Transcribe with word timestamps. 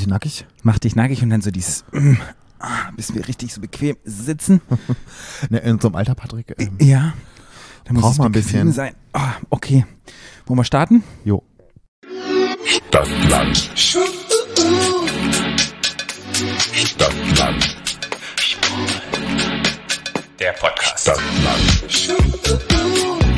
dich 0.00 0.08
nackig. 0.08 0.46
Mach 0.62 0.78
dich 0.78 0.96
nackig 0.96 1.22
und 1.22 1.30
dann 1.30 1.40
so 1.42 1.50
dieses, 1.50 1.84
ah, 2.58 2.90
bis 2.96 3.14
wir 3.14 3.26
richtig 3.28 3.54
so 3.54 3.60
bequem 3.60 3.96
sitzen. 4.04 4.60
Ne, 5.50 5.58
in 5.58 5.80
so 5.80 5.88
einem 5.88 5.96
Alter, 5.96 6.14
Patrick. 6.14 6.54
Ähm, 6.58 6.76
Ja. 6.80 7.14
Dann 7.84 7.96
muss 7.96 8.18
man 8.18 8.26
ein 8.28 8.32
bisschen. 8.32 8.72
sein. 8.72 8.94
Ah, 9.12 9.32
okay. 9.50 9.84
Wollen 10.46 10.58
wir 10.58 10.64
starten? 10.64 11.02
jo. 11.24 11.42
Stadtland. 12.88 13.70
Stadtland. 16.74 17.76
Der 20.38 20.52
Podcast. 20.52 21.00
Stadtland. 21.00 21.84
Stadtland. 21.88 23.29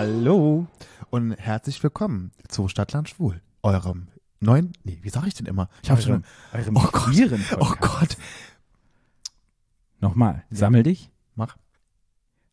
Hallo. 0.00 0.66
Und 1.10 1.32
herzlich 1.32 1.82
willkommen 1.82 2.32
zu 2.48 2.68
Stadtland 2.68 3.10
Schwul, 3.10 3.42
eurem 3.62 4.08
neuen, 4.38 4.72
nee, 4.82 4.98
wie 5.02 5.10
sage 5.10 5.28
ich 5.28 5.34
denn 5.34 5.44
immer? 5.44 5.68
Ich 5.82 5.90
habe 5.90 6.00
schon, 6.00 6.24
Eurem 6.54 6.74
oh 6.78 6.88
Gott, 6.90 7.36
oh. 7.58 7.74
Gott, 7.78 8.16
Nochmal. 10.00 10.42
Sammel 10.48 10.84
dich. 10.84 11.10
mach. 11.34 11.58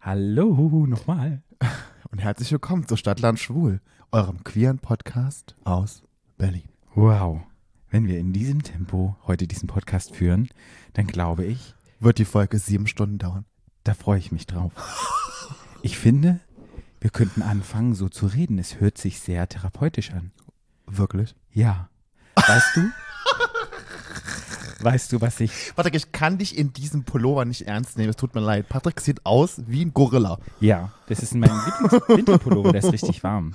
Hallo. 0.02 0.86
Nochmal. 0.88 1.42
Und 2.12 2.18
herzlich 2.20 2.52
willkommen 2.52 2.86
zu 2.86 2.98
Stadtland 2.98 3.40
Schwul, 3.40 3.80
eurem 4.12 4.44
queeren 4.44 4.80
Podcast 4.80 5.56
aus 5.64 6.04
Berlin. 6.38 6.68
Wow. 6.96 7.44
Wenn 7.90 8.08
wir 8.08 8.20
in 8.20 8.34
diesem 8.34 8.62
Tempo 8.62 9.16
heute 9.26 9.48
diesen 9.48 9.68
Podcast 9.68 10.14
führen, 10.14 10.50
dann 10.96 11.08
glaube 11.08 11.46
ich, 11.46 11.76
Wird 12.02 12.18
die 12.18 12.26
Folge 12.26 12.60
sieben 12.60 12.88
Stunden 12.88 13.20
dauern. 13.20 13.46
da 13.86 13.94
freue 13.94 14.20
ich 14.20 14.34
mich 14.34 14.48
drauf. 14.48 14.74
Ich 15.82 15.98
finde, 15.98 16.42
wir 17.08 17.12
könnten 17.12 17.42
anfangen, 17.42 17.96
so 17.96 18.10
zu 18.10 18.26
reden. 18.26 18.60
Es 18.60 18.82
hört 18.82 18.98
sich 18.98 19.22
sehr 19.22 19.48
therapeutisch 19.48 20.12
an. 20.12 20.32
Wirklich? 20.88 21.36
Ja. 21.54 21.88
Weißt 22.36 22.76
du? 22.76 22.90
weißt 24.84 25.14
du, 25.14 25.22
was 25.22 25.40
ich. 25.40 25.72
Patrick, 25.74 25.96
ich 25.96 26.12
kann 26.12 26.38
dich 26.38 26.58
in 26.58 26.74
diesem 26.74 27.06
Pullover 27.06 27.46
nicht 27.46 27.62
ernst 27.62 27.98
nehmen. 27.98 28.10
Es 28.10 28.18
tut 28.18 28.36
mir 28.36 28.42
leid. 28.42 28.68
Patrick 28.68 29.00
sieht 29.00 29.26
aus 29.26 29.62
wie 29.68 29.86
ein 29.86 29.94
Gorilla. 29.94 30.38
Ja, 30.60 30.92
das 31.08 31.20
ist 31.24 31.34
mein 31.34 31.50
Lieblings-Winterpullover, 31.50 32.74
der 32.74 32.84
ist 32.84 32.92
richtig 32.92 33.24
warm. 33.24 33.54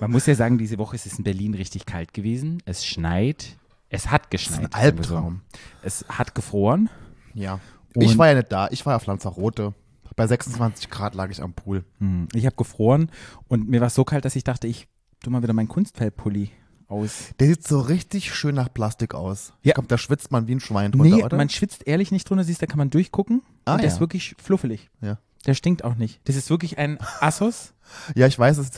Man 0.00 0.10
muss 0.10 0.26
ja 0.26 0.34
sagen, 0.34 0.58
diese 0.58 0.76
Woche 0.78 0.96
ist 0.96 1.06
es 1.06 1.16
in 1.16 1.22
Berlin 1.22 1.54
richtig 1.54 1.86
kalt 1.86 2.12
gewesen. 2.12 2.60
Es 2.64 2.84
schneit. 2.84 3.56
Es 3.88 4.10
hat 4.10 4.32
geschneit. 4.32 4.74
ein 4.74 4.82
sagen 4.82 4.98
wir 4.98 5.04
so. 5.04 5.14
Albtraum. 5.14 5.40
Es 5.82 6.04
hat 6.08 6.34
gefroren. 6.34 6.90
Ja. 7.34 7.60
Und- 7.94 8.02
ich 8.02 8.18
war 8.18 8.26
ja 8.26 8.34
nicht 8.34 8.50
da. 8.50 8.66
Ich 8.72 8.84
war 8.84 8.96
auf 8.96 9.06
Lanzarote. 9.06 9.74
Bei 10.20 10.26
26 10.26 10.90
Grad 10.90 11.14
lag 11.14 11.30
ich 11.30 11.42
am 11.42 11.54
Pool. 11.54 11.82
Hm, 11.98 12.28
Ich 12.34 12.44
habe 12.44 12.54
gefroren 12.56 13.10
und 13.48 13.70
mir 13.70 13.80
war 13.80 13.86
es 13.86 13.94
so 13.94 14.04
kalt, 14.04 14.26
dass 14.26 14.36
ich 14.36 14.44
dachte, 14.44 14.66
ich 14.66 14.86
tu 15.22 15.30
mal 15.30 15.42
wieder 15.42 15.54
meinen 15.54 15.68
Kunstfellpulli 15.68 16.50
aus. 16.88 17.30
Der 17.38 17.46
sieht 17.48 17.66
so 17.66 17.80
richtig 17.80 18.34
schön 18.34 18.54
nach 18.54 18.70
Plastik 18.70 19.14
aus. 19.14 19.54
Ja. 19.62 19.70
Ich 19.70 19.74
glaube, 19.74 19.88
da 19.88 19.96
schwitzt 19.96 20.30
man 20.30 20.46
wie 20.46 20.54
ein 20.56 20.60
Schwein 20.60 20.92
drunter, 20.92 21.16
Nee, 21.16 21.22
oder? 21.24 21.38
man 21.38 21.48
schwitzt 21.48 21.86
ehrlich 21.86 22.10
nicht 22.12 22.28
drunter, 22.28 22.44
siehst, 22.44 22.60
da 22.60 22.66
kann 22.66 22.76
man 22.76 22.90
durchgucken. 22.90 23.40
Ah, 23.64 23.72
und 23.72 23.78
der 23.82 23.88
ja. 23.88 23.94
ist 23.94 24.00
wirklich 24.00 24.34
fluffelig. 24.42 24.90
Ja. 25.00 25.16
Der 25.46 25.54
stinkt 25.54 25.84
auch 25.84 25.94
nicht. 25.94 26.20
Das 26.24 26.36
ist 26.36 26.50
wirklich 26.50 26.76
ein 26.76 26.98
Assos. 27.20 27.72
Ja, 28.14 28.28
ich 28.28 28.38
weiß, 28.38 28.58
es, 28.58 28.70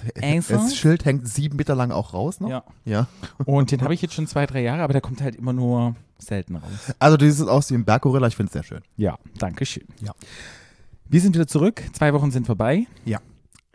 das 0.48 0.74
Schild 0.74 1.04
hängt 1.04 1.28
sieben 1.28 1.56
Meter 1.56 1.74
lang 1.74 1.90
auch 1.90 2.14
raus 2.14 2.40
noch. 2.40 2.48
ja. 2.48 2.64
Ja. 2.86 3.08
Und 3.44 3.70
den 3.70 3.82
habe 3.82 3.92
ich 3.92 4.00
jetzt 4.00 4.14
schon 4.14 4.26
zwei, 4.26 4.46
drei 4.46 4.62
Jahre, 4.62 4.80
aber 4.82 4.94
der 4.94 5.02
kommt 5.02 5.20
halt 5.20 5.36
immer 5.36 5.52
nur 5.52 5.96
selten 6.18 6.56
raus. 6.56 6.70
Also, 6.98 7.18
du 7.18 7.30
siehst 7.30 7.46
aus 7.46 7.70
wie 7.70 7.74
ein 7.74 7.84
Berggorilla. 7.84 8.26
Ich 8.28 8.36
finde 8.36 8.46
es 8.48 8.52
sehr 8.54 8.62
schön. 8.62 8.80
Ja, 8.96 9.18
danke 9.36 9.66
schön. 9.66 9.84
Ja. 10.00 10.14
Wir 11.08 11.20
sind 11.20 11.34
wieder 11.34 11.46
zurück. 11.46 11.82
Zwei 11.92 12.12
Wochen 12.14 12.30
sind 12.30 12.46
vorbei. 12.46 12.86
Ja. 13.04 13.20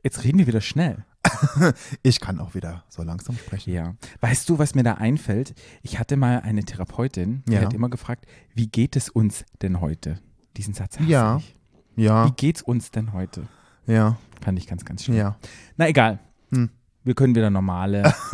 Jetzt 0.04 0.24
reden 0.24 0.40
wir 0.40 0.48
wieder 0.48 0.62
schnell. 0.62 1.06
Ich 2.04 2.22
kann 2.22 2.40
auch 2.40 2.56
wieder 2.56 2.84
so 2.88 3.04
langsam 3.04 3.36
sprechen. 3.38 3.74
Ja. 3.74 3.96
Weißt 4.22 4.48
du, 4.48 4.60
was 4.60 4.76
mir 4.76 4.84
da 4.84 4.94
einfällt? 4.94 5.54
Ich 5.82 6.00
hatte 6.00 6.16
mal 6.16 6.40
eine 6.40 6.64
Therapeutin, 6.64 7.44
die 7.48 7.54
Ja. 7.54 7.62
hat 7.62 7.74
immer 7.74 7.90
gefragt, 7.90 8.26
wie 8.56 8.68
geht 8.68 8.96
es 8.96 9.10
uns 9.10 9.44
denn 9.62 9.82
heute? 9.82 10.20
Diesen 10.56 10.74
Satz 10.74 10.98
hasse 10.98 11.10
Ja. 11.10 11.38
ich. 11.38 11.56
Ja, 11.98 12.28
Wie 12.28 12.32
geht's 12.32 12.62
uns 12.62 12.92
denn 12.92 13.12
heute? 13.14 13.44
ja, 13.88 14.18
Fand 14.42 14.58
ich 14.60 14.68
ganz, 14.68 14.86
ganz 14.86 15.04
schön. 15.04 15.16
ja. 15.16 15.36
Na 15.78 15.88
egal. 15.90 16.20
Hm. 16.52 16.70
Wir 17.04 17.16
können 17.16 17.36
wieder 17.36 17.50
normale 17.50 18.04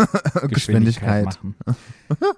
Geschwindigkeit 0.49 0.49
Geschwindigkeit. 0.49 1.25
machen. 1.25 1.55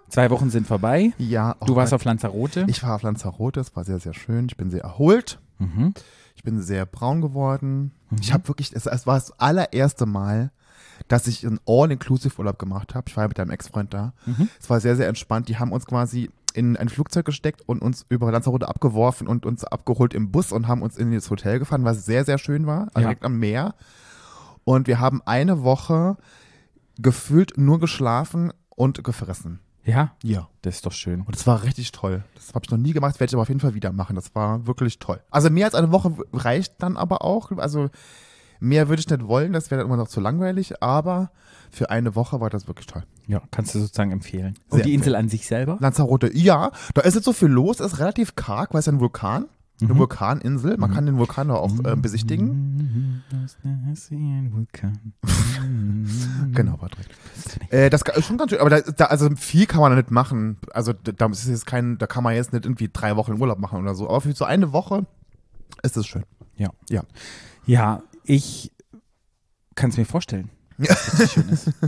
Zwei 0.09 0.29
Wochen 0.29 0.49
sind 0.51 0.67
vorbei. 0.67 1.11
Ja. 1.17 1.55
oh 1.59 1.65
Du 1.65 1.75
warst 1.75 1.91
Gott. 1.91 2.01
auf 2.01 2.05
Lanzarote. 2.05 2.65
Ich 2.69 2.81
war 2.83 2.95
auf 2.95 3.01
Lanzarote. 3.01 3.59
Es 3.59 3.75
war 3.75 3.83
sehr, 3.83 3.99
sehr 3.99 4.13
schön. 4.13 4.45
Ich 4.49 4.55
bin 4.57 4.69
sehr 4.69 4.81
erholt. 4.83 5.39
Mhm. 5.59 5.93
Ich 6.45 6.51
bin 6.51 6.61
sehr 6.61 6.85
braun 6.85 7.21
geworden. 7.21 7.91
Mhm. 8.11 8.17
Ich 8.21 8.31
habe 8.31 8.47
wirklich, 8.47 8.71
es, 8.71 8.85
es 8.85 9.07
war 9.07 9.15
das 9.15 9.31
allererste 9.39 10.05
Mal, 10.05 10.51
dass 11.07 11.25
ich 11.25 11.43
einen 11.43 11.59
All-Inclusive-Urlaub 11.65 12.59
gemacht 12.59 12.93
habe. 12.93 13.05
Ich 13.09 13.17
war 13.17 13.23
ja 13.23 13.27
mit 13.29 13.39
einem 13.39 13.49
Ex-Freund 13.49 13.91
da. 13.95 14.13
Mhm. 14.27 14.47
Es 14.59 14.69
war 14.69 14.79
sehr, 14.79 14.95
sehr 14.95 15.07
entspannt. 15.07 15.49
Die 15.49 15.57
haben 15.57 15.71
uns 15.71 15.87
quasi 15.87 16.29
in 16.53 16.77
ein 16.77 16.89
Flugzeug 16.89 17.25
gesteckt 17.25 17.63
und 17.65 17.81
uns 17.81 18.05
über 18.09 18.31
Lanzarote 18.31 18.69
abgeworfen 18.69 19.27
und 19.27 19.47
uns 19.47 19.63
abgeholt 19.63 20.13
im 20.13 20.29
Bus 20.31 20.51
und 20.51 20.67
haben 20.67 20.83
uns 20.83 20.97
in 20.97 21.11
das 21.11 21.31
Hotel 21.31 21.57
gefahren, 21.57 21.83
was 21.83 22.05
sehr, 22.05 22.25
sehr 22.25 22.37
schön 22.37 22.67
war, 22.67 22.89
also 22.93 22.99
Ja. 22.99 23.07
direkt 23.07 23.25
am 23.25 23.39
Meer. 23.39 23.73
Und 24.65 24.85
wir 24.85 24.99
haben 24.99 25.23
eine 25.25 25.63
Woche 25.63 26.15
gefühlt 26.99 27.57
nur 27.57 27.79
geschlafen 27.79 28.53
und 28.69 29.03
gefressen. 29.03 29.61
Ja, 29.85 30.13
Ja. 30.23 30.47
das 30.63 30.75
ist 30.75 30.85
doch 30.85 30.91
schön. 30.91 31.21
Und 31.21 31.35
es 31.35 31.45
war 31.47 31.63
richtig 31.63 31.91
toll. 31.91 32.23
Das 32.35 32.53
habe 32.53 32.65
ich 32.65 32.71
noch 32.71 32.77
nie 32.77 32.91
gemacht, 32.93 33.19
werde 33.19 33.29
ich 33.29 33.35
aber 33.35 33.43
auf 33.43 33.49
jeden 33.49 33.59
Fall 33.61 33.73
wieder 33.75 33.91
machen. 33.91 34.15
Das 34.15 34.33
war 34.35 34.65
wirklich 34.67 34.99
toll. 34.99 35.21
Also 35.29 35.49
mehr 35.49 35.65
als 35.65 35.75
eine 35.75 35.91
Woche 35.91 36.15
reicht 36.33 36.73
dann 36.79 36.97
aber 36.97 37.23
auch. 37.23 37.51
Also 37.57 37.89
mehr 38.59 38.89
würde 38.89 38.99
ich 39.01 39.09
nicht 39.09 39.27
wollen, 39.27 39.53
das 39.53 39.69
wäre 39.69 39.79
dann 39.79 39.87
immer 39.87 39.97
noch 39.97 40.07
zu 40.07 40.19
langweilig, 40.21 40.81
aber 40.81 41.31
für 41.69 41.89
eine 41.89 42.15
Woche 42.15 42.39
war 42.39 42.49
das 42.49 42.67
wirklich 42.67 42.87
toll. 42.87 43.03
Ja, 43.27 43.41
kannst 43.51 43.75
du 43.75 43.79
sozusagen 43.79 44.11
empfehlen. 44.11 44.55
Sehr 44.69 44.77
Und 44.79 44.85
die 44.85 44.93
Insel 44.93 45.15
an 45.15 45.29
sich 45.29 45.45
selber? 45.45 45.77
Lanzarote, 45.79 46.35
ja, 46.35 46.71
da 46.93 47.01
ist 47.01 47.15
jetzt 47.15 47.25
so 47.25 47.33
viel 47.33 47.49
los, 47.49 47.79
ist 47.79 47.99
relativ 47.99 48.35
karg, 48.35 48.73
weil 48.73 48.79
es 48.79 48.87
ein 48.87 48.99
Vulkan, 48.99 49.45
eine 49.81 49.93
Mhm. 49.93 49.97
Vulkaninsel, 49.97 50.77
man 50.77 50.93
kann 50.93 51.05
den 51.05 51.17
Vulkan 51.17 51.49
da 51.49 51.55
auch 51.55 51.71
äh, 51.83 51.95
besichtigen. 51.95 53.21
Genau, 56.53 56.77
Patrick. 56.77 57.07
Äh, 57.69 57.89
das 57.89 58.01
ist 58.03 58.25
schon 58.25 58.37
ganz 58.37 58.51
schön, 58.51 58.59
aber 58.59 58.69
da, 58.69 58.79
da, 58.81 59.05
also 59.05 59.29
viel 59.35 59.65
kann 59.65 59.81
man 59.81 59.91
da 59.91 59.97
nicht 59.97 60.11
machen. 60.11 60.57
Also 60.73 60.93
da, 60.93 61.25
ist 61.27 61.47
jetzt 61.47 61.65
kein, 61.65 61.97
da 61.97 62.07
kann 62.07 62.23
man 62.23 62.35
jetzt 62.35 62.53
nicht 62.53 62.65
irgendwie 62.65 62.89
drei 62.91 63.15
Wochen 63.15 63.33
Urlaub 63.39 63.59
machen 63.59 63.79
oder 63.81 63.95
so. 63.95 64.07
Aber 64.07 64.21
für 64.21 64.31
so 64.33 64.45
eine 64.45 64.71
Woche 64.73 65.05
ist 65.83 65.97
es 65.97 66.05
schön. 66.07 66.23
Ja. 66.55 66.69
Ja. 66.89 67.03
Ja, 67.65 68.01
ich 68.23 68.71
kann 69.75 69.89
es 69.89 69.97
mir 69.97 70.05
vorstellen. 70.05 70.49
ist. 70.77 71.71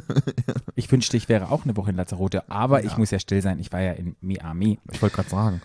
Ich 0.75 0.91
wünschte, 0.91 1.17
ich 1.17 1.27
wäre 1.27 1.49
auch 1.49 1.63
eine 1.63 1.75
Woche 1.75 1.89
in 1.89 1.95
Lanzarote, 1.95 2.49
aber 2.51 2.83
ich 2.83 2.91
Ja. 2.91 2.97
muss 2.99 3.09
ja 3.11 3.17
still 3.19 3.41
sein. 3.41 3.57
Ich 3.59 3.71
war 3.73 3.81
ja 3.81 3.93
in 3.93 4.15
Miami. 4.21 4.79
Ich 4.91 5.01
wollte 5.01 5.15
gerade 5.15 5.29
sagen. 5.29 5.61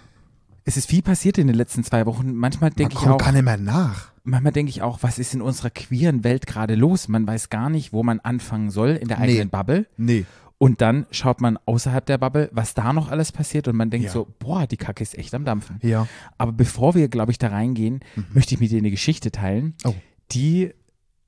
Es 0.64 0.76
ist 0.76 0.88
viel 0.88 1.02
passiert 1.02 1.38
in 1.38 1.46
den 1.48 1.56
letzten 1.56 1.82
zwei 1.84 2.06
Wochen. 2.06 2.34
Manchmal 2.34 2.70
denke 2.70 2.94
ich 2.94 3.00
man 3.00 3.04
auch, 3.14 3.18
kommt 3.18 3.22
gar 3.24 3.32
nicht 3.32 3.44
mehr 3.44 3.56
nach. 3.56 4.12
manchmal 4.22 4.52
denke 4.52 4.70
ich 4.70 4.82
auch, 4.82 4.98
was 5.02 5.18
ist 5.18 5.34
in 5.34 5.42
unserer 5.42 5.70
queeren 5.70 6.22
Welt 6.24 6.46
gerade 6.46 6.74
los? 6.76 7.08
Man 7.08 7.26
weiß 7.26 7.50
gar 7.50 7.68
nicht, 7.70 7.92
wo 7.92 8.02
man 8.02 8.20
anfangen 8.20 8.70
soll 8.70 8.90
in 8.90 9.08
der 9.08 9.18
Nee. 9.18 9.24
eigenen 9.24 9.50
Bubble. 9.50 9.86
Nee. 9.96 10.24
Und 10.58 10.80
dann 10.80 11.06
schaut 11.10 11.40
man 11.40 11.58
außerhalb 11.66 12.06
der 12.06 12.18
Bubble, 12.18 12.48
was 12.52 12.74
da 12.74 12.92
noch 12.92 13.10
alles 13.10 13.32
passiert 13.32 13.66
und 13.66 13.74
man 13.74 13.90
denkt 13.90 14.06
Ja. 14.06 14.12
so, 14.12 14.28
boah, 14.38 14.68
die 14.68 14.76
Kacke 14.76 15.02
ist 15.02 15.18
echt 15.18 15.34
am 15.34 15.44
Dampfen. 15.44 15.78
Ja. 15.82 16.06
Aber 16.38 16.52
bevor 16.52 16.94
wir, 16.94 17.08
glaube 17.08 17.32
ich, 17.32 17.38
da 17.38 17.48
reingehen, 17.48 17.98
möchte 18.32 18.54
ich 18.54 18.60
mit 18.60 18.70
dir 18.70 18.78
eine 18.78 18.92
Geschichte 18.92 19.32
teilen, 19.32 19.74
Oh. 19.84 19.94
die 20.30 20.70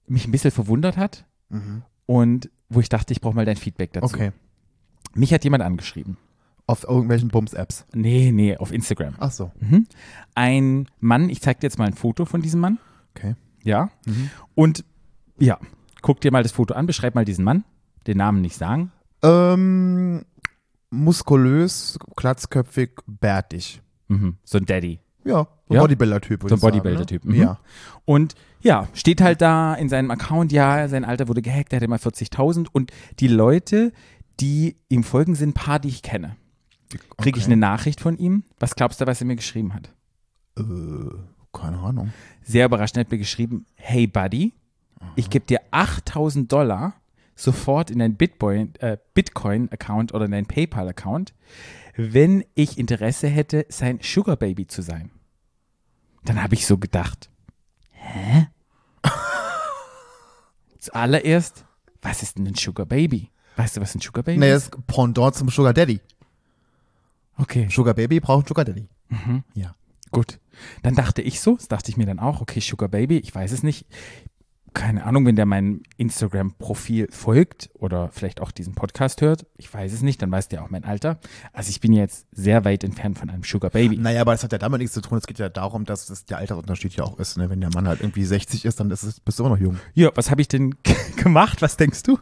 mich 0.07 0.29
ein 0.29 0.31
bisschen 0.31 0.53
verwundert 0.53 0.97
hat 0.97 1.25
Mhm. 1.49 1.83
und 2.07 2.51
wo 2.69 2.79
ich 2.79 2.89
dachte, 2.89 3.13
ich 3.13 3.21
brauche 3.21 3.35
mal 3.35 3.45
dein 3.45 3.57
Feedback 3.57 3.93
dazu. 3.93 4.15
Okay. 4.15 4.31
Mich 5.17 5.35
hat 5.35 5.43
jemand 5.43 5.65
angeschrieben. 5.65 6.17
Auf 6.67 6.85
irgendwelchen 6.85 7.29
Bums-Apps. 7.29 7.85
Nee, 7.95 8.33
nee, 8.33 8.57
auf 8.57 8.73
Instagram. 8.73 9.15
Ach 9.19 9.31
so. 9.31 9.53
Mhm. 9.61 9.87
Ein 10.35 10.89
Mann, 10.99 11.29
ich 11.29 11.43
zeige 11.43 11.61
dir 11.61 11.67
jetzt 11.67 11.79
mal 11.79 11.87
ein 11.87 11.93
Foto 11.95 12.25
von 12.25 12.41
diesem 12.41 12.61
Mann. 12.61 12.79
Okay. 13.15 13.35
Ja. 13.63 13.91
Mhm. 14.07 14.31
Und 14.55 14.85
ja, 15.39 15.59
guck 16.01 16.21
dir 16.21 16.33
mal 16.33 16.43
das 16.43 16.53
Foto 16.53 16.75
an, 16.75 16.87
beschreib 16.87 17.15
mal 17.15 17.25
diesen 17.25 17.45
Mann. 17.45 17.65
Den 18.07 18.17
Namen 18.19 18.41
nicht 18.41 18.57
sagen. 18.57 18.93
Ähm, 19.23 20.25
muskulös, 20.91 21.99
glatzköpfig, 22.17 22.91
bärtig. 23.07 23.83
Mhm. 24.09 24.37
So 24.45 24.59
ein 24.59 24.67
Daddy. 24.67 25.01
Ja, 25.25 25.47
so 25.67 25.71
ein 25.71 25.75
Ja? 25.75 25.81
Bodybuilder-Typ. 25.81 26.43
So 26.43 26.47
ein 26.47 26.59
sagen, 26.59 26.61
Bodybuilder-Typ. 26.61 27.25
Ne? 27.25 27.35
Mhm. 27.35 27.41
Ja. 27.41 27.59
Und 28.05 28.35
ja, 28.61 28.89
steht 28.95 29.21
halt 29.21 29.41
da 29.43 29.75
in 29.75 29.89
seinem 29.89 30.11
Account, 30.11 30.53
ja, 30.53 30.89
sein 30.89 31.05
Alter 31.05 31.29
wurde 31.29 31.43
gehackt, 31.43 31.73
er 31.73 31.77
hatte 31.77 31.89
mal 31.89 31.99
40.000 31.99 32.69
und 32.73 32.91
die 33.21 33.29
Leute, 33.29 33.93
die 34.41 34.77
ihm 34.89 35.03
folgen, 35.03 35.35
sind 35.35 35.51
ein 35.51 35.55
paar, 35.55 35.79
die 35.79 35.89
ich 35.89 36.03
kenne. 36.03 36.37
Kriege 37.19 37.39
ich 37.39 37.45
Okay. 37.45 37.53
eine 37.53 37.61
Nachricht 37.61 38.01
von 38.01 38.17
ihm? 38.19 38.45
Was 38.59 38.75
glaubst 38.75 39.01
du, 39.01 39.07
was 39.07 39.21
er 39.21 39.27
mir 39.27 39.37
geschrieben 39.37 39.75
hat? 39.75 39.93
Äh, 40.59 40.63
keine 41.53 41.79
Ahnung. 41.79 42.13
Sehr 42.43 42.67
überraschend 42.67 42.99
hat 42.99 43.11
mir 43.11 43.19
geschrieben, 43.19 43.67
hey 43.77 44.07
Buddy, 44.07 44.53
ich 45.17 45.31
gebe 45.31 45.45
dir 45.47 45.61
8000 45.71 46.51
Dollar 46.51 46.95
sofort 47.37 47.91
in 47.91 47.99
dein 47.99 48.17
äh, 48.19 48.97
Bitcoin-Account 49.15 50.15
oder 50.15 50.25
in 50.27 50.31
dein 50.31 50.47
PayPal-Account, 50.47 51.35
wenn 51.97 52.45
ich 52.55 52.79
Interesse 52.79 53.29
hätte, 53.29 53.67
sein 53.69 53.99
Sugar 54.03 54.37
Baby 54.37 54.67
zu 54.67 54.83
sein. 54.83 55.11
Dann 56.25 56.43
habe 56.43 56.55
ich 56.55 56.67
so 56.67 56.79
gedacht, 56.79 57.29
hä? 57.91 58.49
zuallererst, 60.79 61.65
was 62.03 62.23
ist 62.23 62.39
denn 62.39 62.47
ein 62.47 62.55
Sugar 62.55 62.87
Baby? 62.87 63.31
Weißt 63.57 63.77
du, 63.77 63.81
was 63.81 63.95
ein 63.95 64.01
Sugar 64.01 64.23
Baby 64.25 64.39
Nee, 64.41 64.53
ist? 64.53 64.69
das 64.73 64.79
ist 64.79 64.87
Pendant 64.87 65.35
zum 65.35 65.49
Sugar 65.49 65.73
Daddy. 65.73 66.01
Okay, 67.37 67.69
Sugar 67.71 67.95
Baby 67.95 68.21
braucht 68.21 68.49
Sugar 68.49 68.65
Daddy. 68.65 68.89
Ja. 69.55 69.75
gut. 70.11 70.39
Dann 70.83 70.95
dachte 70.95 71.23
ich 71.23 71.41
so, 71.41 71.57
das 71.57 71.69
dachte 71.69 71.91
ich 71.91 71.97
mir 71.97 72.07
dann 72.07 72.19
auch, 72.21 72.41
okay, 72.41 72.61
Sugar 72.61 72.89
Baby, 72.89 73.19
ich 73.19 73.35
weiß 73.35 73.53
es 73.53 73.63
nicht. 73.63 73.87
Keine 74.73 75.05
Ahnung, 75.05 75.25
wenn 75.25 75.37
der 75.37 75.47
meinem 75.47 75.83
Instagram-Profil 75.99 77.07
folgt 77.13 77.71
oder 77.75 78.09
vielleicht 78.11 78.41
auch 78.41 78.51
diesen 78.51 78.75
Podcast 78.75 79.21
hört, 79.21 79.47
ich 79.57 79.73
weiß 79.73 79.93
es 79.93 80.03
nicht, 80.03 80.21
dann 80.21 80.33
weiß 80.33 80.49
der 80.49 80.65
auch 80.65 80.71
mein 80.71 80.83
Alter. 80.85 81.21
Also 81.53 81.71
ich 81.71 81.81
bin 81.81 81.93
jetzt 81.93 82.27
sehr 82.33 82.65
weit 82.65 82.83
entfernt 82.83 83.17
von 83.17 83.31
einem 83.31 83.45
Sugar 83.45 83.71
Baby. 83.71 83.97
Naja, 83.99 84.21
aber 84.21 84.33
das 84.33 84.43
hat 84.43 84.51
ja 84.51 84.59
damit 84.59 84.81
nichts 84.81 84.95
zu 84.95 85.01
tun. 85.01 85.19
Es 85.19 85.29
geht 85.29 85.39
ja 85.39 85.49
darum, 85.49 85.85
dass 85.85 86.07
das 86.07 86.25
der 86.25 86.39
Altersunterschied 86.39 86.95
ja 86.95 87.05
auch 87.05 87.21
ist. 87.21 87.37
Ne? 87.39 87.51
Wenn 87.51 87.61
der 87.61 87.71
Mann 87.73 87.87
halt 87.87 88.01
irgendwie 88.01 88.25
60 88.25 88.65
ist, 88.65 88.81
dann 88.81 88.91
ist 88.91 89.05
es, 89.05 89.21
bist 89.21 89.39
du 89.39 89.45
immer 89.45 89.55
noch 89.55 89.63
jung. 89.63 89.79
Ja, 89.95 90.11
was 90.17 90.33
habe 90.33 90.41
ich 90.41 90.49
denn 90.49 90.75
gemacht? 91.17 91.63
Was 91.63 91.77
denkst 91.77 92.03
du? 92.03 92.19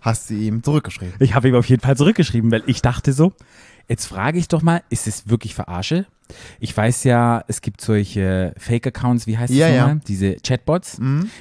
Hast 0.00 0.30
du 0.30 0.34
ihm 0.34 0.62
zurückgeschrieben. 0.62 1.14
Ich 1.20 1.34
habe 1.34 1.48
ihm 1.48 1.54
auf 1.54 1.68
jeden 1.68 1.82
Fall 1.82 1.96
zurückgeschrieben, 1.96 2.50
weil 2.50 2.62
ich 2.66 2.80
dachte 2.82 3.12
so, 3.12 3.32
jetzt 3.88 4.06
frage 4.06 4.38
ich 4.38 4.48
doch 4.48 4.62
mal, 4.62 4.82
ist 4.90 5.06
es 5.06 5.28
wirklich 5.28 5.54
Verarsche? 5.54 6.06
Ich 6.58 6.74
weiß 6.74 7.04
ja, 7.04 7.44
es 7.48 7.60
gibt 7.60 7.82
solche 7.82 8.54
Fake-Accounts, 8.56 9.26
wie 9.26 9.36
heißt 9.36 9.52
Ja, 9.52 9.66
das 9.66 9.76
ja. 9.76 9.82
nochmal? 9.82 10.00
Diese 10.08 10.36
Chatbots. 10.36 10.98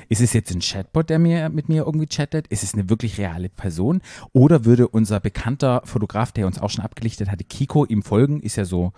Ist 0.09 0.21
es 0.21 0.33
jetzt 0.33 0.53
ein 0.53 0.59
Chatbot, 0.59 1.09
der 1.09 1.19
mir 1.19 1.49
mit 1.49 1.69
mir 1.69 1.85
irgendwie 1.85 2.07
chattet? 2.07 2.47
Ist 2.47 2.63
es 2.63 2.73
eine 2.73 2.89
wirklich 2.89 3.17
reale 3.17 3.47
Person? 3.49 4.01
Oder 4.33 4.65
würde 4.65 4.87
unser 4.89 5.19
bekannter 5.21 5.81
Fotograf, 5.85 6.31
der 6.33 6.47
uns 6.47 6.59
auch 6.59 6.69
schon 6.69 6.83
abgelichtet 6.83 7.31
hatte, 7.31 7.45
Kiko, 7.45 7.85
ihm 7.85 8.03
folgen? 8.03 8.41
Ist 8.41 8.57
ja 8.57 8.65
so, 8.65 8.91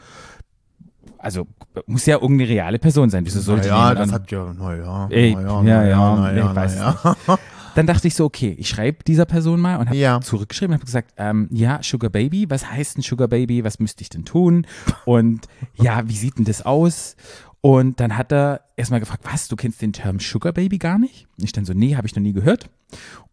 also 1.19 1.47
muss 1.85 2.05
ja 2.05 2.15
irgendeine 2.15 2.49
reale 2.49 2.79
Person 2.79 3.09
sein. 3.09 3.25
Wieso 3.25 3.39
sollte 3.39 3.67
ja, 3.67 3.89
jemand 3.89 3.99
das 4.07 4.11
hat 4.11 4.31
ja, 4.31 4.53
naja. 4.53 5.07
Ey, 5.11 5.35
na 5.35 5.61
ja, 5.63 5.83
ja, 5.83 6.15
na 6.15 6.31
nee, 6.31 6.39
ich 6.39 6.55
weiß 6.55 6.73
es 6.73 6.79
na 6.79 7.15
Dann 7.75 7.85
dachte 7.85 8.07
ich 8.07 8.15
so, 8.15 8.25
okay, 8.25 8.55
ich 8.57 8.67
schreibe 8.69 9.03
dieser 9.03 9.25
Person 9.25 9.59
mal 9.61 9.75
und 9.77 9.87
habe 9.87 9.97
Ja. 9.97 10.19
zurückgeschrieben 10.21 10.71
und 10.73 10.79
habe 10.79 10.85
gesagt, 10.85 11.13
ähm, 11.17 11.47
ja, 11.51 11.79
Sugar 11.83 12.09
Baby, 12.09 12.49
was 12.49 12.69
heißt 12.71 12.97
ein 12.97 13.01
Sugar 13.03 13.27
Baby? 13.27 13.63
Was 13.63 13.79
müsste 13.79 14.01
ich 14.01 14.09
denn 14.09 14.25
tun? 14.25 14.65
Und 15.05 15.47
ja, 15.75 16.07
wie 16.09 16.15
sieht 16.15 16.37
denn 16.37 16.45
das 16.45 16.63
aus? 16.65 17.15
Und 17.61 17.99
dann 17.99 18.17
hat 18.17 18.31
er 18.31 18.61
erstmal 18.75 18.99
gefragt, 18.99 19.23
was, 19.31 19.47
du 19.47 19.55
kennst 19.55 19.81
den 19.81 19.93
Term 19.93 20.19
Sugar 20.19 20.53
Baby 20.53 20.77
gar 20.77 20.97
nicht? 20.97 21.27
Und 21.37 21.43
ich 21.43 21.51
dann 21.51 21.65
so, 21.65 21.73
nee, 21.73 21.95
habe 21.95 22.07
ich 22.07 22.15
noch 22.15 22.23
nie 22.23 22.33
gehört. 22.33 22.69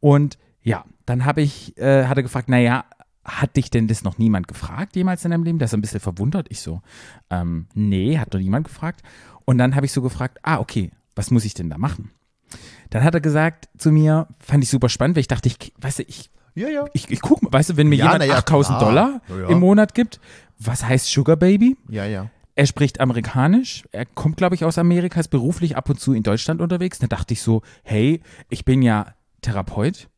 Und 0.00 0.38
ja, 0.62 0.84
dann 1.06 1.24
habe 1.24 1.42
ich, 1.42 1.76
äh, 1.78 2.06
hat 2.06 2.16
er 2.16 2.22
gefragt, 2.22 2.48
naja, 2.48 2.84
hat 3.24 3.56
dich 3.56 3.70
denn 3.70 3.86
das 3.86 4.02
noch 4.02 4.18
niemand 4.18 4.48
gefragt 4.48 4.96
jemals 4.96 5.24
in 5.24 5.30
deinem 5.30 5.44
Leben? 5.44 5.58
Da 5.58 5.66
ist 5.66 5.74
ein 5.74 5.80
bisschen 5.80 6.00
verwundert. 6.00 6.46
Ich 6.50 6.60
so, 6.60 6.82
ähm, 7.30 7.66
nee, 7.74 8.18
hat 8.18 8.32
noch 8.32 8.40
niemand 8.40 8.66
gefragt. 8.66 9.02
Und 9.44 9.58
dann 9.58 9.76
habe 9.76 9.86
ich 9.86 9.92
so 9.92 10.02
gefragt, 10.02 10.38
ah, 10.42 10.58
okay, 10.58 10.90
was 11.14 11.30
muss 11.30 11.44
ich 11.44 11.54
denn 11.54 11.70
da 11.70 11.78
machen? 11.78 12.10
Dann 12.90 13.04
hat 13.04 13.14
er 13.14 13.20
gesagt 13.20 13.68
zu 13.78 13.90
mir, 13.90 14.26
fand 14.38 14.62
ich 14.64 14.70
super 14.70 14.88
spannend, 14.88 15.16
weil 15.16 15.22
ich 15.22 15.28
dachte, 15.28 15.48
ich, 15.48 15.72
weißt 15.80 16.00
du, 16.00 16.02
ich, 16.04 16.30
Ja, 16.54 16.68
ja. 16.68 16.84
ich, 16.92 17.10
ich 17.10 17.20
guck 17.20 17.42
mal, 17.42 17.52
weißt 17.52 17.70
du, 17.70 17.76
wenn 17.76 17.88
mir 17.88 17.96
Ja, 17.96 18.12
jemand 18.12 18.24
ja, 18.24 18.36
8000 18.36 18.78
klar. 18.78 18.90
Dollar 19.28 19.48
im 19.48 19.60
Monat 19.60 19.94
gibt, 19.94 20.20
was 20.58 20.84
heißt 20.84 21.06
Sugar 21.06 21.36
Baby? 21.36 21.76
Ja, 21.88 22.04
ja. 22.04 22.30
Er 22.54 22.66
spricht 22.66 23.00
amerikanisch, 23.00 23.84
er 23.92 24.04
kommt, 24.04 24.36
glaube 24.36 24.54
ich, 24.54 24.64
aus 24.64 24.76
Amerika, 24.76 25.18
ist 25.18 25.28
beruflich 25.28 25.76
ab 25.76 25.88
und 25.88 25.98
zu 25.98 26.12
in 26.12 26.22
Deutschland 26.22 26.60
unterwegs. 26.60 26.98
Da 26.98 27.06
dachte 27.06 27.32
ich 27.32 27.40
so, 27.40 27.62
hey, 27.82 28.20
ich 28.50 28.64
bin 28.66 28.82
ja 28.82 29.14
Therapeut. 29.40 30.08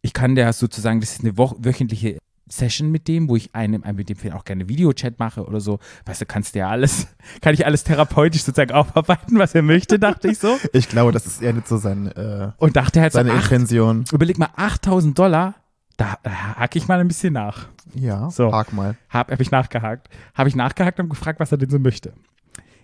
Ich 0.00 0.12
kann 0.12 0.34
der 0.36 0.52
sozusagen, 0.52 1.00
das 1.00 1.12
ist 1.12 1.20
eine 1.24 1.36
wöchentliche 1.36 2.18
Session 2.50 2.90
mit 2.90 3.08
dem, 3.08 3.28
wo 3.28 3.36
ich 3.36 3.54
einem, 3.54 3.84
einem 3.84 3.96
mit 3.96 4.08
dem 4.08 4.32
auch 4.32 4.44
gerne 4.44 4.68
Videochat 4.68 5.18
mache 5.18 5.44
oder 5.44 5.60
so. 5.60 5.78
Weißt 6.04 6.20
du, 6.20 6.26
kannst 6.26 6.54
du 6.54 6.58
ja 6.60 6.68
alles, 6.68 7.06
kann 7.40 7.54
ich 7.54 7.64
alles 7.64 7.84
therapeutisch 7.84 8.42
sozusagen 8.42 8.72
aufarbeiten, 8.74 9.38
was 9.38 9.54
er 9.54 9.62
möchte, 9.62 9.98
dachte 9.98 10.28
ich 10.28 10.38
so. 10.38 10.58
Ich 10.72 10.88
glaube, 10.88 11.12
das 11.12 11.26
ist 11.26 11.42
eher 11.42 11.52
nicht 11.52 11.68
so 11.68 11.76
sein, 11.76 12.08
äh, 12.08 12.52
Und 12.58 12.76
dachte 12.76 13.00
halt 13.00 13.12
so, 13.12 13.18
seine 13.18 13.32
ach, 13.32 13.44
Intention. 13.52 14.04
überleg 14.12 14.38
mal, 14.38 14.50
8000 14.56 15.18
Dollar, 15.18 15.54
da, 15.96 16.18
da 16.22 16.30
hake 16.56 16.78
ich 16.78 16.88
mal 16.88 16.98
ein 17.00 17.08
bisschen 17.08 17.32
nach. 17.34 17.68
Ja, 17.94 18.30
So. 18.30 18.50
frag 18.50 18.72
mal. 18.72 18.96
Habe 19.08 19.32
hab 19.32 19.40
ich 19.40 19.50
nachgehakt. 19.50 20.08
Habe 20.34 20.48
ich 20.48 20.56
nachgehakt 20.56 20.98
und 21.00 21.08
gefragt, 21.08 21.40
was 21.40 21.52
er 21.52 21.58
denn 21.58 21.70
so 21.70 21.78
möchte. 21.78 22.12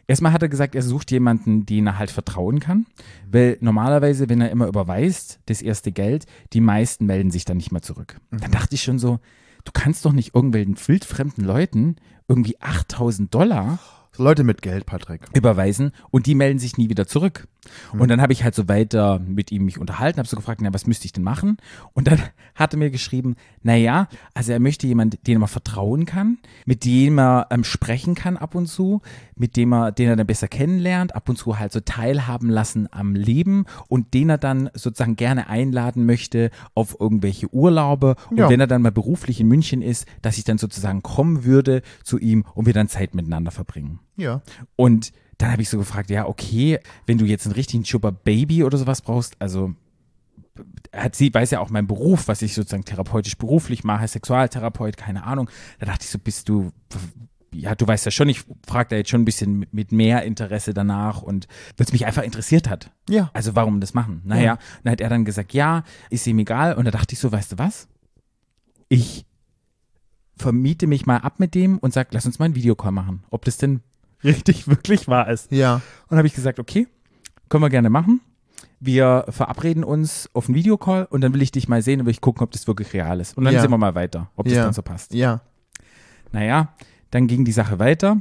Erstmal 0.08 0.32
hat 0.32 0.42
er 0.42 0.48
gesagt, 0.48 0.76
er 0.76 0.82
sucht 0.82 1.10
jemanden, 1.10 1.66
den 1.66 1.86
er 1.88 1.98
halt 1.98 2.10
vertrauen 2.12 2.60
kann. 2.60 2.86
Weil 3.30 3.56
normalerweise, 3.60 4.28
wenn 4.28 4.40
er 4.40 4.50
immer 4.50 4.68
überweist, 4.68 5.40
das 5.46 5.62
erste 5.62 5.90
Geld, 5.90 6.26
die 6.52 6.60
meisten 6.60 7.06
melden 7.06 7.30
sich 7.32 7.44
dann 7.44 7.56
nicht 7.56 7.72
mehr 7.72 7.82
zurück. 7.82 8.20
Dann 8.30 8.52
dachte 8.52 8.74
ich 8.76 8.82
schon 8.84 8.98
so, 9.00 9.18
du 9.66 9.72
kannst 9.72 10.04
doch 10.04 10.12
nicht 10.12 10.34
irgendwelchen 10.34 10.76
wildfremden 10.86 11.44
Leuten 11.44 11.96
irgendwie 12.28 12.56
8000 12.60 13.34
Dollar 13.34 13.78
Leute 14.18 14.44
mit 14.44 14.62
Geld, 14.62 14.86
Patrick. 14.86 15.22
überweisen 15.34 15.92
und 16.10 16.26
die 16.26 16.34
melden 16.34 16.58
sich 16.58 16.76
nie 16.78 16.88
wieder 16.88 17.06
zurück. 17.06 17.46
Und 17.98 18.08
dann 18.12 18.20
habe 18.20 18.32
ich 18.32 18.44
halt 18.44 18.54
so 18.54 18.68
weiter 18.68 19.18
mit 19.18 19.50
ihm 19.50 19.64
mich 19.64 19.78
unterhalten, 19.80 20.18
habe 20.18 20.28
so 20.28 20.36
gefragt, 20.36 20.60
na, 20.62 20.72
was 20.72 20.86
müsste 20.86 21.04
ich 21.06 21.12
denn 21.12 21.24
machen? 21.24 21.56
Und 21.94 22.06
dann 22.06 22.20
hat 22.54 22.72
er 22.74 22.78
mir 22.78 22.90
geschrieben, 22.90 23.34
naja, 23.62 24.08
also 24.34 24.52
er 24.52 24.60
möchte 24.60 24.86
jemanden, 24.86 25.18
dem 25.26 25.42
er 25.42 25.48
vertrauen 25.48 26.06
kann, 26.06 26.38
mit 26.64 26.84
dem 26.84 27.18
er 27.18 27.48
ähm, 27.50 27.64
sprechen 27.64 28.14
kann 28.14 28.36
ab 28.36 28.54
und 28.54 28.66
zu, 28.68 29.02
mit 29.34 29.56
dem 29.56 29.72
er, 29.72 29.90
den 29.90 30.08
er 30.08 30.14
dann 30.16 30.28
besser 30.28 30.46
kennenlernt, 30.46 31.16
ab 31.16 31.28
und 31.28 31.36
zu 31.38 31.58
halt 31.58 31.72
so 31.72 31.80
teilhaben 31.80 32.48
lassen 32.50 32.88
am 32.92 33.16
Leben 33.16 33.64
und 33.88 34.14
den 34.14 34.30
er 34.30 34.38
dann 34.38 34.70
sozusagen 34.74 35.16
gerne 35.16 35.48
einladen 35.48 36.06
möchte 36.06 36.50
auf 36.74 36.96
irgendwelche 37.00 37.52
Urlaube. 37.52 38.14
Und 38.30 38.38
Ja. 38.38 38.48
wenn 38.48 38.60
er 38.60 38.68
dann 38.68 38.82
mal 38.82 38.92
beruflich 38.92 39.40
in 39.40 39.48
München 39.48 39.82
ist, 39.82 40.06
dass 40.22 40.38
ich 40.38 40.44
dann 40.44 40.58
sozusagen 40.58 41.02
kommen 41.02 41.42
würde 41.44 41.82
zu 42.04 42.16
ihm 42.18 42.44
und 42.54 42.66
wir 42.66 42.72
dann 42.74 42.86
Zeit 42.88 43.16
miteinander 43.16 43.50
verbringen. 43.50 43.98
Ja. 44.16 44.42
Und 44.76 45.12
dann 45.38 45.52
habe 45.52 45.62
ich 45.62 45.68
so 45.68 45.78
gefragt, 45.78 46.08
ja, 46.10 46.26
okay, 46.26 46.80
wenn 47.06 47.18
du 47.18 47.24
jetzt 47.26 47.46
einen 47.46 47.54
richtigen 47.54 47.84
Sugar 47.84 48.12
Baby 48.12 48.64
oder 48.64 48.78
sowas 48.78 49.02
brauchst, 49.02 49.36
also 49.38 49.74
hat 50.94 51.14
sie, 51.14 51.32
weiß 51.34 51.50
ja 51.50 51.60
auch 51.60 51.68
mein 51.68 51.86
Beruf, 51.86 52.28
was 52.28 52.40
ich 52.40 52.54
sozusagen 52.54 52.84
therapeutisch 52.86 53.36
beruflich 53.36 53.84
mache, 53.84 54.08
Sexualtherapeut, 54.08 54.96
keine 54.96 55.24
Ahnung. 55.24 55.50
Da 55.78 55.84
dachte 55.86 56.04
ich 56.04 56.10
so, 56.10 56.18
bist 56.18 56.48
du, 56.48 56.72
ja, 57.52 57.74
du 57.74 57.86
weißt 57.86 58.06
ja 58.06 58.10
schon, 58.10 58.30
ich 58.30 58.42
frage 58.66 58.88
da 58.88 58.96
jetzt 58.96 59.10
schon 59.10 59.20
ein 59.20 59.26
bisschen 59.26 59.66
mit- 59.70 59.92
mehr 59.92 60.22
Interesse 60.22 60.72
danach 60.72 61.20
und 61.20 61.46
weil 61.76 61.84
es 61.86 61.92
mich 61.92 62.06
einfach 62.06 62.22
interessiert 62.22 62.70
hat. 62.70 62.90
Ja. 63.10 63.30
Also 63.34 63.54
warum 63.54 63.80
das 63.80 63.92
machen? 63.92 64.22
Naja, 64.24 64.58
dann 64.82 64.92
hat 64.92 65.02
er 65.02 65.10
dann 65.10 65.26
gesagt, 65.26 65.52
ja, 65.52 65.84
ist 66.08 66.26
ihm 66.26 66.38
egal. 66.38 66.74
Und 66.74 66.86
da 66.86 66.90
dachte 66.90 67.12
ich 67.12 67.18
so, 67.18 67.30
weißt 67.30 67.52
du 67.52 67.58
was? 67.58 67.88
Ich 68.88 69.26
vermiete 70.38 70.86
mich 70.86 71.04
mal 71.06 71.18
ab 71.18 71.38
mit 71.40 71.54
dem 71.54 71.76
und 71.78 71.92
sag, 71.92 72.12
lass 72.12 72.24
uns 72.26 72.38
mal 72.38 72.46
einen 72.46 72.54
Videocall 72.54 72.92
machen. 72.92 73.24
Ob 73.30 73.44
das 73.44 73.58
denn 73.58 73.80
richtig 74.26 74.69
wirklich 74.69 75.08
wahr 75.08 75.28
ist. 75.31 75.50
Ja. 75.52 75.81
Und 76.08 76.17
habe 76.19 76.26
ich 76.26 76.34
gesagt, 76.34 76.58
okay, 76.58 76.87
können 77.49 77.62
wir 77.62 77.70
gerne 77.70 77.90
machen. 77.90 78.20
Wir 78.81 79.25
verabreden 79.31 79.84
uns 79.84 80.28
auf 80.34 80.46
einen 80.49 80.55
Videocall 80.55 81.06
und 81.08 81.23
dann 81.23 81.33
will 81.33 81.40
ich 81.42 81.50
dich 81.52 81.68
mal 81.68 81.80
sehen 81.80 82.00
und 82.00 82.06
will 82.06 82.11
ich 82.12 82.21
gucken, 82.21 82.42
ob 82.42 82.50
das 82.50 82.66
wirklich 82.66 82.92
real 82.92 83.21
ist. 83.21 83.37
Und 83.38 83.45
dann 83.45 83.54
Ja. 83.54 83.62
sehen 83.62 83.71
wir 83.71 83.78
mal 83.78 83.95
weiter, 83.95 84.30
ob 84.37 84.45
das 84.47 84.54
Ja. 84.54 84.64
dann 84.64 84.75
so 84.75 84.83
passt. 84.83 85.14
Ja. 85.14 85.40
Naja, 86.33 86.68
dann 87.11 87.26
ging 87.26 87.45
die 87.45 87.52
Sache 87.52 87.78
weiter 87.78 88.18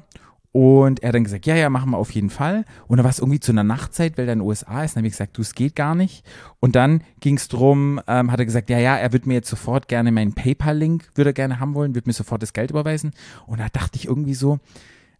und 0.51 1.01
er 1.03 1.09
hat 1.09 1.15
dann 1.15 1.25
gesagt, 1.25 1.45
ja, 1.47 1.55
ja, 1.55 1.69
machen 1.69 1.89
wir 1.91 1.97
auf 1.97 2.11
jeden 2.11 2.29
Fall. 2.29 2.63
Und 2.87 2.95
dann 2.97 3.03
war 3.03 3.11
es 3.11 3.19
irgendwie 3.19 3.41
zu 3.41 3.51
einer 3.51 3.65
Nachtzeit, 3.65 4.17
weil 4.17 4.27
er 4.27 4.33
in 4.33 4.39
den 4.39 4.47
USA 4.47 4.83
ist. 4.85 4.95
Dann 4.95 5.01
habe 5.01 5.07
ich 5.07 5.13
gesagt, 5.13 5.37
du, 5.37 5.41
es 5.41 5.53
geht 5.53 5.75
gar 5.75 5.95
nicht. 5.95 6.23
Und 6.61 6.77
dann 6.77 7.01
ging 7.19 7.35
es 7.35 7.49
drum, 7.49 7.99
ähm, 8.07 8.31
hat 8.31 8.39
er 8.39 8.45
gesagt, 8.45 8.69
ja, 8.69 8.79
ja, 8.79 8.95
er 8.95 9.11
würde 9.11 9.27
mir 9.27 9.33
jetzt 9.33 9.49
sofort 9.49 9.89
gerne 9.89 10.13
meinen 10.13 10.33
PayPal-Link, 10.33 11.09
würde 11.15 11.31
er 11.31 11.33
gerne 11.33 11.59
haben 11.59 11.73
wollen, 11.73 11.93
würde 11.95 12.07
mir 12.07 12.13
sofort 12.13 12.41
das 12.41 12.53
Geld 12.53 12.69
überweisen. 12.71 13.11
Und 13.47 13.59
da 13.59 13.67
dachte 13.67 13.97
ich 13.97 14.05
irgendwie 14.05 14.35
so, 14.35 14.59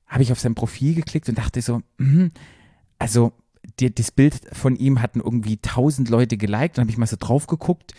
habe 0.08 0.24
ich 0.24 0.32
auf 0.32 0.40
sein 0.40 0.56
Profil 0.56 0.96
geklickt 0.96 1.30
und 1.30 1.38
dachte 1.38 1.62
so, 1.62 1.82
mhm, 1.98 2.32
also 3.00 3.34
die, 3.80 3.94
das 3.94 4.12
Bild 4.12 4.40
von 4.54 4.76
ihm 4.76 5.02
hatten 5.02 5.20
irgendwie 5.20 5.58
tausend 5.58 6.10
Leute 6.10 6.38
geliked. 6.38 6.78
Dann 6.78 6.84
habe 6.84 6.92
ich 6.92 6.98
mal 6.98 7.08
so 7.08 7.18
drauf 7.20 7.48
geguckt. 7.48 7.94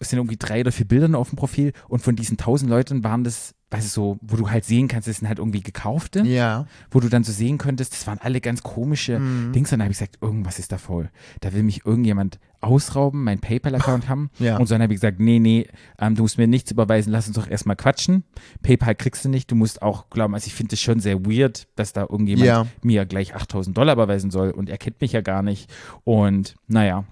Es 0.00 0.10
sind 0.10 0.18
irgendwie 0.18 0.36
drei 0.36 0.60
oder 0.60 0.72
vier 0.72 0.88
Bilder 0.88 1.16
auf 1.18 1.30
dem 1.30 1.36
Profil 1.36 1.72
und 1.88 2.00
von 2.00 2.16
diesen 2.16 2.36
tausend 2.36 2.68
Leuten 2.68 3.04
waren 3.04 3.24
das, 3.24 3.54
weißt 3.74 3.86
du, 3.86 3.90
so, 3.90 4.18
wo 4.22 4.36
du 4.36 4.50
halt 4.50 4.64
sehen 4.64 4.86
kannst, 4.88 5.08
das 5.08 5.16
sind 5.18 5.28
halt 5.28 5.38
irgendwie 5.38 5.60
gekaufte, 5.62 6.20
Ja. 6.22 6.66
wo 6.90 7.00
du 7.00 7.08
dann 7.08 7.24
so 7.24 7.32
sehen 7.32 7.58
könntest, 7.58 7.92
das 7.92 8.06
waren 8.06 8.18
alle 8.18 8.40
ganz 8.40 8.62
komische 8.62 9.18
Dings. 9.54 9.72
Und 9.72 9.78
dann 9.78 9.82
habe 9.82 9.92
ich 9.92 9.98
gesagt, 9.98 10.18
irgendwas 10.20 10.58
ist 10.58 10.70
da 10.72 10.78
faul. 10.78 11.10
Da 11.40 11.52
will 11.52 11.62
mich 11.64 11.84
irgendjemand 11.84 12.38
ausrauben, 12.60 13.24
meinen 13.24 13.40
PayPal-Account 13.40 14.08
haben. 14.08 14.30
Ja. 14.38 14.56
Und 14.58 14.66
so 14.66 14.74
dann 14.74 14.82
habe 14.82 14.94
ich 14.94 15.00
gesagt, 15.00 15.20
nee, 15.20 15.38
nee, 15.38 15.66
ähm, 15.98 16.14
du 16.14 16.22
musst 16.22 16.38
mir 16.38 16.46
nichts 16.46 16.70
überweisen, 16.70 17.12
lass 17.12 17.26
uns 17.26 17.36
doch 17.36 17.48
erstmal 17.48 17.76
quatschen. 17.76 18.24
PayPal 18.62 18.94
kriegst 18.94 19.24
du 19.24 19.28
nicht, 19.28 19.50
du 19.50 19.54
musst 19.54 19.82
auch 19.82 20.08
glauben, 20.08 20.34
also 20.34 20.46
ich 20.46 20.54
finde 20.54 20.74
es 20.74 20.80
schon 20.80 21.00
sehr 21.00 21.26
weird, 21.26 21.66
dass 21.76 21.92
da 21.92 22.02
irgendjemand 22.02 22.46
Ja. 22.46 22.66
mir 22.82 23.04
gleich 23.06 23.34
8000 23.34 23.76
Dollar 23.76 23.92
überweisen 23.94 24.30
soll 24.30 24.50
und 24.50 24.70
er 24.70 24.78
kennt 24.78 25.00
mich 25.00 25.12
ja 25.12 25.20
gar 25.20 25.42
nicht. 25.42 25.70
Und 26.04 26.54
naja, 26.66 27.04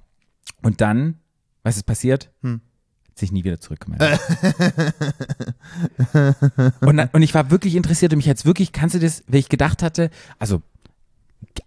und 0.63 0.81
dann, 0.81 1.19
was 1.65 1.77
ist 1.77 1.83
passiert? 1.85 2.31
Hm. 2.43 2.61
Sich 3.15 3.31
nie 3.33 3.45
wieder 3.45 3.61
zurückgemeldet. 3.61 4.19
und, 6.81 6.99
und 7.13 7.23
ich 7.23 7.35
war 7.35 7.51
wirklich 7.51 7.75
interessiert 7.75 8.13
und 8.13 8.19
mich 8.19 8.27
jetzt 8.27 8.47
wirklich, 8.47 8.73
kannst 8.73 8.95
du 8.95 8.99
das, 8.99 9.23
weil 9.29 9.41
ich 9.41 9.49
gedacht 9.49 9.83
hatte, 9.83 10.11
also 10.39 10.63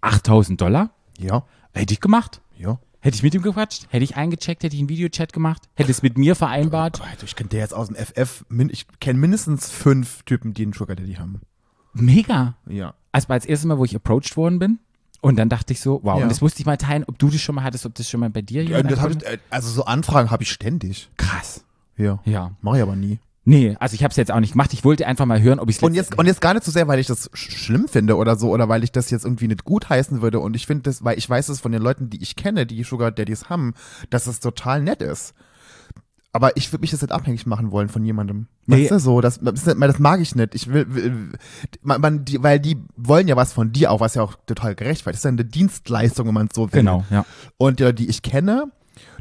8000 0.01 0.59
Dollar 0.59 0.91
Ja. 1.19 1.43
hätte 1.73 1.93
ich 1.93 2.01
gemacht. 2.01 2.41
Ja. 2.57 2.79
Hätte 2.99 3.15
ich 3.17 3.23
mit 3.23 3.35
ihm 3.35 3.43
gequatscht, 3.43 3.85
hätte 3.89 4.03
ich 4.03 4.15
eingecheckt, 4.15 4.63
hätte 4.63 4.75
ich 4.75 4.79
einen 4.81 4.89
Videochat 4.89 5.31
gemacht, 5.31 5.61
hätte 5.75 5.91
es 5.91 6.01
mit 6.01 6.17
mir 6.17 6.35
vereinbart. 6.35 7.01
Ich 7.23 7.35
kenne 7.35 7.49
der 7.49 7.59
jetzt 7.59 7.73
aus 7.75 7.89
dem 7.89 7.95
FF. 7.95 8.45
Ich 8.69 8.87
kenne 8.99 9.19
mindestens 9.19 9.69
fünf 9.69 10.23
Typen, 10.23 10.55
die 10.55 10.63
einen 10.63 10.73
Sugar 10.73 10.95
Daddy 10.95 11.13
haben. 11.13 11.41
Mega. 11.93 12.55
Ja. 12.67 12.95
Also 13.11 13.29
war 13.29 13.37
das 13.37 13.45
erste 13.45 13.67
Mal, 13.67 13.77
wo 13.77 13.85
ich 13.85 13.95
approached 13.95 14.35
worden 14.37 14.57
bin 14.57 14.79
Und 15.25 15.37
dann 15.37 15.49
dachte 15.49 15.73
ich 15.73 15.79
so, 15.79 15.99
wow, 16.03 16.17
Ja. 16.17 16.23
und 16.23 16.29
das 16.29 16.41
musste 16.41 16.59
ich 16.59 16.65
mal 16.65 16.77
teilen, 16.77 17.03
ob 17.07 17.17
du 17.19 17.29
das 17.29 17.41
schon 17.41 17.55
mal 17.55 17.63
hattest, 17.63 17.85
ob 17.85 17.95
das 17.95 18.09
schon 18.09 18.19
mal 18.19 18.29
bei 18.29 18.41
dir 18.41 18.61
Ja, 18.63 18.77
jemand 18.77 18.85
angefangen 18.85 19.17
ich, 19.21 19.25
äh, 19.27 19.37
also 19.49 19.69
so 19.69 19.85
Anfragen 19.85 20.29
habe 20.31 20.43
ich 20.43 20.51
ständig. 20.51 21.09
Krass. 21.17 21.63
Ja. 21.97 22.19
Ja. 22.25 22.51
Mache 22.61 22.77
ich 22.77 22.83
aber 22.83 22.95
nie. 22.95 23.19
Nee, 23.47 23.75
also 23.79 23.93
ich 23.93 24.03
habe 24.03 24.09
es 24.09 24.17
jetzt 24.17 24.31
auch 24.31 24.39
nicht 24.39 24.53
gemacht. 24.53 24.73
Ich 24.73 24.83
wollte 24.83 25.05
einfach 25.05 25.27
mal 25.27 25.39
hören, 25.39 25.59
ob 25.59 25.69
ich 25.69 25.75
es 25.77 25.83
Und 25.83 25.93
jetzt, 25.93 26.17
und 26.17 26.25
jetzt 26.25 26.41
gar 26.41 26.53
nicht 26.55 26.63
so 26.65 26.71
sehr, 26.71 26.87
weil 26.87 26.97
ich 26.99 27.05
das 27.05 27.29
sch- 27.31 27.51
schlimm 27.51 27.87
finde 27.87 28.17
oder 28.17 28.35
so, 28.37 28.49
oder 28.49 28.69
weil 28.69 28.83
ich 28.83 28.91
das 28.91 29.11
jetzt 29.11 29.23
irgendwie 29.23 29.47
nicht 29.47 29.63
gut 29.65 29.87
heißen 29.87 30.21
würde. 30.23 30.39
Und 30.39 30.55
ich 30.55 30.65
finde 30.65 30.83
das, 30.83 31.03
weil 31.03 31.17
ich 31.19 31.29
weiß 31.29 31.49
es 31.49 31.59
von 31.59 31.71
den 31.71 31.81
Leuten, 31.83 32.09
die 32.09 32.21
ich 32.23 32.35
kenne, 32.35 32.65
die 32.65 32.83
Sugar 32.83 33.11
Daddies 33.11 33.47
haben, 33.49 33.75
dass 34.09 34.25
es 34.25 34.39
total 34.39 34.81
nett 34.81 35.03
ist. 35.03 35.35
Aber 36.35 36.57
ich 36.57 36.69
würde 36.73 36.81
mich 36.81 36.91
das 36.91 37.01
nicht 37.01 37.13
abhängig 37.13 37.45
machen 37.45 37.71
wollen 37.71 37.87
von 37.87 38.03
jemandem. 38.03 38.47
Nee. 38.65 38.81
Weißt 38.81 38.91
du, 38.91 38.99
so, 38.99 39.21
das, 39.21 39.39
das, 39.41 39.99
mag 39.99 40.19
ich 40.19 40.35
nicht. 40.35 40.53
Ich 40.53 40.67
will, 40.67 40.85
will 40.93 41.31
man, 41.81 42.01
man, 42.01 42.25
die, 42.25 42.43
weil 42.43 42.59
die 42.59 42.75
wollen 42.97 43.29
ja 43.29 43.37
was 43.37 43.53
von 43.53 43.71
dir 43.71 43.89
auch, 43.89 44.01
was 44.01 44.15
ja 44.15 44.21
auch 44.21 44.35
total 44.45 44.75
gerechtfertigt 44.75 45.19
ist. 45.19 45.23
Das 45.23 45.31
ist 45.31 45.37
ja 45.37 45.43
eine 45.43 45.45
Dienstleistung, 45.45 46.27
wenn 46.27 46.33
man 46.33 46.47
es 46.47 46.55
so 46.57 46.63
will. 46.73 46.81
Genau, 46.81 47.05
ja. 47.09 47.25
Und 47.55 47.79
die, 47.79 47.95
die 47.95 48.09
ich 48.09 48.21
kenne, 48.21 48.65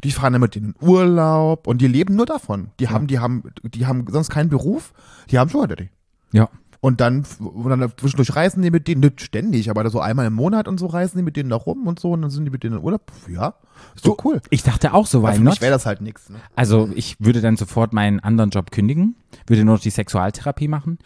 die 0.03 0.11
fahren 0.11 0.33
dann 0.33 0.41
mit 0.41 0.55
denen 0.55 0.75
in 0.77 0.85
Urlaub 0.85 1.67
und 1.67 1.77
die 1.77 1.87
leben 1.87 2.17
nur 2.17 2.25
davon. 2.25 2.71
Die 2.81 2.89
haben, 2.89 3.07
die 3.07 3.19
haben, 3.19 3.43
die 3.63 3.85
haben 3.85 4.05
sonst 4.09 4.29
keinen 4.29 4.49
Beruf, 4.49 4.91
die 5.31 5.39
haben 5.39 5.49
Sugar 5.49 5.69
Daddy. 5.69 5.91
Ja. 6.33 6.49
Und 6.85 7.01
dann, 7.01 7.25
und 7.39 7.67
dann 7.67 7.91
zwischendurch 7.97 8.35
reisen 8.35 8.61
die 8.61 8.69
mit 8.69 8.87
denen, 8.87 9.01
nicht 9.01 9.19
ständig, 9.19 9.71
aber 9.71 9.89
so 9.89 10.01
einmal 10.01 10.27
im 10.27 10.33
Monat 10.33 10.67
und 10.67 10.79
so 10.79 10.85
reisen 10.85 11.17
die 11.17 11.23
mit 11.23 11.35
denen 11.35 11.49
da 11.49 11.55
rum 11.55 11.87
und 11.87 11.99
so 11.99 12.11
und 12.11 12.21
dann 12.21 12.29
sind 12.29 12.45
die 12.45 12.51
mit 12.51 12.61
denen 12.61 12.77
in 12.77 12.83
Urlaub. 12.83 13.11
Ja, 13.27 13.55
ist 13.95 14.05
doch 14.05 14.23
cool. 14.23 14.39
Ich 14.51 14.61
dachte 14.61 14.93
auch 14.93 15.07
so, 15.07 15.21
für 15.25 15.33
not? 15.33 15.53
mich 15.53 15.61
wäre 15.61 15.71
das 15.71 15.87
halt 15.87 16.01
nichts. 16.01 16.29
Ne? 16.29 16.37
Also 16.55 16.87
ich 16.93 17.15
würde 17.19 17.41
dann 17.41 17.57
sofort 17.57 17.91
meinen 17.91 18.19
anderen 18.19 18.51
Job 18.51 18.69
kündigen, 18.69 19.15
würde 19.47 19.65
nur 19.65 19.75
noch 19.75 19.81
die 19.81 19.89
Sexualtherapie 19.89 20.67
machen, 20.67 20.99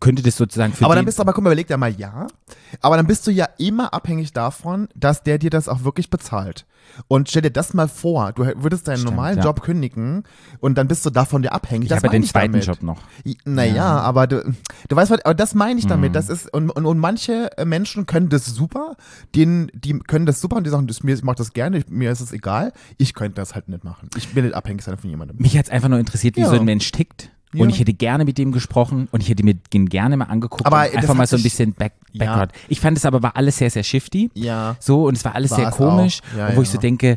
könnte 0.00 0.22
das 0.22 0.36
sozusagen 0.36 0.72
für 0.72 0.86
Aber 0.86 0.94
dann 0.94 1.04
bist 1.04 1.18
du, 1.18 1.22
aber 1.22 1.34
guck 1.34 1.44
mal, 1.44 1.50
überleg 1.50 1.66
dir 1.66 1.76
mal, 1.76 1.92
ja. 1.92 2.26
Aber 2.80 2.96
dann 2.96 3.06
bist 3.06 3.26
du 3.26 3.30
ja 3.30 3.48
immer 3.58 3.92
abhängig 3.92 4.32
davon, 4.32 4.88
dass 4.94 5.22
der 5.24 5.36
dir 5.36 5.50
das 5.50 5.68
auch 5.68 5.84
wirklich 5.84 6.08
bezahlt. 6.08 6.64
Und 7.06 7.28
stell 7.28 7.42
dir 7.42 7.50
das 7.50 7.74
mal 7.74 7.88
vor, 7.88 8.32
du 8.32 8.44
würdest 8.56 8.88
deinen 8.88 8.98
Stimmt, 8.98 9.10
normalen 9.10 9.38
ja. 9.38 9.44
Job 9.44 9.62
kündigen 9.62 10.24
und 10.60 10.76
dann 10.78 10.88
bist 10.88 11.04
du 11.06 11.10
davon 11.10 11.42
dir 11.42 11.52
abhängig. 11.52 11.84
ich 11.84 11.88
das 11.90 11.98
habe 11.98 12.08
ja 12.08 12.12
den 12.12 12.24
zweiten 12.24 12.52
damit. 12.52 12.66
Job 12.66 12.82
noch. 12.82 12.98
Naja, 13.44 14.00
aber 14.00 14.26
du, 14.26 14.54
du 14.88 14.96
weißt 14.96 15.10
was, 15.10 15.17
aber 15.24 15.34
das 15.34 15.54
meine 15.54 15.78
ich 15.78 15.84
Mhm. 15.86 15.90
damit. 15.90 16.14
Das 16.14 16.28
ist, 16.28 16.52
und, 16.52 16.70
und, 16.70 16.86
und 16.86 16.98
manche 16.98 17.50
äh, 17.58 17.64
Menschen 17.64 18.06
können 18.06 18.28
das 18.28 18.46
super, 18.46 18.96
denen, 19.34 19.70
die 19.74 19.98
können 19.98 20.26
das 20.26 20.40
super 20.40 20.56
und 20.56 20.64
die 20.64 20.70
sagen, 20.70 20.86
das, 20.86 21.02
mir, 21.02 21.14
ich 21.14 21.22
mach 21.22 21.34
das 21.34 21.52
gerne, 21.52 21.78
ich, 21.78 21.88
mir 21.88 22.10
ist 22.10 22.20
es 22.20 22.32
egal. 22.32 22.72
Ich 22.96 23.14
könnte 23.14 23.36
das 23.36 23.54
halt 23.54 23.68
nicht 23.68 23.84
machen. 23.84 24.08
Ich 24.16 24.28
bin 24.34 24.44
nicht 24.44 24.54
abhängig 24.54 24.82
sein 24.82 24.98
von 24.98 25.08
jemandem. 25.10 25.36
Mich 25.40 25.56
hat 25.56 25.66
es 25.66 25.70
einfach 25.70 25.88
nur 25.88 25.98
interessiert, 25.98 26.36
wie 26.36 26.40
Ja. 26.40 26.48
so 26.48 26.56
ein 26.56 26.64
Mensch 26.64 26.90
tickt. 26.92 27.30
Ja. 27.54 27.62
Und 27.62 27.70
ich 27.70 27.80
hätte 27.80 27.94
gerne 27.94 28.26
mit 28.26 28.36
dem 28.36 28.52
gesprochen 28.52 29.08
und 29.10 29.22
ich 29.22 29.30
hätte 29.30 29.42
mir 29.42 29.54
den 29.72 29.88
gerne 29.88 30.18
mal 30.18 30.26
angeguckt 30.26 30.66
Aber 30.66 30.80
einfach 30.80 31.14
mal 31.14 31.26
so 31.26 31.36
ein 31.36 31.42
bisschen 31.42 31.72
back, 31.72 31.94
Ja. 32.12 32.26
Background. 32.26 32.52
Ich 32.68 32.78
fand 32.78 32.98
es 32.98 33.06
aber 33.06 33.22
war 33.22 33.36
alles 33.36 33.56
sehr, 33.56 33.70
sehr 33.70 33.84
shifty. 33.84 34.30
Ja. 34.34 34.76
So, 34.80 35.06
und 35.06 35.16
es 35.16 35.24
war 35.24 35.34
alles 35.34 35.52
War 35.52 35.58
sehr 35.58 35.70
komisch. 35.70 36.20
Ja, 36.36 36.54
wo 36.54 36.60
ich 36.60 36.68
ja. 36.68 36.74
so 36.74 36.78
denke, 36.78 37.16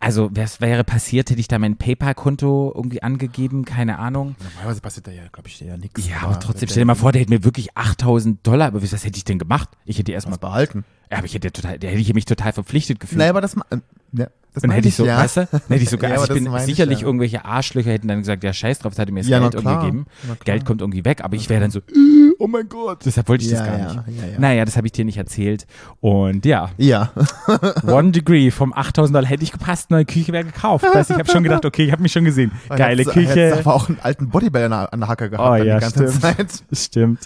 also 0.00 0.30
was 0.32 0.60
wäre 0.60 0.84
passiert, 0.84 1.30
hätte 1.30 1.40
ich 1.40 1.48
da 1.48 1.58
mein 1.58 1.76
PayPal-Konto 1.76 2.72
irgendwie 2.74 3.02
angegeben, 3.02 3.64
keine 3.64 3.98
Ahnung. 3.98 4.36
Normalerweise 4.42 4.80
passiert 4.80 5.08
da 5.08 5.10
ja, 5.10 5.26
glaube 5.32 5.48
ich, 5.48 5.60
ja 5.60 5.76
nichts. 5.76 6.06
Ja, 6.08 6.22
aber 6.22 6.38
trotzdem, 6.38 6.68
stell 6.68 6.82
dir 6.82 6.86
mal 6.86 6.94
vor, 6.94 7.10
der 7.12 7.22
hätte 7.22 7.32
mir 7.32 7.44
wirklich 7.44 7.76
8000 7.76 8.46
Dollar, 8.46 8.68
aber 8.68 8.82
was 8.82 9.04
hätte 9.04 9.16
ich 9.16 9.24
denn 9.24 9.38
gemacht? 9.38 9.68
Ich 9.84 9.98
hätte 9.98 10.12
erstmal, 10.12 10.38
behalten. 10.38 10.84
ja, 11.10 11.18
aber 11.18 11.26
ich 11.26 11.34
hätte 11.34 11.50
total, 11.50 11.78
da 11.78 11.88
hätte 11.88 12.00
ich 12.00 12.14
mich 12.14 12.26
total 12.26 12.52
verpflichtet 12.52 13.00
gefühlt. 13.00 13.18
Naja, 13.18 13.30
aber 13.30 13.40
das, 13.40 13.56
äh, 13.56 13.78
ja, 14.12 14.28
das 14.62 14.68
dann 14.68 14.70
hätte 14.72 14.88
ich 14.88 14.94
so, 14.96 15.06
ja. 15.06 15.18
weißt 15.18 15.36
du, 15.38 15.48
dann 15.50 15.60
hätte 15.68 15.82
ich 15.82 15.90
sogar, 15.90 16.10
Ja, 16.10 16.16
also 16.16 16.28
ich 16.28 16.34
bin 16.34 16.44
das 16.44 16.52
meine 16.52 16.64
ich, 16.64 16.70
sicherlich 16.70 17.00
ja. 17.00 17.06
irgendwelche 17.06 17.44
Arschlöcher 17.44 17.90
hätten 17.90 18.08
dann 18.08 18.18
gesagt, 18.18 18.44
ja, 18.44 18.52
scheiß 18.52 18.78
drauf, 18.80 18.92
das 18.92 18.98
hat 19.00 19.08
er 19.08 19.12
mir 19.12 19.20
das 19.20 19.28
Ja, 19.28 19.38
Geld 19.40 19.54
irgendwie 19.54 19.76
gegeben. 19.76 20.06
Geld 20.44 20.64
kommt 20.64 20.80
irgendwie 20.80 21.04
weg, 21.04 21.22
aber 21.24 21.36
ich 21.36 21.48
wäre 21.48 21.60
dann 21.60 21.70
so, 21.70 21.78
äh, 21.80 22.32
oh 22.38 22.46
mein 22.46 22.68
Gott, 22.68 23.04
deshalb 23.04 23.28
wollte 23.28 23.44
ich 23.44 23.50
das 23.50 23.64
gar 23.64 23.76
nicht. 23.78 24.18
ja, 24.20 24.26
ja. 24.32 24.38
Naja, 24.38 24.64
das 24.64 24.76
habe 24.76 24.86
ich 24.86 24.92
dir 24.92 25.04
nicht 25.04 25.16
erzählt. 25.18 25.66
Und 26.00 26.44
ja, 26.46 26.70
Ja. 26.76 27.12
One 27.86 28.10
Degree 28.12 28.50
vom 28.50 28.72
8000 28.72 29.14
Dollar 29.16 29.28
hätte 29.28 29.42
ich 29.42 29.52
gepasst, 29.52 29.90
neue 29.90 30.04
Küche 30.04 30.32
wäre 30.32 30.44
gekauft. 30.44 30.84
Weißt, 30.92 31.10
du, 31.10 31.14
ich 31.14 31.20
habe 31.20 31.30
schon 31.30 31.42
gedacht, 31.42 31.64
okay, 31.64 31.84
ich 31.84 31.92
habe 31.92 32.02
mich 32.02 32.12
schon 32.12 32.24
gesehen. 32.24 32.52
Geile 32.68 33.02
Hättest- 33.02 33.10
Küche. 33.14 33.28
hättest 33.30 33.66
aber 33.66 33.74
auch 33.74 33.88
einen 33.88 33.98
alten 34.02 34.28
Bodybuilder 34.28 34.92
an 34.92 35.00
der- 35.00 35.08
Hacke 35.08 35.30
gehabt 35.30 35.48
Oh 35.50 35.64
ja, 35.64 35.76
die 35.76 35.80
ganze 35.80 36.08
stimmt. 36.08 36.20
Zeit. 36.22 36.62
Stimmt. 36.72 37.20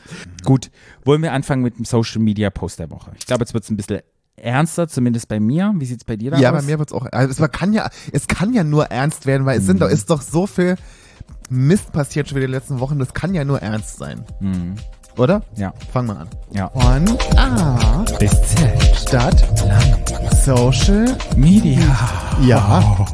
Gut, 0.45 0.71
wollen 1.05 1.21
wir 1.23 1.33
anfangen 1.33 1.62
mit 1.62 1.79
dem 1.79 1.85
Social 1.85 2.21
Media 2.23 2.49
Post 2.51 2.79
der 2.79 2.91
Woche? 2.91 3.11
Ich 3.19 3.27
glaube, 3.27 3.43
jetzt 3.43 3.55
wird 3.55 3.65
es 3.65 3.71
ein 3.71 3.77
bisschen 3.77 4.01
ernster, 4.37 4.89
zumindest 4.89 5.29
bei 5.29 5.41
mir. 5.41 5.73
Wie 5.77 5.85
sieht 5.85 5.99
es 6.01 6.05
bei 6.05 6.17
dir 6.17 6.31
da 6.33 6.39
Ja, 6.39 6.51
aus? 6.51 6.57
bei 6.61 6.62
mir 6.62 6.79
wird's 6.79 6.93
auch. 6.93 7.07
Also 7.12 7.43
es 7.45 7.51
kann 7.53 7.73
ja, 7.73 7.91
es 8.12 8.27
kann 8.29 8.53
ja 8.53 8.65
nur 8.65 8.87
ernst 8.87 9.27
werden, 9.27 9.47
weil 9.47 9.59
es 9.59 9.67
sind 9.67 9.81
doch, 9.81 9.89
Mhm. 9.89 9.95
ist 9.95 10.11
doch 10.11 10.23
so 10.23 10.47
viel 10.47 10.77
Mist 11.51 11.93
passiert 11.93 12.29
schon 12.29 12.37
wieder 12.37 12.47
die 12.47 12.53
letzten 12.53 12.81
Wochen. 12.81 12.99
Das 12.99 13.12
kann 13.12 13.35
ja 13.35 13.45
nur 13.45 13.61
ernst 13.61 13.99
sein, 13.99 14.25
Mhm. 14.41 14.77
oder? 15.19 15.43
Ja, 15.57 15.75
Fang 15.93 16.07
mal 16.07 16.17
an. 16.17 16.29
ja. 16.51 16.69
Von 16.71 17.05
A 17.37 18.05
Bis 18.19 18.31
Z. 18.31 18.97
Stadt 18.97 19.45
Social. 20.45 21.17
Media. 21.37 21.79
Ja. 22.43 23.07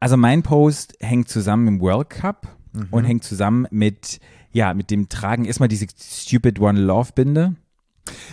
Also 0.00 0.16
mein 0.16 0.42
Post 0.42 0.96
hängt 1.00 1.28
zusammen 1.28 1.64
mit 1.64 1.74
dem 1.74 1.80
World 1.80 2.10
Cup 2.10 2.48
Mhm. 2.72 2.88
und 2.90 3.04
hängt 3.04 3.24
zusammen 3.24 3.66
mit, 3.70 4.20
ja, 4.54 4.72
mit 4.72 4.90
dem 4.90 5.08
Tragen 5.10 5.44
erstmal 5.44 5.68
diese 5.68 5.86
Stupid 6.00 6.60
One 6.60 6.80
Love 6.80 7.10
Binde. 7.14 7.56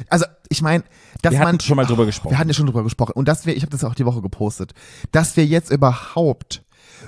Also 0.08 0.26
ich 0.50 0.62
meine, 0.62 0.84
dass 1.22 1.34
Wir 1.34 1.40
man 1.40 1.48
hatten 1.50 1.60
schon 1.60 1.76
mal 1.76 1.86
drüber 1.86 2.06
gesprochen. 2.06 2.32
Wir 2.32 2.38
hatten 2.38 2.50
ja 2.50 2.54
schon 2.54 2.68
drüber 2.68 2.84
gesprochen. 2.84 3.14
Und 3.16 3.28
dass 3.28 3.46
wir, 3.46 3.56
ich 3.56 3.64
habe 3.64 3.72
das 3.72 3.84
auch 3.84 3.96
die 3.96 4.06
Woche 4.06 4.22
gepostet, 4.22 4.74
dass 5.12 5.36
wir 5.36 5.46
jetzt 5.46 5.72
überhaupt 5.72 6.64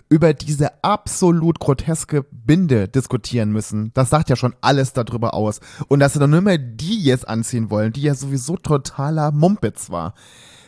über 0.10 0.34
diese 0.34 0.84
absolut 0.84 1.60
groteske 1.60 2.26
Binde 2.32 2.88
diskutieren 2.88 3.52
müssen, 3.52 3.92
das 3.94 4.10
sagt 4.10 4.30
ja 4.30 4.36
schon 4.36 4.56
alles 4.62 4.94
darüber 4.94 5.36
aus. 5.36 5.60
Und 5.88 6.00
dass 6.00 6.14
sie 6.14 6.20
dann 6.20 6.32
nur 6.32 6.42
mehr 6.42 6.58
die 6.58 7.04
jetzt 7.04 7.28
anziehen 7.28 7.70
wollen, 7.70 7.94
die 7.94 8.02
ja 8.02 8.16
sowieso 8.16 8.58
totaler 8.58 9.32
Mumpitz 9.32 9.92
war. 9.92 10.16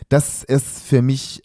Das 0.09 0.43
ist 0.43 0.83
für 0.83 1.01
mich, 1.01 1.41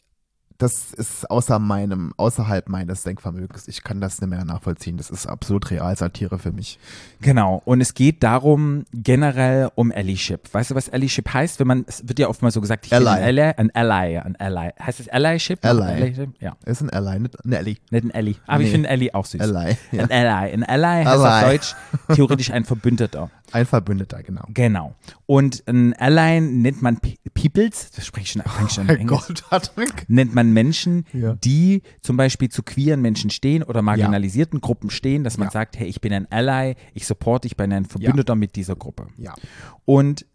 das 0.60 0.92
ist 0.92 1.30
außer 1.30 1.58
meinem, 1.58 2.12
außerhalb 2.18 2.68
meines 2.68 3.02
Denkvermögens. 3.02 3.66
Ich 3.66 3.82
kann 3.82 4.00
das 4.00 4.20
nicht 4.20 4.28
mehr 4.28 4.44
nachvollziehen. 4.44 4.98
Das 4.98 5.08
ist 5.08 5.26
absolut 5.26 5.70
Realsatire 5.70 6.38
für 6.38 6.52
mich. 6.52 6.78
Genau. 7.22 7.62
Und 7.64 7.80
es 7.80 7.94
geht 7.94 8.22
darum, 8.22 8.84
generell 8.92 9.70
um 9.74 9.90
Allyship. 9.90 10.52
Weißt 10.52 10.70
du, 10.70 10.74
was 10.74 10.90
Allyship 10.90 11.32
heißt? 11.32 11.60
Wenn 11.60 11.66
man, 11.66 11.84
es 11.88 12.06
wird 12.06 12.18
ja 12.18 12.28
oft 12.28 12.42
mal 12.42 12.50
so 12.50 12.60
gesagt, 12.60 12.84
ich 12.84 12.90
bin 12.90 13.06
Ally. 13.06 13.22
ein 13.22 13.24
Ally, 13.38 13.54
ein 13.56 13.70
Ally, 13.74 14.18
ein 14.18 14.36
Ally. 14.36 14.70
Heißt 14.78 15.00
es 15.00 15.08
Allyship? 15.08 15.64
Ally. 15.64 15.82
Allyship? 15.82 16.30
Ja. 16.40 16.56
Ist 16.66 16.82
ein 16.82 16.90
Ally, 16.90 17.20
nicht 17.20 17.44
ein 17.44 17.54
Ally. 17.54 17.78
Nicht 17.90 18.04
ein 18.04 18.14
Ally. 18.14 18.36
Aber 18.46 18.60
ich 18.60 18.66
Nee. 18.66 18.72
finde 18.72 18.90
Ally 18.90 19.10
auch 19.14 19.24
süß. 19.24 19.40
Ally. 19.40 19.76
Ja. 19.92 20.04
Ein 20.04 20.10
Ally. 20.12 20.52
Ein 20.52 20.64
Ally 20.64 21.04
heißt 21.04 21.24
auf. 21.24 21.40
Deutsch 21.50 21.74
theoretisch 22.14 22.50
ein 22.50 22.64
Verbündeter. 22.64 23.30
Ein 23.52 23.66
Verbündeter, 23.66 24.22
genau. 24.22 24.44
Genau. 24.54 24.94
Und 25.26 25.62
ein 25.66 25.92
Ally 25.94 26.40
nennt 26.40 26.82
man 26.82 26.98
Pe- 26.98 27.14
Peoples, 27.34 27.90
das 27.90 28.06
spreche 28.06 28.24
ich 28.24 28.30
schon, 28.32 28.42
ich 28.66 28.72
schon 28.72 28.86
Mein 28.86 28.98
Englisch. 28.98 29.26
Gott, 29.26 29.44
Patrick. 29.48 30.08
Nennt 30.08 30.34
man 30.34 30.52
Menschen, 30.52 31.04
Ja. 31.12 31.34
die 31.34 31.82
zum 32.02 32.16
Beispiel 32.16 32.48
zu 32.48 32.62
queeren 32.62 33.00
Menschen 33.00 33.30
stehen 33.30 33.62
oder 33.62 33.82
marginalisierten 33.82 34.60
Gruppen 34.60 34.90
stehen, 34.90 35.24
dass 35.24 35.38
man 35.38 35.48
Ja. 35.48 35.52
sagt, 35.52 35.78
hey, 35.78 35.86
ich 35.88 36.00
bin 36.00 36.12
ein 36.12 36.30
Ally, 36.30 36.76
ich 36.94 37.06
supporte, 37.06 37.46
ich 37.46 37.56
bin 37.56 37.72
ein 37.72 37.84
Verbündeter 37.84 38.34
mit 38.34 38.56
dieser 38.56 38.76
Gruppe. 38.76 39.06
Ja. 39.16 39.34
Und 39.84 40.26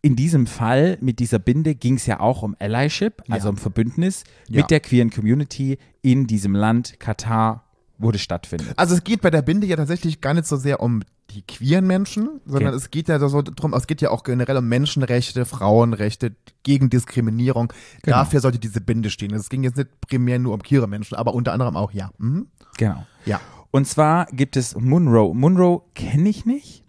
in 0.00 0.14
diesem 0.16 0.46
Fall 0.46 0.96
mit 1.00 1.18
dieser 1.18 1.38
Binde 1.38 1.74
ging 1.74 1.94
es 1.96 2.06
ja 2.06 2.20
auch 2.20 2.42
um 2.42 2.54
Allyship, 2.60 3.22
also 3.28 3.48
Ja. 3.48 3.50
um 3.50 3.56
Verbündnis 3.56 4.24
Ja. 4.48 4.60
mit 4.62 4.70
der 4.70 4.80
queeren 4.80 5.10
Community 5.10 5.78
in 6.02 6.26
diesem 6.26 6.54
Land 6.54 7.00
Katar, 7.00 7.64
wo 7.98 8.12
das 8.12 8.20
stattfindet. 8.20 8.74
Also 8.76 8.94
es 8.94 9.02
geht 9.02 9.20
bei 9.22 9.30
der 9.30 9.42
Binde 9.42 9.66
ja 9.66 9.74
tatsächlich 9.76 10.20
gar 10.20 10.34
nicht 10.34 10.46
so 10.46 10.56
sehr 10.56 10.80
um 10.80 11.02
die 11.30 11.42
queeren 11.42 11.86
Menschen, 11.86 12.40
sondern 12.46 12.68
Okay. 12.74 12.76
es 12.78 12.90
geht 12.90 13.08
ja 13.08 13.18
so 13.18 13.42
drum, 13.42 13.74
es 13.74 13.86
geht 13.86 14.00
ja 14.00 14.10
auch 14.10 14.22
generell 14.24 14.56
um 14.56 14.66
Menschenrechte, 14.68 15.44
Frauenrechte, 15.44 16.34
gegen 16.62 16.88
Diskriminierung. 16.90 17.72
Genau. 18.02 18.16
Dafür 18.18 18.40
sollte 18.40 18.58
diese 18.58 18.80
Binde 18.80 19.10
stehen. 19.10 19.34
Es 19.34 19.48
ging 19.50 19.62
jetzt 19.62 19.76
nicht 19.76 19.88
primär 20.00 20.38
nur 20.38 20.54
um 20.54 20.62
queere 20.62 20.86
Menschen, 20.88 21.16
aber 21.16 21.34
unter 21.34 21.52
anderem 21.52 21.76
auch, 21.76 21.92
ja. 21.92 22.10
Mhm. 22.18 22.48
Genau. 22.78 23.06
Ja. 23.26 23.40
Und 23.70 23.86
zwar 23.86 24.26
gibt 24.26 24.56
es 24.56 24.74
Munro. 24.76 25.34
Munro 25.34 25.90
kenne 25.94 26.28
ich 26.30 26.46
nicht. 26.46 26.84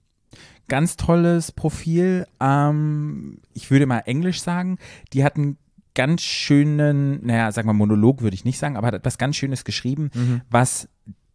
Ganz 0.70 0.96
tolles 0.96 1.52
Profil. 1.52 2.26
Ähm, 2.40 3.40
ich 3.54 3.70
würde 3.72 3.86
mal 3.88 4.00
Englisch 4.06 4.42
sagen. 4.42 4.78
Die 5.14 5.24
hat 5.24 5.36
einen 5.36 5.58
ganz 5.96 6.22
schönen, 6.22 7.26
naja, 7.26 7.52
sagen 7.52 7.68
wir 7.68 7.74
Monolog 7.74 8.22
würde 8.22 8.36
ich 8.36 8.46
nicht 8.46 8.60
sagen, 8.60 8.78
aber 8.78 8.88
hat 8.88 8.94
etwas 8.94 9.18
ganz 9.18 9.36
Schönes 9.36 9.66
geschrieben, 9.66 10.12
Mhm. 10.14 10.42
was 10.50 10.88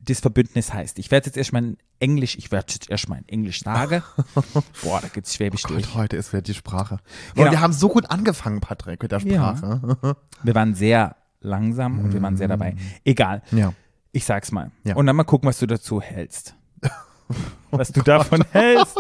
das 0.05 0.21
Verbündnis 0.21 0.73
heißt. 0.73 0.99
Ich 0.99 1.11
werde 1.11 1.27
jetzt 1.27 1.37
erstmal 1.37 1.63
in 1.65 1.77
Englisch, 2.01 2.37
ich 2.37 2.51
werde 2.53 2.73
jetzt 2.73 2.91
erstmal 2.91 3.19
in 3.21 3.29
Englisch 3.29 3.61
sagen. 3.63 4.03
Boah, 4.83 5.01
da 5.01 5.09
geht's 5.09 5.35
Schwäbisch 5.35 5.63
durch. 5.63 5.85
Gott, 5.87 5.95
heute 5.95 6.17
ist 6.17 6.33
wieder 6.33 6.43
die 6.43 6.55
Sprache. 6.55 6.99
Genau. 7.35 7.51
Wir 7.51 7.61
haben 7.61 7.73
so 7.73 7.89
gut 7.89 8.11
angefangen, 8.11 8.61
Patrick, 8.61 9.03
mit 9.03 9.13
der 9.13 9.21
Ja. 9.21 9.57
Sprache. 9.57 10.17
Wir 10.43 10.55
waren 10.55 10.75
sehr 10.75 11.17
langsam 11.41 11.99
und 11.99 12.13
wir 12.15 12.23
waren 12.23 12.37
sehr 12.39 12.49
dabei. 12.49 12.75
Egal. 13.05 13.43
Ja. 13.53 13.73
Ich 14.13 14.25
sag's 14.25 14.51
mal. 14.53 14.71
Ja. 14.85 14.95
Und 14.97 15.07
dann 15.07 15.15
mal 15.17 15.25
gucken, 15.25 15.47
was 15.49 15.59
du 15.59 15.67
dazu 15.67 16.01
hältst. 16.01 16.55
was 17.71 17.93
du 17.93 18.03
davon 18.03 18.45
hältst. 18.53 18.97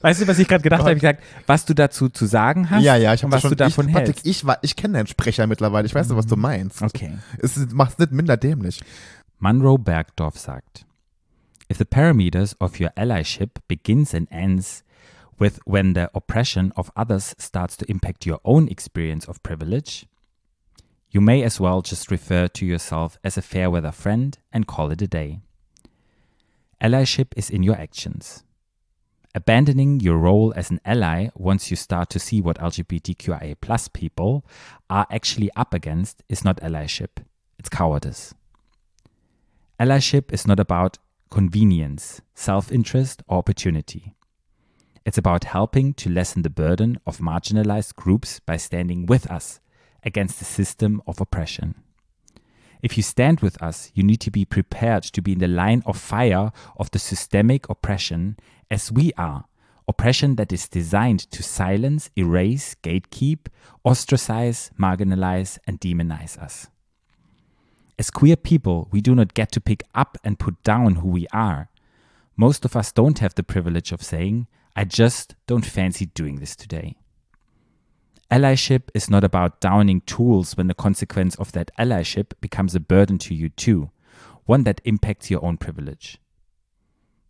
weißt 0.00 0.20
du, 0.22 0.28
was 0.28 0.38
ich 0.38 0.46
gerade 0.48 0.62
gedacht 0.62 0.80
habe? 0.82 0.92
Ich 0.94 1.00
gesagt, 1.00 1.22
was 1.46 1.64
du 1.64 1.74
dazu 1.74 2.08
zu 2.08 2.26
sagen 2.26 2.68
hast 2.70 2.82
Ja, 2.82 2.94
ja, 2.96 3.14
ich 3.14 3.22
habe 3.22 3.32
was 3.32 3.40
schon, 3.42 3.50
du 3.50 3.56
davon 3.56 3.88
ich, 3.88 3.94
Patrick, 3.94 4.16
hältst. 4.16 4.26
ich, 4.26 4.44
war- 4.44 4.58
ich 4.62 4.76
kenne 4.76 4.94
deinen 4.98 5.06
Sprecher 5.06 5.46
mittlerweile. 5.46 5.86
Ich 5.86 5.94
weiß 5.94 6.08
nicht, 6.08 6.16
was 6.16 6.26
du 6.26 6.36
meinst. 6.36 6.82
Okay. 6.82 7.18
Es 7.38 7.56
macht 7.72 7.98
nicht 7.98 8.12
minder 8.12 8.36
dämlich. 8.36 8.80
Monroe 9.42 9.78
Bergdorf 9.78 10.36
sagt, 10.36 10.84
If 11.70 11.78
the 11.78 11.86
parameters 11.86 12.54
of 12.60 12.78
your 12.78 12.90
allyship 12.90 13.56
begins 13.68 14.12
and 14.12 14.28
ends 14.30 14.82
with 15.38 15.60
when 15.64 15.94
the 15.94 16.10
oppression 16.14 16.74
of 16.76 16.90
others 16.94 17.34
starts 17.38 17.74
to 17.78 17.90
impact 17.90 18.26
your 18.26 18.40
own 18.44 18.68
experience 18.68 19.24
of 19.24 19.42
privilege, 19.42 20.04
you 21.10 21.22
may 21.22 21.42
as 21.42 21.58
well 21.58 21.80
just 21.80 22.10
refer 22.10 22.48
to 22.48 22.66
yourself 22.66 23.18
as 23.24 23.38
a 23.38 23.42
fair 23.42 23.70
weather 23.70 23.90
friend 23.90 24.36
and 24.52 24.66
call 24.66 24.90
it 24.90 25.00
a 25.00 25.06
day. 25.06 25.40
Allyship 26.82 27.32
is 27.34 27.48
in 27.48 27.62
your 27.62 27.76
actions. 27.76 28.44
Abandoning 29.34 30.00
your 30.00 30.18
role 30.18 30.52
as 30.54 30.70
an 30.70 30.80
ally 30.84 31.28
once 31.34 31.70
you 31.70 31.78
start 31.78 32.10
to 32.10 32.18
see 32.18 32.42
what 32.42 32.58
LGBTQIA 32.58 33.56
people 33.94 34.44
are 34.90 35.06
actually 35.10 35.50
up 35.56 35.72
against 35.72 36.22
is 36.28 36.44
not 36.44 36.58
allyship, 36.58 37.24
it's 37.58 37.70
cowardice. 37.70 38.34
Allyship 39.80 40.30
is 40.30 40.46
not 40.46 40.60
about 40.60 40.98
convenience, 41.30 42.20
self 42.34 42.70
interest, 42.70 43.22
or 43.26 43.38
opportunity. 43.38 44.14
It's 45.06 45.16
about 45.16 45.44
helping 45.44 45.94
to 45.94 46.10
lessen 46.10 46.42
the 46.42 46.50
burden 46.50 47.00
of 47.06 47.16
marginalized 47.16 47.94
groups 47.96 48.40
by 48.40 48.58
standing 48.58 49.06
with 49.06 49.30
us 49.30 49.58
against 50.02 50.38
the 50.38 50.44
system 50.44 51.00
of 51.06 51.18
oppression. 51.18 51.76
If 52.82 52.98
you 52.98 53.02
stand 53.02 53.40
with 53.40 53.62
us, 53.62 53.90
you 53.94 54.02
need 54.02 54.20
to 54.20 54.30
be 54.30 54.44
prepared 54.44 55.04
to 55.04 55.22
be 55.22 55.32
in 55.32 55.38
the 55.38 55.48
line 55.48 55.82
of 55.86 55.96
fire 55.96 56.52
of 56.76 56.90
the 56.90 56.98
systemic 56.98 57.66
oppression 57.70 58.36
as 58.70 58.92
we 58.92 59.14
are. 59.16 59.46
Oppression 59.88 60.36
that 60.36 60.52
is 60.52 60.68
designed 60.68 61.20
to 61.30 61.42
silence, 61.42 62.10
erase, 62.18 62.76
gatekeep, 62.82 63.46
ostracize, 63.82 64.70
marginalize, 64.78 65.58
and 65.66 65.80
demonize 65.80 66.36
us. 66.36 66.68
As 68.00 68.10
queer 68.10 68.34
people, 68.34 68.88
we 68.90 69.02
do 69.02 69.14
not 69.14 69.34
get 69.34 69.52
to 69.52 69.60
pick 69.60 69.82
up 69.94 70.16
and 70.24 70.38
put 70.38 70.62
down 70.62 70.94
who 70.94 71.08
we 71.08 71.26
are. 71.34 71.68
Most 72.34 72.64
of 72.64 72.74
us 72.74 72.92
don't 72.92 73.18
have 73.18 73.34
the 73.34 73.42
privilege 73.42 73.92
of 73.92 74.02
saying, 74.02 74.46
I 74.74 74.84
just 74.84 75.34
don't 75.46 75.66
fancy 75.66 76.06
doing 76.06 76.36
this 76.36 76.56
today. 76.56 76.96
Allyship 78.30 78.84
is 78.94 79.10
not 79.10 79.22
about 79.22 79.60
downing 79.60 80.00
tools 80.00 80.56
when 80.56 80.66
the 80.66 80.72
consequence 80.72 81.34
of 81.34 81.52
that 81.52 81.70
allyship 81.78 82.32
becomes 82.40 82.74
a 82.74 82.80
burden 82.80 83.18
to 83.18 83.34
you 83.34 83.50
too, 83.50 83.90
one 84.46 84.64
that 84.64 84.80
impacts 84.86 85.30
your 85.30 85.44
own 85.44 85.58
privilege. 85.58 86.16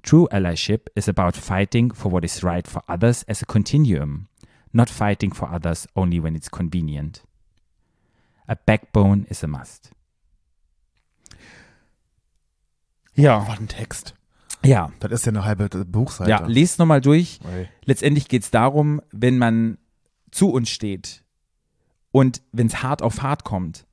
True 0.04 0.28
allyship 0.30 0.86
is 0.94 1.08
about 1.08 1.34
fighting 1.34 1.90
for 1.90 2.10
what 2.10 2.24
is 2.24 2.44
right 2.44 2.68
for 2.68 2.84
others 2.86 3.24
as 3.26 3.42
a 3.42 3.46
continuum, 3.46 4.28
not 4.72 4.88
fighting 4.88 5.32
for 5.32 5.48
others 5.48 5.88
only 5.96 6.20
when 6.20 6.36
it's 6.36 6.48
convenient. 6.48 7.22
A 8.48 8.54
backbone 8.54 9.26
is 9.28 9.42
a 9.42 9.48
must. 9.48 9.90
Ja, 13.14 13.46
Was 13.48 13.58
ein 13.58 13.68
Text. 13.68 14.14
ja, 14.64 14.90
Das 15.00 15.12
ist 15.12 15.26
ja 15.26 15.30
eine 15.32 15.44
halbe 15.44 15.68
Buchseite. 15.84 16.30
ja, 16.30 16.46
lest 16.46 16.78
nochmal 16.78 17.00
durch. 17.00 17.40
Ui. 17.44 17.68
Letztendlich 17.84 18.28
geht 18.28 18.42
es 18.42 18.50
darum, 18.50 19.00
wenn 19.10 19.38
man 19.38 19.78
zu 20.30 20.50
uns 20.50 20.70
steht 20.70 21.24
und 22.12 22.40
wenn 22.52 22.66
es 22.68 22.82
hart 22.82 23.02
auf 23.02 23.22
hart 23.22 23.44
kommt, 23.44 23.86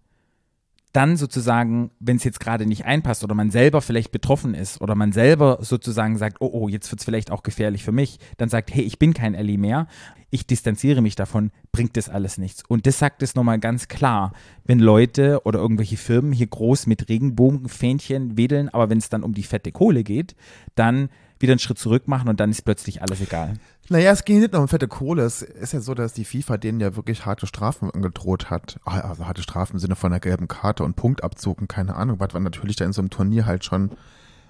dann 0.97 1.15
sozusagen, 1.15 1.91
wenn 1.99 2.17
es 2.17 2.23
jetzt 2.23 2.39
gerade 2.39 2.65
nicht 2.65 2.85
einpasst 2.85 3.23
oder 3.23 3.35
man 3.35 3.51
selber 3.51 3.83
vielleicht 3.83 4.11
betroffen 4.11 4.55
ist 4.55 4.81
oder 4.81 4.95
man 4.95 5.11
selber 5.11 5.59
sozusagen 5.61 6.17
sagt, 6.17 6.37
oh, 6.39 6.49
oh, 6.51 6.67
jetzt 6.67 6.91
wird 6.91 7.01
es 7.01 7.05
vielleicht 7.05 7.29
auch 7.29 7.43
gefährlich 7.43 7.83
für 7.83 7.91
mich, 7.91 8.17
dann 8.37 8.49
sagt, 8.49 8.73
hey, 8.73 8.81
ich 8.81 8.97
bin 8.97 9.13
kein 9.13 9.35
Ellie 9.35 9.59
mehr, 9.59 9.85
ich 10.31 10.47
distanziere 10.47 11.03
mich 11.03 11.15
davon, 11.15 11.51
bringt 11.71 11.97
das 11.97 12.09
alles 12.09 12.39
nichts. 12.39 12.63
Und 12.67 12.87
das 12.87 12.97
sagt 12.97 13.21
es 13.21 13.35
nochmal 13.35 13.59
ganz 13.59 13.87
klar, 13.87 14.33
wenn 14.65 14.79
Leute 14.79 15.41
oder 15.45 15.59
irgendwelche 15.59 15.97
Firmen 15.97 16.31
hier 16.33 16.47
groß 16.47 16.87
mit 16.87 17.07
Regenbogenfähnchen 17.09 18.35
wedeln, 18.35 18.67
aber 18.69 18.89
wenn 18.89 18.97
es 18.97 19.09
dann 19.09 19.21
um 19.21 19.35
die 19.35 19.43
fette 19.43 19.71
Kohle 19.71 20.03
geht, 20.03 20.35
dann 20.73 21.09
wieder 21.39 21.53
einen 21.53 21.59
Schritt 21.59 21.77
zurück 21.79 22.07
machen 22.07 22.29
und 22.29 22.39
dann 22.39 22.51
ist 22.51 22.63
plötzlich 22.63 23.01
alles 23.01 23.21
egal. 23.21 23.53
Naja, 23.89 24.11
es 24.11 24.25
ging 24.25 24.39
nicht 24.39 24.53
nur 24.53 24.61
um 24.61 24.67
fette 24.67 24.87
Kohle. 24.87 25.23
Es 25.23 25.41
ist 25.41 25.73
ja 25.73 25.79
so, 25.79 25.93
dass 25.93 26.13
die 26.13 26.25
FIFA 26.25 26.57
denen 26.57 26.79
ja 26.79 26.95
wirklich 26.95 27.25
harte 27.25 27.47
Strafen 27.47 27.89
angedroht 27.91 28.49
hat. 28.49 28.79
Ah, 28.85 28.99
Also 28.99 29.25
harte 29.27 29.41
Strafen 29.43 29.73
im 29.73 29.79
Sinne 29.79 29.95
von 29.95 30.11
einer 30.11 30.19
gelben 30.19 30.47
Karte 30.47 30.83
und 30.83 30.95
Punktabzug 30.95 31.59
und 31.61 31.67
keine 31.67 31.95
Ahnung, 31.95 32.19
was 32.19 32.33
natürlich 32.33 32.75
da 32.75 32.85
in 32.85 32.93
so 32.93 33.01
einem 33.01 33.09
Turnier 33.09 33.45
halt 33.45 33.63
schon 33.63 33.91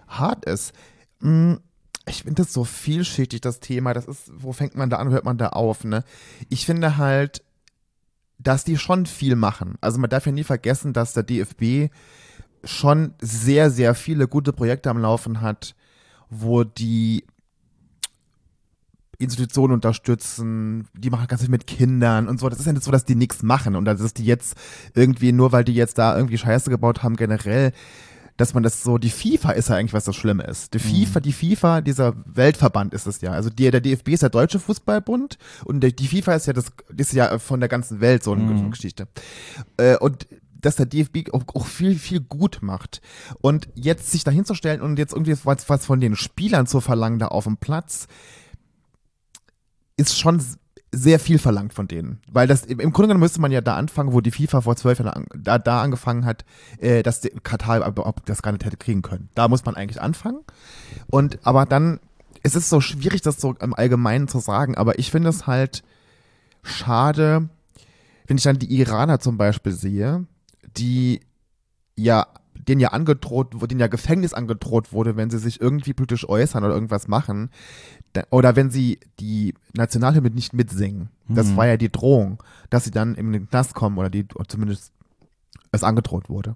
hart 0.07 0.45
ist. 0.45 0.73
Mm, 1.19 1.55
Ich 2.05 2.23
finde 2.23 2.41
das 2.43 2.53
so 2.53 2.63
vielschichtig, 2.63 3.41
das 3.41 3.59
Thema. 3.59 3.93
Das 3.93 4.05
ist, 4.05 4.31
wo 4.33 4.53
fängt 4.53 4.75
man 4.75 4.89
da 4.89 4.97
an, 4.97 5.09
hört 5.09 5.25
man 5.25 5.37
da 5.37 5.49
auf, 5.49 5.83
ne? 5.83 6.03
Ich 6.49 6.65
finde 6.65 6.97
halt, 6.97 7.43
dass 8.39 8.63
die 8.63 8.77
schon 8.77 9.05
viel 9.05 9.35
machen. 9.35 9.75
Also 9.81 9.99
man 9.99 10.09
darf 10.09 10.25
ja 10.25 10.31
nie 10.31 10.43
vergessen, 10.45 10.93
dass 10.93 11.13
der 11.13 11.23
DFB 11.23 11.91
schon 12.63 13.13
sehr, 13.21 13.69
sehr 13.71 13.93
viele 13.93 14.27
gute 14.27 14.53
Projekte 14.53 14.89
am 14.89 14.99
Laufen 14.99 15.41
hat, 15.41 15.75
wo 16.29 16.63
die 16.63 17.23
Institutionen 19.19 19.73
unterstützen, 19.73 20.87
die 20.93 21.09
machen 21.09 21.27
ganz 21.27 21.41
viel 21.41 21.49
mit 21.49 21.65
Kindern 21.65 22.27
und 22.27 22.39
so. 22.39 22.49
Das 22.49 22.59
ist 22.59 22.65
ja 22.65 22.73
nicht 22.73 22.83
so, 22.83 22.91
dass 22.91 23.05
die 23.05 23.15
nichts 23.15 23.41
machen 23.41 23.75
und 23.75 23.85
dass 23.85 24.13
die 24.13 24.25
jetzt 24.25 24.55
irgendwie, 24.93 25.31
nur 25.31 25.51
weil 25.51 25.63
die 25.63 25.73
jetzt 25.73 25.97
da 25.97 26.15
irgendwie 26.15 26.37
Scheiße 26.37 26.69
gebaut 26.69 27.01
haben, 27.01 27.15
generell, 27.15 27.71
dass 28.37 28.53
man 28.53 28.61
das 28.61 28.83
so, 28.83 28.99
die 28.99 29.09
FIFA 29.09 29.51
ist 29.51 29.69
ja 29.69 29.75
eigentlich, 29.75 29.93
was 29.93 30.05
das 30.05 30.15
Schlimme 30.15 30.43
ist. 30.43 30.75
Die 30.75 30.79
FIFA, 30.79 31.19
die 31.19 31.33
FIFA, 31.33 31.81
dieser 31.81 32.13
Weltverband 32.25 32.93
ist 32.93 33.07
es 33.07 33.19
ja. 33.21 33.31
Also 33.31 33.49
die, 33.49 33.71
der 33.71 33.81
DFB 33.81 34.09
ist 34.09 34.21
der 34.21 34.29
Deutsche 34.29 34.59
Fußballbund 34.59 35.39
und 35.65 35.81
die 35.81 36.07
FIFA 36.07 36.35
ist 36.35 36.45
ja 36.45 36.53
das, 36.53 36.71
ist 36.95 37.13
ja 37.13 37.39
von 37.39 37.59
der 37.59 37.69
ganzen 37.69 37.99
Welt 37.99 38.23
so 38.23 38.33
eine 38.33 38.69
Geschichte. 38.69 39.07
Äh, 39.77 39.97
und 39.97 40.27
dass 40.61 40.75
der 40.75 40.85
DFB 40.85 41.33
auch, 41.33 41.43
auch 41.53 41.65
viel, 41.65 41.97
viel 41.97 42.21
gut 42.21 42.59
macht. 42.61 43.01
Und 43.41 43.69
jetzt 43.75 44.11
sich 44.11 44.23
dahin 44.23 44.45
zu 44.45 44.53
stellen 44.53 44.81
und 44.81 44.99
jetzt 44.99 45.13
irgendwie 45.13 45.35
was, 45.43 45.69
was 45.69 45.85
von 45.85 45.99
den 45.99 46.15
Spielern 46.15 46.67
zu 46.67 46.81
verlangen 46.81 47.19
da 47.19 47.27
auf 47.27 47.45
dem 47.45 47.57
Platz, 47.57 48.07
ist 49.97 50.19
schon 50.19 50.41
sehr 50.91 51.19
viel 51.19 51.37
verlangt 51.37 51.73
von 51.73 51.87
denen. 51.87 52.21
Weil 52.31 52.47
das, 52.47 52.63
im 52.65 52.77
Grunde 52.77 53.09
genommen 53.09 53.19
müsste 53.19 53.41
man 53.41 53.51
ja 53.51 53.61
da 53.61 53.75
anfangen, 53.75 54.13
wo 54.13 54.21
die 54.21 54.31
FIFA 54.31 54.61
vor 54.61 54.75
zwölf 54.75 54.99
Jahren 54.99 55.25
da, 55.35 55.59
da 55.59 55.81
angefangen 55.81 56.25
hat, 56.25 56.45
äh, 56.79 57.03
dass 57.03 57.21
die 57.21 57.29
Katar 57.29 57.85
überhaupt 57.85 58.29
das 58.29 58.41
gar 58.41 58.51
nicht 58.51 58.65
hätte 58.65 58.77
kriegen 58.77 59.01
können. 59.01 59.29
Da 59.35 59.47
muss 59.47 59.65
man 59.65 59.75
eigentlich 59.75 60.01
anfangen. 60.01 60.39
Und, 61.07 61.39
aber 61.43 61.65
dann, 61.65 61.99
es 62.43 62.55
ist 62.55 62.69
so 62.69 62.79
schwierig, 62.79 63.21
das 63.21 63.41
so 63.41 63.53
im 63.59 63.73
Allgemeinen 63.73 64.27
zu 64.27 64.39
sagen, 64.39 64.75
aber 64.75 64.97
ich 64.97 65.11
finde 65.11 65.29
es 65.29 65.45
halt 65.45 65.83
schade, 66.63 67.49
wenn 68.27 68.37
ich 68.37 68.43
dann 68.43 68.59
die 68.59 68.73
Iraner 68.79 69.19
zum 69.19 69.37
Beispiel 69.37 69.73
sehe, 69.73 70.25
die 70.75 71.21
ja, 71.95 72.27
denen 72.67 72.81
ja 72.81 72.89
angedroht, 72.89 73.53
denen 73.69 73.79
ja 73.79 73.87
Gefängnis 73.87 74.33
angedroht 74.33 74.91
wurde, 74.91 75.15
wenn 75.15 75.29
sie 75.29 75.39
sich 75.39 75.61
irgendwie 75.61 75.93
politisch 75.93 76.27
äußern 76.27 76.63
oder 76.63 76.73
irgendwas 76.73 77.07
machen. 77.07 77.49
Oder 78.31 78.55
wenn 78.55 78.71
sie 78.71 78.99
die 79.19 79.53
Nationalhymne 79.73 80.31
nicht 80.31 80.53
mitsingen. 80.53 81.09
Das 81.29 81.55
war 81.55 81.67
ja 81.67 81.77
die 81.77 81.91
Drohung, 81.91 82.41
dass 82.69 82.83
sie 82.85 82.91
dann 82.91 83.15
in 83.15 83.31
den 83.31 83.47
Knast 83.49 83.73
kommen 83.75 83.97
oder 83.97 84.09
die 84.09 84.25
oder 84.33 84.47
zumindest 84.47 84.91
es 85.71 85.83
angedroht 85.83 86.29
wurde. 86.29 86.55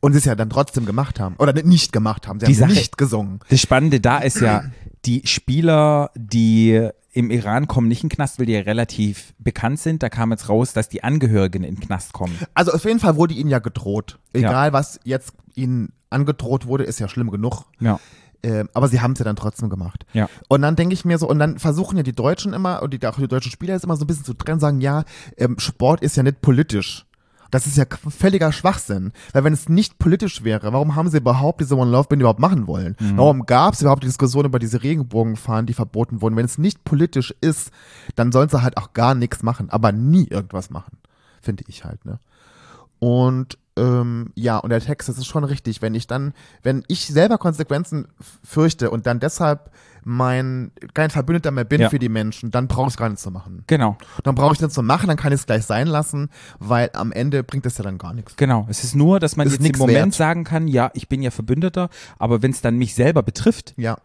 Und 0.00 0.12
sie 0.12 0.18
es 0.18 0.24
ja 0.24 0.34
dann 0.34 0.50
trotzdem 0.50 0.86
gemacht 0.86 1.18
haben. 1.20 1.36
Oder 1.38 1.52
nicht 1.62 1.92
gemacht 1.92 2.28
haben. 2.28 2.40
Sie 2.40 2.46
Die 2.46 2.52
haben 2.54 2.60
Sache- 2.70 2.72
nicht 2.78 2.98
gesungen. 2.98 3.40
Das 3.48 3.60
Spannende 3.60 4.00
da 4.00 4.18
ist 4.18 4.40
ja, 4.40 4.64
die 5.04 5.22
Spieler, 5.26 6.10
die 6.14 6.88
im 7.18 7.32
Iran 7.32 7.66
kommen, 7.66 7.88
nicht 7.88 8.04
in 8.04 8.10
den 8.10 8.14
Knast, 8.14 8.38
weil 8.38 8.46
die 8.46 8.52
ja 8.52 8.60
relativ 8.60 9.34
bekannt 9.40 9.80
sind. 9.80 10.04
Da 10.04 10.08
kam 10.08 10.30
jetzt 10.30 10.48
raus, 10.48 10.72
dass 10.72 10.88
die 10.88 11.02
Angehörigen 11.02 11.64
in 11.64 11.74
den 11.74 11.80
Knast 11.80 12.12
kommen. 12.12 12.38
Also 12.54 12.70
auf 12.70 12.84
jeden 12.84 13.00
Fall 13.00 13.16
wurde 13.16 13.34
ihnen 13.34 13.50
ja 13.50 13.58
gedroht. 13.58 14.20
Egal, 14.32 14.72
was 14.72 15.00
jetzt 15.02 15.32
ihnen 15.56 15.92
angedroht 16.10 16.66
wurde, 16.66 16.84
ist 16.84 17.00
ja 17.00 17.08
schlimm 17.08 17.32
genug. 17.32 17.64
Ja. 17.80 17.98
Ähm, 18.44 18.68
aber 18.72 18.86
sie 18.86 19.00
haben 19.00 19.14
es 19.14 19.18
ja 19.18 19.24
dann 19.24 19.34
trotzdem 19.34 19.68
gemacht. 19.68 20.06
Ja. 20.12 20.28
Und 20.46 20.62
dann 20.62 20.76
denke 20.76 20.94
ich 20.94 21.04
mir 21.04 21.18
so, 21.18 21.28
und 21.28 21.40
dann 21.40 21.58
versuchen 21.58 21.96
ja 21.96 22.04
die 22.04 22.14
Deutschen 22.14 22.52
immer, 22.52 22.82
und 22.84 22.94
die, 22.94 23.04
auch 23.04 23.16
die 23.16 23.26
deutschen 23.26 23.50
Spieler 23.50 23.74
jetzt 23.74 23.82
immer 23.82 23.96
so 23.96 24.04
ein 24.04 24.06
bisschen 24.06 24.24
zu 24.24 24.34
trennen, 24.34 24.60
sagen, 24.60 24.80
ja, 24.80 25.02
ähm, 25.36 25.58
Sport 25.58 26.02
ist 26.02 26.16
ja 26.16 26.22
nicht 26.22 26.40
politisch. 26.40 27.04
Das 27.50 27.66
ist 27.66 27.76
ja 27.76 27.84
völliger 28.08 28.52
Schwachsinn. 28.52 29.12
Weil 29.32 29.44
wenn 29.44 29.52
es 29.52 29.68
nicht 29.68 29.98
politisch 29.98 30.44
wäre, 30.44 30.72
warum 30.72 30.94
haben 30.94 31.08
sie 31.08 31.18
überhaupt 31.18 31.60
diese 31.60 31.76
One 31.76 31.90
Love 31.90 32.08
Band 32.08 32.20
überhaupt 32.20 32.40
machen 32.40 32.66
wollen? 32.66 32.96
Warum 33.16 33.46
gab 33.46 33.74
es 33.74 33.80
überhaupt 33.80 34.02
die 34.02 34.08
Diskussion 34.08 34.44
über 34.44 34.58
diese 34.58 34.82
Regenbogenfahnen, 34.82 35.66
die 35.66 35.74
verboten 35.74 36.20
wurden? 36.20 36.36
Wenn 36.36 36.44
es 36.44 36.58
nicht 36.58 36.84
politisch 36.84 37.34
ist, 37.40 37.70
dann 38.16 38.32
sollen 38.32 38.48
sie 38.48 38.62
halt 38.62 38.76
auch 38.76 38.92
gar 38.92 39.14
nichts 39.14 39.42
machen, 39.42 39.70
aber 39.70 39.92
nie 39.92 40.26
irgendwas 40.28 40.70
machen. 40.70 40.98
Finde 41.40 41.64
ich 41.68 41.84
halt, 41.84 42.04
ne? 42.04 42.20
Und 42.98 43.58
ähm, 43.76 44.32
ja, 44.34 44.58
und 44.58 44.70
der 44.70 44.80
Text, 44.80 45.08
das 45.08 45.18
ist 45.18 45.26
schon 45.26 45.44
richtig. 45.44 45.80
Wenn 45.82 45.94
ich 45.94 46.06
dann, 46.06 46.34
wenn 46.62 46.84
ich 46.88 47.06
selber 47.06 47.38
Konsequenzen 47.38 48.08
fürchte 48.42 48.90
und 48.90 49.06
dann 49.06 49.20
deshalb 49.20 49.70
mein 50.08 50.72
kein 50.94 51.10
Verbündeter 51.10 51.50
mehr 51.50 51.64
bin 51.64 51.80
Ja. 51.82 51.90
für 51.90 51.98
die 51.98 52.08
Menschen, 52.08 52.50
dann 52.50 52.66
brauche 52.66 52.88
ich 52.88 52.96
gar 52.96 53.08
nichts 53.08 53.22
zu 53.22 53.30
machen. 53.30 53.62
Genau, 53.66 53.96
Dann 54.24 54.34
brauche 54.34 54.54
ich 54.54 54.60
nichts 54.60 54.74
zu 54.74 54.82
machen, 54.82 55.06
dann 55.08 55.16
kann 55.18 55.32
ich 55.32 55.40
es 55.40 55.46
gleich 55.46 55.64
sein 55.66 55.86
lassen, 55.86 56.30
weil 56.58 56.90
am 56.94 57.12
Ende 57.12 57.44
bringt 57.44 57.66
es 57.66 57.76
ja 57.78 57.84
dann 57.84 57.98
gar 57.98 58.14
nichts. 58.14 58.34
genau. 58.36 58.66
Es 58.70 58.84
ist 58.84 58.96
nur, 58.96 59.20
dass 59.20 59.36
man 59.36 59.46
Ist 59.46 59.60
jetzt 59.60 59.66
im 59.74 59.78
Moment 59.78 59.96
wert. 59.98 60.14
sagen 60.14 60.44
kann, 60.44 60.66
ja, 60.66 60.90
ich 60.94 61.08
bin 61.08 61.20
ja 61.22 61.30
Verbündeter, 61.30 61.90
aber 62.18 62.42
wenn 62.42 62.50
es 62.52 62.60
dann 62.62 62.76
mich 62.76 62.94
selber 62.94 63.22
betrifft, 63.22 63.74
Ja, 63.76 63.98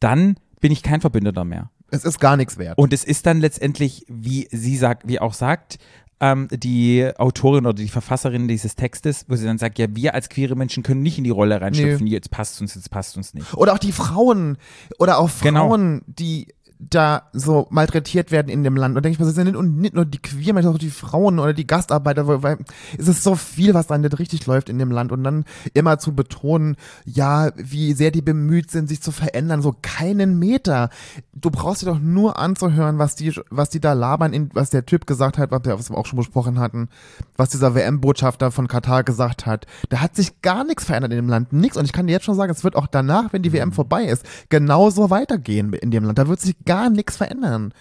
dann 0.00 0.36
bin 0.60 0.72
ich 0.72 0.82
kein 0.82 1.00
Verbündeter 1.00 1.44
mehr. 1.44 1.70
es 1.90 2.04
ist 2.04 2.20
gar 2.20 2.36
nichts 2.36 2.56
wert. 2.56 2.78
Und 2.78 2.92
es 2.92 3.04
ist 3.04 3.26
dann 3.26 3.40
letztendlich, 3.40 4.06
wie 4.08 4.48
sie 4.50 4.76
sagt, 4.76 5.06
wie 5.08 5.20
auch 5.20 5.34
sagt, 5.34 5.78
ähm, 6.20 6.48
die 6.52 7.10
Autorin 7.16 7.66
oder 7.66 7.74
die 7.74 7.88
Verfasserin 7.88 8.46
dieses 8.46 8.76
Textes, 8.76 9.24
wo 9.28 9.36
sie 9.36 9.46
dann 9.46 9.58
sagt, 9.58 9.78
ja, 9.78 9.86
wir 9.90 10.14
als 10.14 10.28
queere 10.28 10.54
Menschen 10.54 10.82
können 10.82 11.02
nicht 11.02 11.18
in 11.18 11.24
die 11.24 11.30
Rolle 11.30 11.60
reinschlüpfen, 11.60 12.06
jetzt 12.06 12.30
passt 12.30 12.60
uns, 12.60 12.74
jetzt 12.74 12.90
passt 12.90 13.16
uns 13.16 13.32
nicht. 13.34 13.54
Oder 13.54 13.72
auch 13.72 13.78
die 13.78 13.92
Frauen, 13.92 14.58
oder 14.98 15.18
auch 15.18 15.30
Genau. 15.42 15.68
Frauen, 15.68 16.02
die 16.06 16.48
da 16.88 17.24
so 17.32 17.66
malträtiert 17.70 18.30
werden 18.30 18.48
in 18.48 18.64
dem 18.64 18.76
Land. 18.76 18.96
Und 18.96 19.04
denke 19.04 19.14
ich 19.14 19.20
mir, 19.20 19.26
es 19.26 19.34
sind 19.34 19.44
nicht, 19.44 19.56
und 19.56 19.76
nicht 19.76 19.94
nur 19.94 20.04
die 20.04 20.18
queer 20.18 20.54
Menschen, 20.54 20.72
auch 20.72 20.78
die 20.78 20.90
Frauen 20.90 21.38
oder 21.38 21.52
die 21.52 21.66
Gastarbeiter, 21.66 22.26
weil, 22.26 22.42
weil 22.42 22.58
es 22.96 23.08
ist 23.08 23.22
so 23.22 23.34
viel, 23.34 23.74
was 23.74 23.86
dann 23.86 24.00
nicht 24.00 24.18
richtig 24.18 24.46
läuft 24.46 24.68
in 24.68 24.78
dem 24.78 24.90
Land. 24.90 25.12
Und 25.12 25.24
dann 25.24 25.44
immer 25.74 25.98
zu 25.98 26.14
betonen, 26.14 26.76
ja, 27.04 27.50
wie 27.56 27.92
sehr 27.92 28.10
die 28.10 28.22
bemüht 28.22 28.70
sind, 28.70 28.88
sich 28.88 29.02
zu 29.02 29.12
verändern, 29.12 29.62
so 29.62 29.74
keinen 29.82 30.38
Meter. 30.38 30.90
Du 31.34 31.50
brauchst 31.50 31.82
dir 31.82 31.86
doch 31.86 31.98
nur 31.98 32.38
anzuhören, 32.38 32.98
was 32.98 33.16
die, 33.16 33.34
was 33.50 33.70
die 33.70 33.80
da 33.80 33.92
labern, 33.92 34.32
in, 34.32 34.50
was 34.54 34.70
der 34.70 34.86
Typ 34.86 35.06
gesagt 35.06 35.38
hat, 35.38 35.50
was 35.50 35.64
wir 35.64 35.78
was 35.78 35.90
wir 35.90 35.98
auch 35.98 36.06
schon 36.06 36.18
besprochen 36.18 36.58
hatten, 36.58 36.88
was 37.36 37.50
dieser 37.50 37.74
WM-Botschafter 37.74 38.50
von 38.50 38.68
Katar 38.68 39.02
gesagt 39.02 39.46
hat. 39.46 39.66
Da 39.88 40.00
hat 40.00 40.16
sich 40.16 40.40
gar 40.42 40.64
nichts 40.64 40.84
verändert 40.84 41.12
in 41.12 41.16
dem 41.16 41.28
Land. 41.28 41.52
Nichts. 41.52 41.76
Und 41.76 41.84
ich 41.84 41.92
kann 41.92 42.06
dir 42.06 42.12
jetzt 42.12 42.24
schon 42.24 42.36
sagen, 42.36 42.52
es 42.52 42.64
wird 42.64 42.76
auch 42.76 42.86
danach, 42.86 43.32
wenn 43.32 43.42
die 43.42 43.52
WM 43.52 43.72
vorbei 43.72 44.04
ist, 44.04 44.24
genauso 44.48 45.10
weitergehen 45.10 45.72
in 45.72 45.90
dem 45.90 46.04
Land. 46.04 46.18
Da 46.18 46.28
wird 46.28 46.40
sich 46.40 46.54
gar 46.70 46.88
nichts 46.88 47.16
verändern. 47.16 47.74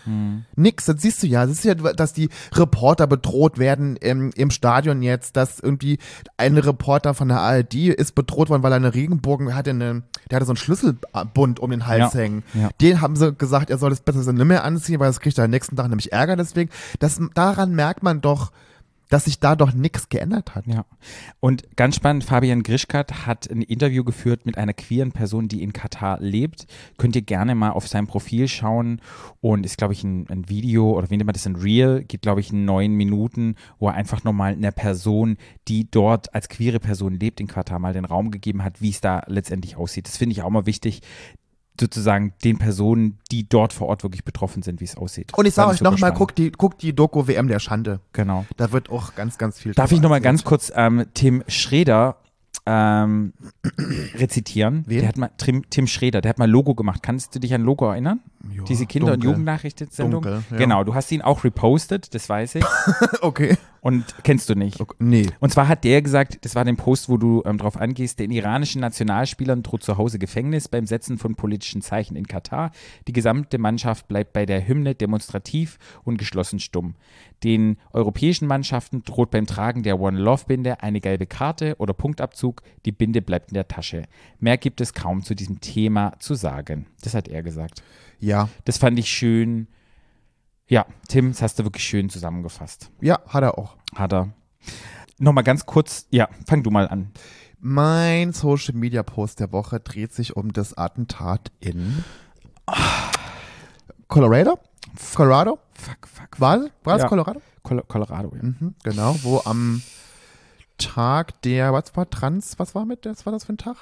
Nix. 0.55 0.85
Das 0.85 1.01
siehst 1.01 1.21
du 1.21 1.27
ja. 1.27 1.45
Das 1.45 1.53
ist 1.57 1.63
ja, 1.63 1.75
dass 1.75 2.13
die 2.13 2.29
Reporter 2.53 3.05
bedroht 3.05 3.59
werden 3.59 3.95
im, 3.97 4.31
im 4.35 4.49
Stadion 4.49 5.03
jetzt, 5.03 5.37
dass 5.37 5.59
irgendwie 5.59 5.99
ein 6.37 6.57
Reporter 6.57 7.13
von 7.13 7.27
der 7.27 7.39
ARD 7.39 7.75
ist 7.75 8.15
bedroht 8.15 8.49
worden, 8.49 8.63
weil 8.63 8.71
er 8.71 8.77
eine 8.77 8.95
Regenbogen 8.95 9.53
hatte, 9.53 9.69
eine, 9.69 10.01
der 10.31 10.37
hatte 10.37 10.45
so 10.47 10.53
einen 10.53 10.57
Schlüsselbund 10.57 11.59
um 11.59 11.69
den 11.69 11.85
Hals 11.85 12.13
Ja. 12.13 12.19
hängen. 12.19 12.43
Ja. 12.55 12.69
Den 12.81 13.01
haben 13.01 13.15
sie 13.15 13.33
gesagt, 13.33 13.69
er 13.69 13.77
soll 13.77 13.91
das 13.91 14.01
besser 14.01 14.33
nicht 14.33 14.45
mehr 14.45 14.63
anziehen, 14.63 14.99
weil 14.99 15.07
das 15.09 15.19
kriegt 15.19 15.37
er 15.37 15.43
am 15.45 15.51
nächsten 15.51 15.75
Tag 15.75 15.89
nämlich 15.89 16.11
Ärger 16.11 16.35
deswegen. 16.35 16.71
Das, 16.99 17.19
daran 17.35 17.75
merkt 17.75 18.01
man 18.01 18.21
doch, 18.21 18.51
dass 19.09 19.25
sich 19.25 19.39
da 19.39 19.55
doch 19.55 19.73
nichts 19.73 20.07
geändert 20.07 20.55
hat. 20.55 20.65
Ja. 20.67 20.85
Und 21.39 21.75
ganz 21.75 21.95
spannend, 21.95 22.23
Fabian 22.23 22.63
Grischkat 22.63 23.25
hat 23.25 23.49
ein 23.49 23.61
Interview 23.61 24.03
geführt 24.03 24.45
mit 24.45 24.57
einer 24.57 24.73
queeren 24.73 25.11
Person, 25.11 25.47
die 25.47 25.63
in 25.63 25.73
Katar 25.73 26.19
lebt. 26.21 26.67
Könnt 26.97 27.15
ihr 27.15 27.23
gerne 27.23 27.55
mal 27.55 27.71
auf 27.71 27.87
sein 27.87 28.07
Profil 28.07 28.47
schauen 28.47 29.01
und 29.41 29.65
ist, 29.65 29.77
glaube 29.77 29.93
ich, 29.93 30.03
ein, 30.03 30.27
ein 30.29 30.47
Video 30.47 30.91
oder 30.91 31.09
wie 31.09 31.17
nennt 31.17 31.25
man 31.25 31.33
das, 31.33 31.47
ein 31.47 31.55
Reel, 31.55 32.03
geht, 32.03 32.21
glaube 32.21 32.39
ich, 32.39 32.51
in 32.51 32.65
neun 32.65 32.93
Minuten, 32.93 33.55
wo 33.79 33.87
er 33.87 33.95
einfach 33.95 34.23
nochmal 34.23 34.53
einer 34.53 34.71
Person, 34.71 35.37
die 35.67 35.89
dort 35.89 36.33
als 36.35 36.47
queere 36.47 36.79
Person 36.79 37.19
lebt 37.19 37.39
in 37.39 37.47
Katar, 37.47 37.79
mal 37.79 37.93
den 37.93 38.05
Raum 38.05 38.29
gegeben 38.29 38.63
hat, 38.63 38.81
wie 38.81 38.91
es 38.91 39.01
da 39.01 39.23
letztendlich 39.25 39.75
aussieht. 39.75 40.07
Das 40.07 40.17
finde 40.17 40.33
ich 40.33 40.43
auch 40.43 40.49
mal 40.51 40.67
wichtig, 40.67 41.01
sozusagen 41.79 42.33
den 42.43 42.57
Personen, 42.57 43.17
die 43.31 43.47
dort 43.47 43.73
vor 43.73 43.87
Ort 43.87 44.03
wirklich 44.03 44.23
betroffen 44.23 44.63
sind, 44.63 44.81
wie 44.81 44.85
es 44.85 44.95
aussieht. 44.97 45.33
Und 45.35 45.45
ich 45.45 45.53
sage 45.53 45.71
euch 45.71 45.81
nochmal, 45.81 46.13
guckt 46.13 46.37
die, 46.37 46.51
guckt 46.51 46.81
die 46.81 46.93
Doku 46.93 47.27
WM 47.27 47.47
der 47.47 47.59
Schande. 47.59 47.99
Genau. 48.13 48.45
Da 48.57 48.71
wird 48.71 48.89
auch 48.89 49.15
ganz, 49.15 49.37
ganz 49.37 49.59
viel 49.59 49.73
Darf 49.73 49.91
ich 49.91 50.01
nochmal 50.01 50.21
ganz 50.21 50.43
kurz 50.43 50.71
ähm, 50.75 51.05
Tim 51.13 51.43
Schreder 51.47 52.17
ähm, 52.65 53.33
rezitieren? 54.15 54.83
Wen? 54.87 54.99
Der 54.99 55.07
hat 55.09 55.17
mal, 55.17 55.31
Tim, 55.37 55.69
Tim 55.69 55.87
Schreder, 55.87 56.21
der 56.21 56.29
hat 56.29 56.39
mal 56.39 56.49
Logo 56.49 56.75
gemacht. 56.75 57.01
Kannst 57.01 57.35
du 57.35 57.39
dich 57.39 57.53
an 57.53 57.61
Logo 57.61 57.89
erinnern? 57.89 58.19
Ja, 58.55 58.63
Diese 58.63 58.85
Kinder- 58.85 59.13
und 59.13 59.23
dunkel. 59.23 59.29
Jugendnachrichtensendung? 59.31 60.21
Dunkel, 60.21 60.43
ja. 60.51 60.57
Genau, 60.57 60.83
du 60.83 60.93
hast 60.93 61.11
ihn 61.11 61.21
auch 61.21 61.43
repostet, 61.43 62.13
das 62.13 62.29
weiß 62.29 62.55
ich. 62.55 62.65
Okay. 63.21 63.57
Und 63.81 64.05
kennst 64.23 64.49
du 64.49 64.55
nicht. 64.55 64.79
okay. 64.79 64.95
Nee. 64.99 65.27
Und 65.39 65.51
zwar 65.51 65.67
hat 65.67 65.83
der 65.83 66.01
gesagt, 66.01 66.43
das 66.45 66.55
war 66.55 66.65
den 66.65 66.77
Post, 66.77 67.09
wo 67.09 67.17
du 67.17 67.43
ähm, 67.45 67.57
drauf 67.57 67.77
angehst, 67.77 68.19
den 68.19 68.31
iranischen 68.31 68.81
Nationalspielern 68.81 69.63
droht 69.63 69.83
zu 69.83 69.97
Hause 69.97 70.19
Gefängnis 70.19 70.67
beim 70.67 70.85
Setzen 70.85 71.17
von 71.17 71.35
politischen 71.35 71.81
Zeichen 71.81 72.15
in 72.15 72.27
Katar. 72.27 72.71
Die 73.07 73.13
gesamte 73.13 73.57
Mannschaft 73.57 74.07
bleibt 74.07 74.33
bei 74.33 74.45
der 74.45 74.67
Hymne 74.67 74.95
demonstrativ 74.95 75.77
und 76.03 76.17
geschlossen 76.17 76.59
stumm. 76.59 76.95
Den 77.43 77.77
europäischen 77.93 78.47
Mannschaften 78.47 79.03
droht 79.03 79.31
beim 79.31 79.45
Tragen 79.45 79.83
der 79.83 79.99
One 79.99 80.19
Love 80.19 80.45
Binde 80.47 80.81
eine 80.83 80.99
gelbe 80.99 81.25
Karte 81.25 81.75
oder 81.77 81.93
Punktabzug. 81.93 82.61
Die 82.85 82.91
Binde 82.91 83.21
bleibt 83.21 83.51
in 83.51 83.53
der 83.53 83.67
Tasche. 83.67 84.03
Mehr 84.39 84.57
gibt 84.57 84.81
es 84.81 84.93
kaum 84.93 85.23
zu 85.23 85.35
diesem 85.35 85.61
Thema 85.61 86.13
zu 86.19 86.35
sagen. 86.35 86.87
Das 87.01 87.13
hat 87.13 87.27
er 87.27 87.41
gesagt. 87.43 87.81
Ja. 88.19 88.49
Das 88.65 88.77
fand 88.77 88.99
ich 88.99 89.09
schön. 89.09 89.67
Ja, 90.69 90.85
Tim, 91.07 91.29
das 91.31 91.41
hast 91.41 91.59
du 91.59 91.63
wirklich 91.63 91.83
schön 91.83 92.09
zusammengefasst. 92.09 92.91
Ja, 93.01 93.19
hat 93.27 93.43
er 93.43 93.57
auch. 93.57 93.75
Hat 93.95 94.13
er. 94.13 94.29
Nochmal 95.17 95.43
ganz 95.43 95.65
kurz, 95.65 96.05
ja, 96.11 96.29
fang 96.47 96.63
du 96.63 96.69
mal 96.69 96.87
an. 96.87 97.11
Mein 97.59 98.31
Social 98.31 98.75
Media 98.75 99.03
Post 99.03 99.39
der 99.39 99.51
Woche 99.51 99.79
dreht 99.79 100.13
sich 100.13 100.37
um 100.37 100.53
das 100.53 100.77
Attentat 100.77 101.51
in 101.59 102.03
Colorado? 104.07 104.59
Colorado? 105.15 105.59
Fuck, 105.73 106.07
fuck. 106.07 106.39
War 106.39 106.57
es? 106.57 106.71
War 106.83 106.95
es 106.95 107.01
Ja. 107.01 107.07
Colorado? 107.09 107.41
Col 107.63 107.83
Colorado, 107.87 108.31
ja. 108.35 108.43
Mhm, 108.43 108.75
genau, 108.83 109.15
wo 109.23 109.41
am 109.43 109.81
Tag 110.77 111.41
der, 111.41 111.73
was 111.73 111.95
war 111.95 112.09
Trans, 112.09 112.57
was 112.57 112.73
war 112.75 112.85
mit, 112.85 113.05
was 113.05 113.25
war 113.25 113.33
das 113.33 113.43
für 113.43 113.53
ein 113.53 113.57
Tag? 113.57 113.75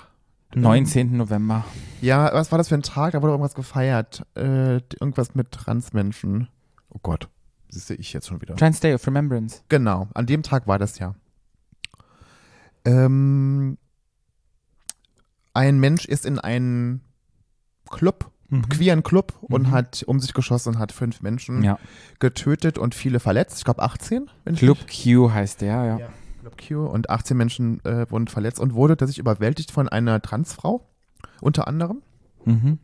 19. 0.55 1.15
November. 1.17 1.65
Ja, 2.01 2.33
was 2.33 2.51
war 2.51 2.57
das 2.57 2.69
für 2.69 2.75
ein 2.75 2.81
Tag? 2.81 3.11
Da 3.11 3.21
wurde 3.21 3.33
irgendwas 3.33 3.53
gefeiert. 3.53 4.25
Äh, 4.35 4.77
irgendwas 4.99 5.35
mit 5.35 5.51
Transmenschen. 5.51 6.47
Oh 6.89 6.99
Gott, 7.01 7.29
das 7.71 7.87
sehe 7.87 7.97
ich 7.97 8.13
jetzt 8.13 8.27
schon 8.27 8.41
wieder. 8.41 8.55
Trans 8.55 8.79
Day 8.79 8.93
of 8.93 9.05
Remembrance. 9.07 9.61
Genau, 9.69 10.07
an 10.13 10.25
dem 10.25 10.43
Tag 10.43 10.67
war 10.67 10.79
das 10.79 10.99
ja. 10.99 11.15
Ähm, 12.85 13.77
ein 15.53 15.79
Mensch 15.79 16.05
ist 16.05 16.25
in 16.25 16.39
einen 16.39 17.01
Club, 17.89 18.31
Mhm. 18.49 18.69
queeren 18.69 19.03
Club 19.03 19.33
und 19.41 19.63
Mhm. 19.67 19.71
hat 19.71 20.03
um 20.07 20.19
sich 20.19 20.33
geschossen 20.33 20.75
und 20.75 20.79
hat 20.79 20.91
fünf 20.93 21.21
Menschen 21.21 21.63
Ja. 21.63 21.79
getötet 22.19 22.77
und 22.77 22.95
viele 22.95 23.19
verletzt. 23.19 23.57
Ich 23.57 23.65
glaube 23.65 23.83
18. 23.83 24.29
Wenn 24.45 24.53
ich 24.53 24.59
Club 24.61 24.77
mich- 24.85 25.03
Q 25.15 25.31
heißt 25.31 25.61
der, 25.61 25.83
ja. 25.83 25.97
Ja. 25.99 26.09
Club 26.39 26.55
Q 26.65 26.85
und 26.85 27.09
18 27.09 27.35
Menschen 27.35 27.83
äh, 27.83 28.09
wurden 28.09 28.27
verletzt 28.27 28.59
und 28.61 28.73
wurde 28.73 28.95
tatsächlich 28.95 29.19
überwältigt 29.19 29.71
von 29.71 29.89
einer 29.89 30.21
Transfrau, 30.21 30.87
unter 31.41 31.67
anderem. 31.67 32.01
Mhm. 32.45 32.79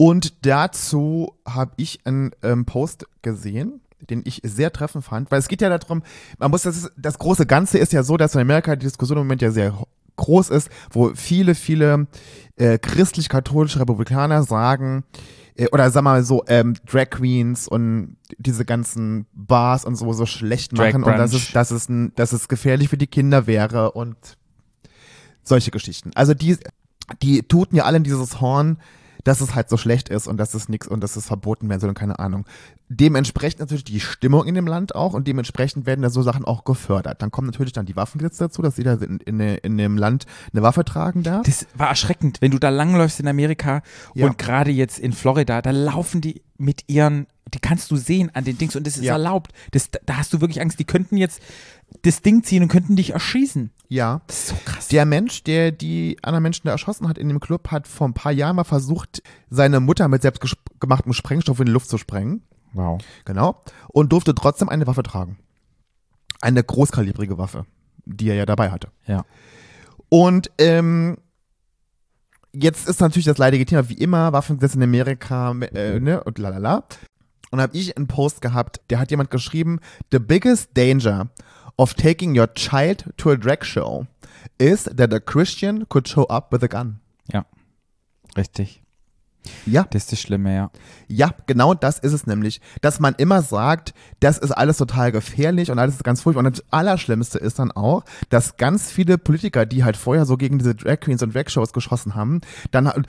Und 0.00 0.46
dazu 0.46 1.34
habe 1.46 1.72
ich 1.76 2.06
einen 2.06 2.30
ähm, 2.42 2.64
Post 2.64 3.06
gesehen, 3.20 3.82
den 4.08 4.22
ich 4.24 4.40
sehr 4.42 4.72
treffend 4.72 5.04
fand, 5.04 5.30
weil 5.30 5.38
es 5.38 5.46
geht 5.46 5.60
ja 5.60 5.68
darum, 5.68 6.02
man 6.38 6.50
muss, 6.50 6.62
das, 6.62 6.78
ist, 6.78 6.92
das 6.96 7.18
große 7.18 7.44
Ganze 7.44 7.76
ist 7.76 7.92
ja 7.92 8.02
so, 8.02 8.16
dass 8.16 8.34
in 8.34 8.40
Amerika 8.40 8.76
die 8.76 8.86
Diskussion 8.86 9.18
im 9.18 9.24
Moment 9.24 9.42
ja 9.42 9.50
sehr 9.50 9.74
groß 10.16 10.48
ist, 10.48 10.70
wo 10.90 11.12
viele, 11.14 11.54
viele 11.54 12.06
äh, 12.56 12.78
christlich-katholische 12.78 13.78
Republikaner 13.78 14.42
sagen, 14.42 15.04
äh, 15.54 15.68
oder 15.70 15.90
sag 15.90 16.02
mal 16.02 16.24
so, 16.24 16.44
ähm, 16.46 16.76
Drag 16.86 17.10
Queens 17.10 17.68
und 17.68 18.16
diese 18.38 18.64
ganzen 18.64 19.26
Bars 19.34 19.84
und 19.84 19.96
so 19.96 20.10
so 20.14 20.24
schlecht 20.24 20.72
Drag 20.78 20.94
machen 20.94 21.04
und 21.04 21.18
dass 21.18 21.34
es, 21.34 21.52
dass, 21.52 21.70
es 21.72 21.90
ein, 21.90 22.14
dass 22.14 22.32
es 22.32 22.48
gefährlich 22.48 22.88
für 22.88 22.96
die 22.96 23.06
Kinder 23.06 23.46
wäre 23.46 23.92
und 23.92 24.16
solche 25.42 25.70
Geschichten. 25.70 26.12
Also 26.14 26.32
die, 26.32 26.56
die 27.20 27.42
tuten 27.42 27.76
ja 27.76 27.84
alle 27.84 27.98
in 27.98 28.04
dieses 28.04 28.40
Horn, 28.40 28.78
dass 29.24 29.40
es 29.40 29.54
halt 29.54 29.68
so 29.68 29.76
schlecht 29.76 30.08
ist 30.08 30.26
und 30.26 30.36
dass 30.36 30.54
es 30.54 30.68
nichts 30.68 30.88
und 30.88 31.00
dass 31.02 31.16
es 31.16 31.26
verboten 31.26 31.68
werden 31.68 31.80
soll 31.80 31.88
und 31.90 31.94
keine 31.98 32.18
Ahnung. 32.18 32.46
Dementsprechend 32.88 33.60
natürlich 33.60 33.84
die 33.84 34.00
Stimmung 34.00 34.46
in 34.46 34.54
dem 34.56 34.66
Land 34.66 34.94
auch 34.96 35.12
und 35.14 35.28
dementsprechend 35.28 35.86
werden 35.86 36.02
da 36.02 36.10
so 36.10 36.22
Sachen 36.22 36.44
auch 36.44 36.64
gefördert. 36.64 37.22
Dann 37.22 37.30
kommen 37.30 37.46
natürlich 37.46 37.72
dann 37.72 37.86
die 37.86 37.94
Waffengesetze 37.94 38.44
dazu, 38.44 38.62
dass 38.62 38.76
jeder 38.78 39.00
in, 39.00 39.18
in, 39.20 39.38
in 39.40 39.78
dem 39.78 39.96
Land 39.96 40.26
eine 40.52 40.62
Waffe 40.62 40.84
tragen 40.84 41.22
darf. 41.22 41.44
Das 41.46 41.66
war 41.74 41.88
erschreckend, 41.88 42.40
wenn 42.40 42.50
du 42.50 42.58
da 42.58 42.68
langläufst 42.68 43.20
in 43.20 43.28
Amerika 43.28 43.82
Ja. 44.14 44.26
und 44.26 44.38
gerade 44.38 44.70
jetzt 44.72 44.98
in 44.98 45.12
Florida, 45.12 45.62
da 45.62 45.70
laufen 45.70 46.20
die 46.20 46.42
mit 46.60 46.84
ihren, 46.88 47.26
die 47.52 47.58
kannst 47.58 47.90
du 47.90 47.96
sehen 47.96 48.30
an 48.34 48.44
den 48.44 48.58
Dings 48.58 48.76
und 48.76 48.86
das 48.86 48.96
ist 48.96 49.04
Ja. 49.04 49.14
erlaubt. 49.14 49.52
Das, 49.72 49.90
da 50.06 50.16
hast 50.18 50.32
du 50.32 50.40
wirklich 50.40 50.60
Angst, 50.60 50.78
die 50.78 50.84
könnten 50.84 51.16
jetzt 51.16 51.40
das 52.02 52.22
Ding 52.22 52.44
ziehen 52.44 52.62
und 52.62 52.68
könnten 52.68 52.94
dich 52.96 53.10
erschießen. 53.10 53.70
Ja. 53.88 54.20
Das 54.28 54.38
ist 54.40 54.46
so 54.48 54.56
krass. 54.64 54.88
Der 54.88 55.04
Mensch, 55.06 55.42
der 55.42 55.72
die 55.72 56.18
anderen 56.22 56.42
Menschen 56.44 56.66
da 56.66 56.72
erschossen 56.72 57.08
hat 57.08 57.18
in 57.18 57.28
dem 57.28 57.40
Club, 57.40 57.70
hat 57.70 57.88
vor 57.88 58.06
ein 58.06 58.14
paar 58.14 58.30
Jahren 58.32 58.56
mal 58.56 58.64
versucht, 58.64 59.22
seine 59.48 59.80
Mutter 59.80 60.06
mit 60.08 60.22
selbstgemachtem 60.22 61.12
Sprengstoff 61.12 61.58
in 61.58 61.66
die 61.66 61.72
Luft 61.72 61.88
zu 61.88 61.98
sprengen. 61.98 62.42
wow. 62.72 63.00
Genau. 63.24 63.60
Und 63.88 64.12
durfte 64.12 64.34
trotzdem 64.34 64.68
eine 64.68 64.86
Waffe 64.86 65.02
tragen. 65.02 65.38
Eine 66.40 66.62
großkalibrige 66.62 67.36
Waffe, 67.38 67.66
die 68.04 68.28
er 68.28 68.36
ja 68.36 68.46
dabei 68.46 68.70
hatte. 68.70 68.88
Ja. 69.06 69.24
Und 70.08 70.50
ähm, 70.58 71.16
jetzt 72.52 72.88
ist 72.88 73.00
natürlich 73.00 73.26
das 73.26 73.38
leidige 73.38 73.64
Thema, 73.64 73.88
wie 73.88 73.94
immer, 73.94 74.32
Waffengesetze 74.32 74.76
in 74.76 74.82
Amerika, 74.82 75.52
äh, 75.52 76.00
ne, 76.00 76.22
und 76.22 76.38
lalala. 76.38 76.84
Und 77.50 77.60
habe 77.60 77.76
ich 77.76 77.96
einen 77.96 78.06
Post 78.06 78.42
gehabt, 78.42 78.80
der 78.90 79.00
hat 79.00 79.10
jemand 79.10 79.30
geschrieben, 79.30 79.80
The 80.12 80.20
biggest 80.20 80.76
danger 80.76 81.30
of 81.76 81.94
taking 81.94 82.38
your 82.38 82.52
child 82.54 83.06
to 83.16 83.30
a 83.30 83.36
drag 83.36 83.64
show 83.64 84.06
is 84.58 84.84
that 84.84 85.12
a 85.12 85.18
Christian 85.18 85.88
could 85.88 86.08
show 86.08 86.28
up 86.28 86.52
with 86.52 86.62
a 86.62 86.68
gun. 86.68 87.00
Ja. 87.32 87.44
Richtig. 88.36 88.82
Ja, 89.66 89.84
Das 89.90 90.04
ist 90.04 90.12
das 90.12 90.20
Schlimme, 90.20 90.54
ja. 90.54 90.70
ja, 91.08 91.34
genau 91.46 91.74
das 91.74 91.98
ist 91.98 92.12
es 92.12 92.26
nämlich, 92.26 92.60
dass 92.82 93.00
man 93.00 93.14
immer 93.14 93.42
sagt, 93.42 93.94
das 94.20 94.38
ist 94.38 94.52
alles 94.52 94.76
total 94.76 95.12
gefährlich 95.12 95.70
und 95.70 95.78
alles 95.78 95.96
ist 95.96 96.04
ganz 96.04 96.22
furchtbar. 96.22 96.44
Und 96.44 96.58
das 96.58 96.64
Allerschlimmste 96.70 97.38
ist 97.38 97.58
dann 97.58 97.72
auch, 97.72 98.04
dass 98.28 98.56
ganz 98.56 98.90
viele 98.90 99.18
Politiker, 99.18 99.66
die 99.66 99.84
halt 99.84 99.96
vorher 99.96 100.26
so 100.26 100.36
gegen 100.36 100.58
diese 100.58 100.74
Drag 100.74 101.00
Queens 101.00 101.22
und 101.22 101.34
Drag 101.34 101.48
Shows 101.48 101.72
geschossen 101.72 102.14
haben, 102.14 102.40
dann 102.70 102.88
halt 102.88 103.06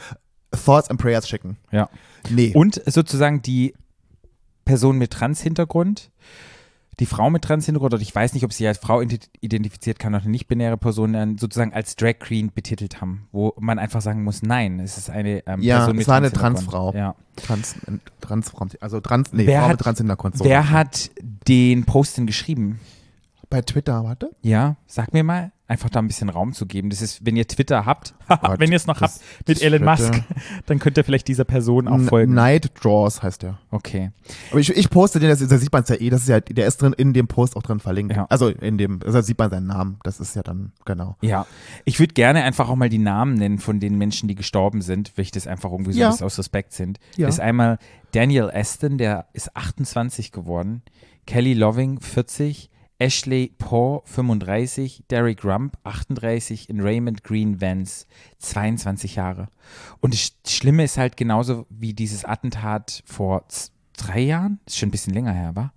Thoughts 0.51 0.89
and 0.89 0.99
Prayers 0.99 1.27
schicken. 1.27 1.57
Ja. 1.71 1.89
Nee. 2.29 2.53
Und 2.53 2.81
sozusagen 2.85 3.41
die 3.41 3.73
Person 4.65 4.97
mit 4.97 5.11
Trans-Hintergrund 5.11 6.11
die 6.99 7.06
Frau 7.06 7.30
mit 7.30 7.41
Transhintergrund, 7.43 7.93
oder 7.93 8.01
ich 8.01 8.13
weiß 8.13 8.34
nicht, 8.34 8.43
ob 8.43 8.54
sie 8.54 8.67
als 8.67 8.77
Frau 8.77 8.99
ident- 8.99 9.30
identifiziert 9.39 9.97
kann 9.97 10.13
oder 10.13 10.25
nicht-binäre 10.27 10.77
Person 10.77 11.13
dann 11.13 11.38
sozusagen 11.38 11.73
als 11.73 11.95
Drag 11.95 12.19
Queen 12.19 12.51
betitelt 12.54 13.01
haben, 13.01 13.27
wo 13.32 13.54
man 13.60 13.80
einfach 13.80 14.01
sagen 14.01 14.23
muss, 14.23 14.43
nein, 14.43 14.80
es 14.80 14.97
ist 14.97 15.10
eine 15.10 15.45
ähm, 15.47 15.62
Ja, 15.62 15.77
Person 15.77 15.95
mit 15.95 16.01
es 16.04 16.08
war 16.08 16.17
eine. 16.17 16.32
Transfrau. 16.32 16.93
Ja. 16.93 17.15
Trans, 17.38 17.75
Transfrau, 18.19 18.67
also 18.82 18.99
Trans, 18.99 19.32
nee, 19.34 19.47
Wer 19.47 19.60
Frau 19.60 19.65
hat- 19.67 19.71
mit 19.73 19.80
Transhintergrund. 19.82 20.38
so. 20.38 20.45
Wer 20.45 20.69
hat 20.69 21.10
den 21.47 21.86
Post 21.86 22.17
denn 22.17 22.27
geschrieben? 22.27 22.80
Bei 23.51 23.61
Twitter, 23.61 24.03
warte. 24.05 24.31
Ja, 24.41 24.77
sag 24.87 25.13
mir 25.13 25.25
mal, 25.25 25.51
einfach 25.67 25.89
da 25.89 25.99
ein 25.99 26.07
bisschen 26.07 26.29
Raum 26.29 26.53
zu 26.53 26.65
geben. 26.65 26.89
Das 26.89 27.01
ist, 27.01 27.25
wenn 27.25 27.35
ihr 27.35 27.45
Twitter 27.47 27.85
habt, 27.85 28.13
Gott, 28.29 28.59
wenn 28.61 28.71
ihr 28.71 28.77
es 28.77 28.87
noch 28.87 29.01
habt 29.01 29.19
mit 29.45 29.61
Elon 29.61 29.79
Twitter. 29.79 29.91
Musk, 30.11 30.23
dann 30.67 30.79
könnt 30.79 30.97
ihr 30.97 31.03
vielleicht 31.03 31.27
dieser 31.27 31.43
Person 31.43 31.89
auch 31.89 31.99
folgen. 31.99 32.33
Night 32.33 32.71
Draws 32.81 33.21
heißt 33.21 33.43
der. 33.43 33.59
Okay. 33.69 34.11
Aber 34.51 34.61
ich, 34.61 34.69
ich 34.75 34.89
poste 34.89 35.19
den, 35.19 35.27
das, 35.29 35.45
da 35.45 35.57
sieht 35.57 35.71
man 35.73 35.83
es 35.83 35.89
ja 35.89 35.97
eh, 35.97 36.09
das 36.09 36.21
ist 36.21 36.29
ja, 36.29 36.39
der 36.39 36.65
ist 36.65 36.81
drin 36.81 36.93
in 36.93 37.11
dem 37.11 37.27
Post 37.27 37.57
auch 37.57 37.61
drin 37.61 37.81
verlinkt. 37.81 38.15
Ja. 38.15 38.25
Also 38.29 38.47
in 38.47 38.77
dem, 38.77 38.99
da 38.99 39.21
sieht 39.21 39.37
man 39.37 39.49
seinen 39.49 39.67
Namen. 39.67 39.99
Das 40.03 40.21
ist 40.21 40.33
ja 40.33 40.43
dann, 40.43 40.71
genau. 40.85 41.17
Ja, 41.21 41.45
ich 41.83 41.99
würde 41.99 42.13
gerne 42.13 42.43
einfach 42.43 42.69
auch 42.69 42.75
mal 42.77 42.87
die 42.87 42.99
Namen 42.99 43.33
nennen 43.33 43.59
von 43.59 43.81
den 43.81 43.97
Menschen, 43.97 44.29
die 44.29 44.35
gestorben 44.35 44.81
sind, 44.81 45.11
weil 45.17 45.23
ich 45.23 45.31
das 45.31 45.45
einfach 45.45 45.71
irgendwie 45.73 45.91
so 45.91 45.99
Ja. 45.99 46.09
aus 46.09 46.39
Respekt 46.39 46.71
sind. 46.71 46.99
Ja. 47.17 47.27
Ist 47.27 47.41
einmal 47.41 47.79
Daniel 48.13 48.49
Aston, 48.49 48.97
der 48.97 49.27
ist 49.33 49.55
28 49.57 50.31
geworden, 50.31 50.83
Kelly 51.27 51.53
Loving 51.53 51.99
40, 51.99 52.70
Ashley 53.01 53.51
Paw 53.57 54.03
35, 54.05 55.05
Derek 55.09 55.43
Rump 55.43 55.75
38 55.85 56.69
und 56.69 56.81
Raymond 56.81 57.23
Green 57.23 57.59
Vance 57.59 58.05
22 58.37 59.15
Jahre. 59.15 59.47
Und 60.01 60.13
das 60.13 60.33
Schlimme 60.47 60.83
ist 60.83 60.99
halt 60.99 61.17
genauso 61.17 61.65
wie 61.71 61.95
dieses 61.95 62.25
Attentat 62.25 63.01
vor 63.07 63.43
drei 63.97 64.19
Jahren, 64.19 64.59
ist 64.67 64.77
schon 64.77 64.89
ein 64.89 64.91
bisschen 64.91 65.15
länger 65.15 65.33
her, 65.33 65.55
war? 65.55 65.73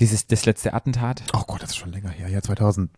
Dieses, 0.00 0.26
das 0.26 0.44
letzte 0.44 0.74
Attentat. 0.74 1.22
Oh 1.32 1.44
Gott, 1.46 1.62
das 1.62 1.70
ist 1.70 1.76
schon 1.76 1.92
länger 1.92 2.10
her. 2.10 2.28
Ja, 2.28 2.42
2017, 2.42 2.90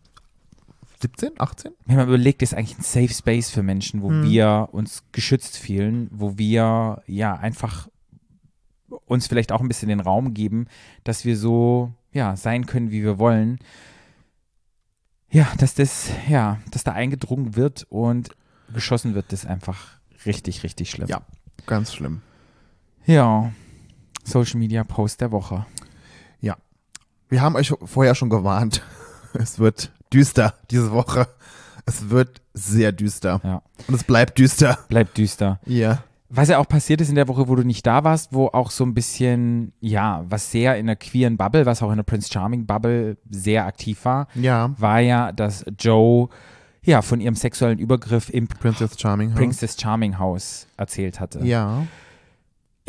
18? 1.37 1.71
wenn 1.85 1.95
man 1.95 2.07
überlegt, 2.09 2.41
ist 2.41 2.53
eigentlich 2.53 2.79
ein 2.79 2.83
Safe 2.83 3.13
Space 3.13 3.49
für 3.49 3.63
Menschen, 3.63 4.01
wo 4.01 4.09
Hm. 4.09 4.25
wir 4.29 4.67
uns 4.73 5.05
geschützt 5.13 5.57
fühlen, 5.57 6.09
wo 6.11 6.37
wir 6.37 7.01
ja 7.07 7.35
einfach 7.35 7.87
uns 9.05 9.27
vielleicht 9.27 9.53
auch 9.53 9.61
ein 9.61 9.69
bisschen 9.69 9.87
den 9.87 10.01
Raum 10.01 10.33
geben, 10.33 10.67
dass 11.05 11.23
wir 11.23 11.37
so 11.37 11.93
ja 12.11 12.35
sein 12.35 12.65
können, 12.65 12.91
wie 12.91 13.03
wir 13.03 13.19
wollen. 13.19 13.59
Ja, 15.29 15.47
dass 15.57 15.75
das 15.75 16.09
ja, 16.27 16.59
dass 16.71 16.83
da 16.83 16.91
eingedrungen 16.91 17.55
wird 17.55 17.85
und 17.89 18.29
geschossen 18.73 19.15
wird, 19.15 19.31
ist 19.33 19.45
einfach 19.45 19.99
richtig, 20.25 20.63
richtig 20.63 20.89
schlimm. 20.89 21.07
Ja, 21.07 21.21
ganz 21.65 21.93
schlimm. 21.93 22.21
Ja. 23.05 23.51
Social 24.23 24.59
Media 24.59 24.83
Post 24.83 25.21
der 25.21 25.31
Woche. 25.31 25.65
Wir 27.31 27.41
haben 27.41 27.55
euch 27.55 27.73
vorher 27.85 28.13
schon 28.13 28.29
gewarnt. 28.29 28.83
Es 29.33 29.57
wird 29.57 29.93
düster 30.11 30.55
diese 30.69 30.91
Woche. 30.91 31.25
Es 31.85 32.09
wird 32.09 32.41
sehr 32.53 32.91
düster. 32.91 33.39
Ja. 33.45 33.61
Und 33.87 33.95
es 33.95 34.03
bleibt 34.03 34.37
düster. 34.37 34.77
Bleibt 34.89 35.17
düster. 35.17 35.61
Ja. 35.65 36.03
Was 36.33 36.47
ja 36.49 36.59
auch 36.59 36.67
passiert 36.67 37.01
ist 37.01 37.09
in 37.09 37.15
der 37.15 37.27
Woche, 37.27 37.47
wo 37.49 37.55
du 37.55 37.63
nicht 37.63 37.85
da 37.85 38.03
warst, 38.05 38.33
wo 38.33 38.47
auch 38.47 38.71
so 38.71 38.85
ein 38.85 38.93
bisschen, 38.93 39.73
ja, 39.81 40.23
was 40.29 40.49
sehr 40.51 40.77
in 40.77 40.85
der 40.87 40.95
queeren 40.95 41.35
Bubble, 41.35 41.65
was 41.65 41.83
auch 41.83 41.89
in 41.91 41.97
der 41.97 42.03
Prince 42.03 42.29
Charming 42.31 42.65
Bubble 42.65 43.17
sehr 43.29 43.65
aktiv 43.65 44.05
war, 44.05 44.27
Ja. 44.35 44.73
war 44.77 44.99
ja, 45.01 45.31
dass 45.33 45.65
Joe 45.77 46.29
ja 46.83 47.01
von 47.01 47.19
ihrem 47.19 47.35
sexuellen 47.35 47.79
Übergriff 47.79 48.29
im 48.29 48.47
Princess 48.47 48.99
Charming. 48.99 49.31
House. 49.31 49.37
Princess 49.37 49.77
Charming 49.79 50.17
Haus 50.19 50.67
erzählt 50.77 51.19
hatte. 51.19 51.39
Ja. 51.45 51.85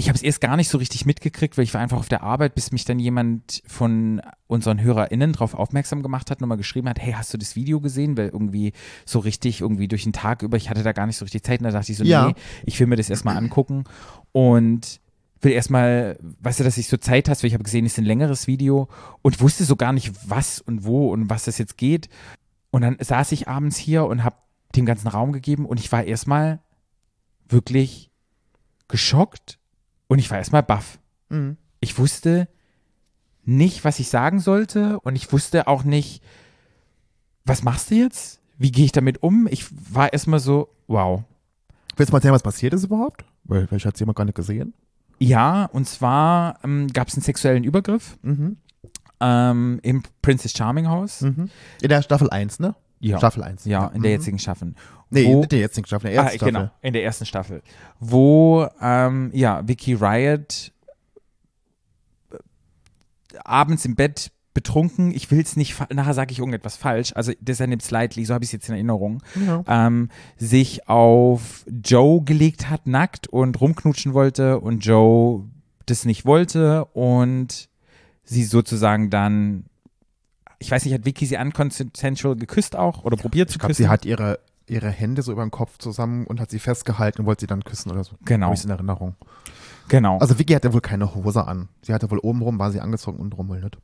Ich 0.03 0.09
habe 0.09 0.17
es 0.17 0.23
erst 0.25 0.41
gar 0.41 0.57
nicht 0.57 0.69
so 0.69 0.79
richtig 0.79 1.07
mitgekriegt, 1.07 1.57
weil 1.57 1.63
ich 1.63 1.75
war 1.75 1.81
einfach 1.81 1.99
auf 1.99 2.09
der 2.09 2.25
Arbeit, 2.25 2.57
bis 2.57 2.73
mich 2.73 2.85
dann 2.85 2.99
jemand 2.99 3.63
von 3.69 4.21
unseren 4.49 4.83
HörerInnen 4.83 5.33
darauf 5.33 5.55
aufmerksam 5.55 6.03
gemacht 6.03 6.29
hat, 6.29 6.41
nochmal 6.41 6.57
geschrieben 6.57 6.89
hat, 6.89 6.99
hey, 6.99 7.13
hast 7.13 7.33
du 7.33 7.39
das 7.39 7.55
Video 7.55 7.81
gesehen? 7.81 8.17
Weil 8.17 8.31
irgendwie 8.31 8.73
so 9.07 9.21
richtig, 9.21 9.61
irgendwie 9.61 9.87
durch 9.87 10.03
den 10.03 10.13
Tag 10.13 10.43
über, 10.43 10.57
ich 10.57 10.71
hatte 10.71 10.83
da 10.83 10.91
gar 10.91 11.07
nicht 11.07 11.19
so 11.19 11.25
richtig 11.25 11.45
Zeit 11.45 11.61
und 11.61 11.67
da 11.67 11.71
dachte 11.71 11.93
ich 11.93 11.99
so, 11.99 12.03
Ja. 12.03 12.27
nee, 12.27 12.35
ich 12.67 12.81
will 12.81 12.89
mir 12.89 12.97
das 12.97 13.11
erstmal 13.11 13.37
angucken 13.37 13.85
und 14.33 15.01
will 15.41 15.53
erstmal, 15.53 16.19
weißt 16.41 16.59
du, 16.59 16.65
dass 16.65 16.79
ich 16.79 16.89
so 16.89 16.97
Zeit 16.97 17.29
hast, 17.29 17.45
weil 17.45 17.49
ich 17.49 17.55
habe 17.55 17.63
gesehen, 17.63 17.87
es 17.87 17.93
ist 17.93 17.99
ein 17.99 18.05
längeres 18.05 18.49
Video 18.49 18.89
und 19.23 19.41
wusste 19.41 19.63
so 19.63 19.77
gar 19.77 19.93
nicht, 19.93 20.13
was 20.29 20.61
und 20.61 20.83
wo 20.85 21.13
und 21.13 21.31
was 21.31 21.45
das 21.45 21.59
jetzt 21.59 21.79
geht. 21.79 22.09
Und 22.73 22.83
dann 22.83 22.97
saß 22.99 23.31
ich 23.31 23.47
abends 23.47 23.77
hier 23.77 24.07
und 24.07 24.25
habe 24.25 24.35
dem 24.75 24.85
ganzen 24.85 25.07
Raum 25.07 25.31
gegeben 25.31 25.65
und 25.65 25.79
ich 25.79 25.93
war 25.93 26.03
erstmal 26.03 26.59
wirklich 27.49 28.11
geschockt 28.89 29.61
und 30.13 30.19
ich 30.19 30.31
war 30.31 30.37
erstmal 30.39 30.63
baff. 30.63 30.99
Mhm. 31.31 31.57
Ich 31.81 31.99
wusste 31.99 32.49
nicht, 33.45 33.83
was 33.85 33.99
ich 33.99 34.09
sagen 34.09 34.41
sollte 34.41 35.01
und 35.01 35.17
ich 35.17 35.33
wusste 35.33 35.67
auch 35.67 35.85
nicht, 35.85 36.23
was 37.45 37.63
machst 37.63 37.91
du 37.91 37.95
jetzt? 37.95 38.41
Wie 38.59 38.71
gehe 38.71 38.85
ich 38.85 38.93
damit 38.93 39.23
um? 39.23 39.49
Ich 39.51 39.67
war 39.95 40.13
erstmal 40.13 40.39
so, 40.39 40.69
wow. 40.87 41.23
Willst 41.97 42.11
du 42.11 42.13
mal 42.13 42.19
erzählen, 42.19 42.35
was 42.35 42.43
passiert 42.43 42.75
ist 42.75 42.85
überhaupt? 42.85 43.25
Weil 43.45 43.67
vielleicht 43.67 43.87
hat 43.87 43.95
es 43.95 44.01
jemand 44.01 44.17
gar 44.17 44.25
nicht 44.25 44.37
gesehen. 44.37 44.75
Ja, 45.19 45.65
und 45.65 45.89
zwar 45.89 46.59
ähm, 46.63 46.89
gab 46.93 47.09
es 47.09 47.15
einen 47.15 47.23
sexuellen 47.23 47.65
Übergriff 47.65 48.19
Mhm. 48.23 48.59
ähm, 49.21 49.81
im 49.83 50.03
Princess 50.21 50.53
Charming 50.53 50.89
Haus. 50.89 51.23
Mhm. 51.23 51.49
In 51.81 51.89
der 51.89 52.03
Staffel 52.03 52.29
1, 52.31 52.61
ne? 52.61 52.75
Ja. 53.11 53.19
Staffel 53.19 53.43
1. 53.43 53.65
Ja, 53.65 53.87
in 53.89 54.03
der 54.03 54.11
Mhm. 54.11 54.17
jetzigen 54.19 54.39
Staffel. 54.39 54.75
Nee, 55.11 55.27
Wo- 55.27 55.41
nicht 55.41 55.53
der 55.53 55.59
jetzigen 55.59 55.87
Staffel, 55.87 56.07
in 56.09 56.15
der 56.15 56.23
Ah, 56.23 56.25
ersten 56.27 56.39
Staffel. 56.39 56.53
genau, 56.53 56.71
in 56.83 56.93
der 56.93 57.05
ersten 57.05 57.27
Staffel. 57.27 57.63
Wo, 58.01 58.67
ähm, 58.81 59.31
ja, 59.35 59.67
Vicky 59.67 59.95
Riot 59.95 60.73
äh, 62.33 62.37
abends 63.45 63.85
im 63.85 63.95
Bett 63.97 64.31
betrunken, 64.55 65.13
ich 65.15 65.31
will 65.31 65.41
es 65.41 65.57
nicht, 65.57 65.75
nachher 65.93 66.13
sage 66.15 66.33
ich 66.33 66.39
irgendetwas 66.39 66.77
falsch, 66.77 67.13
also 67.17 67.33
das 67.41 67.59
ist 67.59 67.67
nimmt 67.67 67.83
slightly, 67.83 68.25
so 68.25 68.35
habe 68.35 68.45
ich 68.45 68.49
es 68.49 68.53
jetzt 68.53 68.69
in 68.69 68.75
Erinnerung, 68.75 69.23
Ja. 69.47 69.65
ähm, 69.67 70.11
sich 70.37 70.89
auf 70.89 71.65
Joe 71.83 72.23
gelegt 72.23 72.69
hat, 72.69 72.87
nackt 72.87 73.27
und 73.29 73.61
rumknutschen 73.61 74.13
wollte 74.13 74.61
und 74.61 74.85
Joe 74.85 75.49
das 75.87 76.05
nicht 76.05 76.27
wollte 76.27 76.85
und 76.87 77.69
sie 78.25 78.45
sozusagen 78.45 79.09
dann, 79.09 79.65
ich 80.63 80.71
weiß 80.71 80.85
nicht, 80.85 80.95
hat 80.95 81.05
Vicky 81.05 81.27
sie 81.27 81.37
unconsensual 81.37 82.37
geküsst 82.37 82.77
auch 82.77 83.05
oder 83.05 83.17
probiert 83.17 83.51
zu 83.51 83.55
Ich 83.57 83.59
glaube, 83.59 83.71
küssen? 83.73 83.83
sie 83.85 83.89
hat 83.89 84.05
ihre, 84.05 84.39
ihre 84.67 84.91
Hände 84.91 85.23
so 85.23 85.33
über 85.33 85.43
den 85.45 85.51
Kopf 85.51 85.79
zusammen 85.79 86.27
und 86.27 86.41
hat 86.41 86.51
sie 86.51 86.59
festgehalten 86.59 87.21
und 87.23 87.27
wollte 87.27 87.41
sie 87.43 87.47
dann 87.47 87.65
küssen 87.65 87.91
oder 87.91 88.05
so. 88.05 88.13
Genau. 88.25 88.47
Habe 88.47 88.55
ich 88.57 88.65
in 88.65 88.71
Erinnerung. 88.71 89.15
genau. 89.89 90.19
Also 90.19 90.39
Vicky 90.39 90.55
hatte 90.55 90.73
wohl 90.73 90.81
keine 90.81 91.15
Hose 91.15 91.47
an. 91.47 91.69
Sie 91.83 91.93
hatte 91.93 92.11
wohl 92.11 92.19
obenrum, 92.19 92.59
war 92.59 92.71
sie 92.71 92.81
angezogen 92.81 93.19
und 93.19 93.37
wohl 93.37 93.61
nicht. 93.61 93.77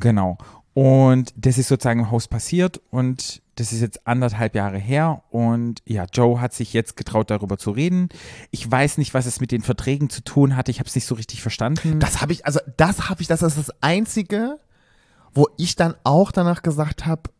Genau. 0.00 0.38
Und 0.72 1.32
das 1.36 1.56
ist 1.56 1.68
sozusagen 1.68 2.00
im 2.00 2.10
Haus 2.10 2.26
passiert 2.26 2.80
und 2.90 3.42
das 3.54 3.72
ist 3.72 3.80
jetzt 3.80 4.08
anderthalb 4.08 4.56
Jahre 4.56 4.78
her 4.78 5.22
und 5.30 5.80
ja, 5.84 6.06
Joe 6.12 6.40
hat 6.40 6.52
sich 6.52 6.72
jetzt 6.72 6.96
getraut, 6.96 7.30
darüber 7.30 7.56
zu 7.58 7.70
reden. 7.70 8.08
Ich 8.50 8.68
weiß 8.68 8.98
nicht, 8.98 9.14
was 9.14 9.26
es 9.26 9.40
mit 9.40 9.52
den 9.52 9.62
Verträgen 9.62 10.10
zu 10.10 10.24
tun 10.24 10.56
hatte. 10.56 10.72
Ich 10.72 10.80
habe 10.80 10.88
es 10.88 10.96
nicht 10.96 11.06
so 11.06 11.14
richtig 11.14 11.42
verstanden. 11.42 12.00
Das 12.00 12.20
habe 12.20 12.32
ich, 12.32 12.44
also 12.44 12.58
das 12.76 13.08
habe 13.08 13.22
ich, 13.22 13.28
das 13.28 13.42
ist 13.42 13.56
das 13.56 13.70
Einzige, 13.80 14.58
wo 15.34 15.48
ich 15.56 15.76
dann 15.76 15.94
auch 16.04 16.32
danach 16.32 16.62
gesagt 16.62 17.06
habe, 17.06 17.30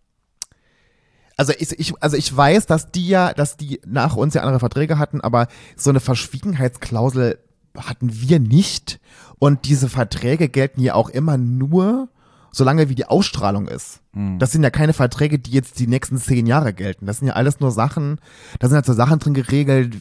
also 1.37 1.52
ich, 1.59 1.72
ich, 1.78 1.94
also 2.00 2.16
ich 2.16 2.35
weiß, 2.35 2.66
dass 2.66 2.92
die 2.92 3.09
ja, 3.09 3.33
dass 3.33 3.57
die 3.57 3.80
nach 3.87 4.16
uns 4.16 4.35
ja 4.35 4.42
andere 4.42 4.61
Verträge 4.61 4.98
hatten, 4.98 5.20
aber 5.20 5.48
so 5.76 5.90
eine 5.90 6.00
Verschwiegenheitsklausel 6.00 7.38
hatten 7.76 8.09
wir 8.12 8.38
nicht. 8.38 9.00
Und 9.38 9.64
diese 9.66 9.88
Verträge 9.88 10.48
gelten 10.48 10.80
ja 10.80 10.94
auch 10.94 11.09
immer 11.09 11.37
nur, 11.37 12.09
solange 12.52 12.88
wie 12.88 12.94
die 12.94 13.07
Ausstrahlung 13.07 13.66
ist. 13.66 14.00
Das 14.38 14.53
sind 14.53 14.62
ja 14.62 14.70
keine 14.70 14.92
Verträge, 14.92 15.38
die 15.38 15.50
jetzt 15.50 15.79
die 15.79 15.87
nächsten 15.87 16.18
zehn 16.18 16.46
Jahre 16.46 16.72
gelten. 16.72 17.07
Das 17.07 17.18
sind 17.18 17.29
ja 17.29 17.35
alles 17.35 17.61
nur 17.61 17.70
Sachen, 17.72 18.20
da 18.61 18.68
sind 18.68 18.77
halt 18.77 18.87
so 18.87 18.92
Sachen 18.92 19.18
drin 19.18 19.35
geregelt, 19.35 19.96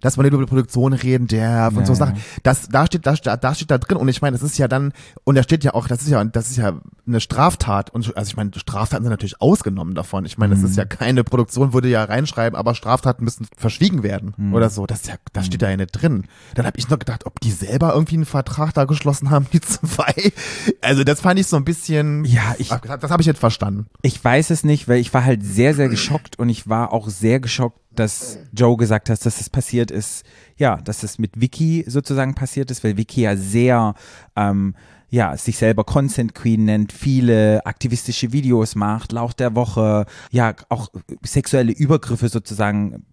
dass 0.00 0.16
man 0.16 0.24
nicht 0.24 0.32
über 0.32 0.42
die 0.44 0.48
Produktion 0.48 0.92
reden 0.94 1.26
darf 1.26 1.72
und 1.74 1.80
Ja, 1.80 1.86
so. 1.86 1.94
Sachen. 1.94 2.16
Das, 2.42 2.68
da 2.68 2.86
steht, 2.86 3.06
da, 3.06 3.14
da 3.14 3.54
steht 3.54 3.70
da 3.70 3.76
drin 3.78 3.98
und 3.98 4.08
ich 4.08 4.22
meine, 4.22 4.36
das 4.36 4.42
ist 4.42 4.56
ja 4.56 4.68
dann, 4.68 4.92
und 5.24 5.34
da 5.34 5.42
steht 5.42 5.64
ja 5.64 5.74
auch, 5.74 5.86
das 5.86 6.02
ist 6.02 6.08
ja, 6.08 6.24
das 6.24 6.50
ist 6.50 6.56
ja 6.56 6.80
eine 7.06 7.20
Straftat 7.20 7.90
und 7.90 8.16
also 8.16 8.28
ich 8.28 8.36
meine, 8.36 8.50
Straftaten 8.56 9.04
sind 9.04 9.10
natürlich 9.10 9.40
ausgenommen 9.40 9.94
davon. 9.94 10.24
Ich 10.24 10.38
meine, 10.38 10.54
das 10.54 10.62
ist 10.64 10.76
ja 10.76 10.84
keine 10.86 11.24
Produktion, 11.24 11.72
würde 11.74 11.88
ja 11.88 12.04
reinschreiben, 12.04 12.58
aber 12.58 12.74
Straftaten 12.74 13.22
müssen 13.24 13.46
verschwiegen 13.56 14.02
werden 14.02 14.34
oder 14.54 14.70
so. 14.70 14.86
Das 14.86 15.00
ist 15.02 15.08
ja, 15.08 15.14
das 15.32 15.46
steht 15.46 15.60
da 15.62 15.68
ja 15.70 15.76
nicht 15.76 15.90
drin. 15.92 16.24
Dann 16.54 16.66
habe 16.66 16.78
ich 16.78 16.88
noch 16.88 16.98
gedacht, 16.98 17.26
ob 17.26 17.40
die 17.40 17.50
selber 17.52 17.92
irgendwie 17.94 18.14
einen 18.16 18.24
Vertrag 18.26 18.72
da 18.74 18.84
geschlossen 18.84 19.30
haben, 19.30 19.46
die 19.52 19.60
zwei. 19.60 20.32
Also 20.80 21.04
das 21.04 21.20
fand 21.20 21.38
ich 21.38 21.46
so 21.48 21.56
ein 21.56 21.64
bisschen, 21.64 22.24
Ja, 22.24 22.54
ich- 22.58 22.68
das 22.68 23.10
habe 23.10 23.20
ich 23.22 23.26
jetzt 23.26 23.38
verstanden. 23.40 23.55
Ich 24.02 24.22
weiß 24.22 24.50
es 24.50 24.64
nicht, 24.64 24.88
weil 24.88 24.98
ich 24.98 25.12
war 25.14 25.24
halt 25.24 25.44
sehr, 25.44 25.74
sehr 25.74 25.88
geschockt 25.88 26.38
und 26.38 26.48
ich 26.48 26.68
war 26.68 26.92
auch 26.92 27.08
sehr 27.08 27.40
geschockt, 27.40 27.80
dass 27.94 28.38
Joe 28.52 28.76
gesagt 28.76 29.08
hat, 29.10 29.24
dass 29.24 29.38
das 29.38 29.50
passiert 29.50 29.90
ist, 29.90 30.24
ja, 30.56 30.76
dass 30.76 31.00
das 31.00 31.18
mit 31.18 31.40
Vicky 31.40 31.84
sozusagen 31.86 32.34
passiert 32.34 32.70
ist, 32.70 32.84
weil 32.84 32.96
Vicky 32.96 33.22
ja 33.22 33.36
sehr, 33.36 33.94
ähm, 34.36 34.74
ja, 35.08 35.36
sich 35.36 35.56
selber 35.56 35.84
Consent 35.84 36.34
Queen 36.34 36.64
nennt, 36.64 36.92
viele 36.92 37.64
aktivistische 37.64 38.32
Videos 38.32 38.74
macht, 38.74 39.12
Lauch 39.12 39.32
der 39.32 39.54
Woche, 39.54 40.06
ja, 40.30 40.54
auch 40.68 40.88
sexuelle 41.22 41.72
Übergriffe 41.72 42.28
sozusagen 42.28 43.04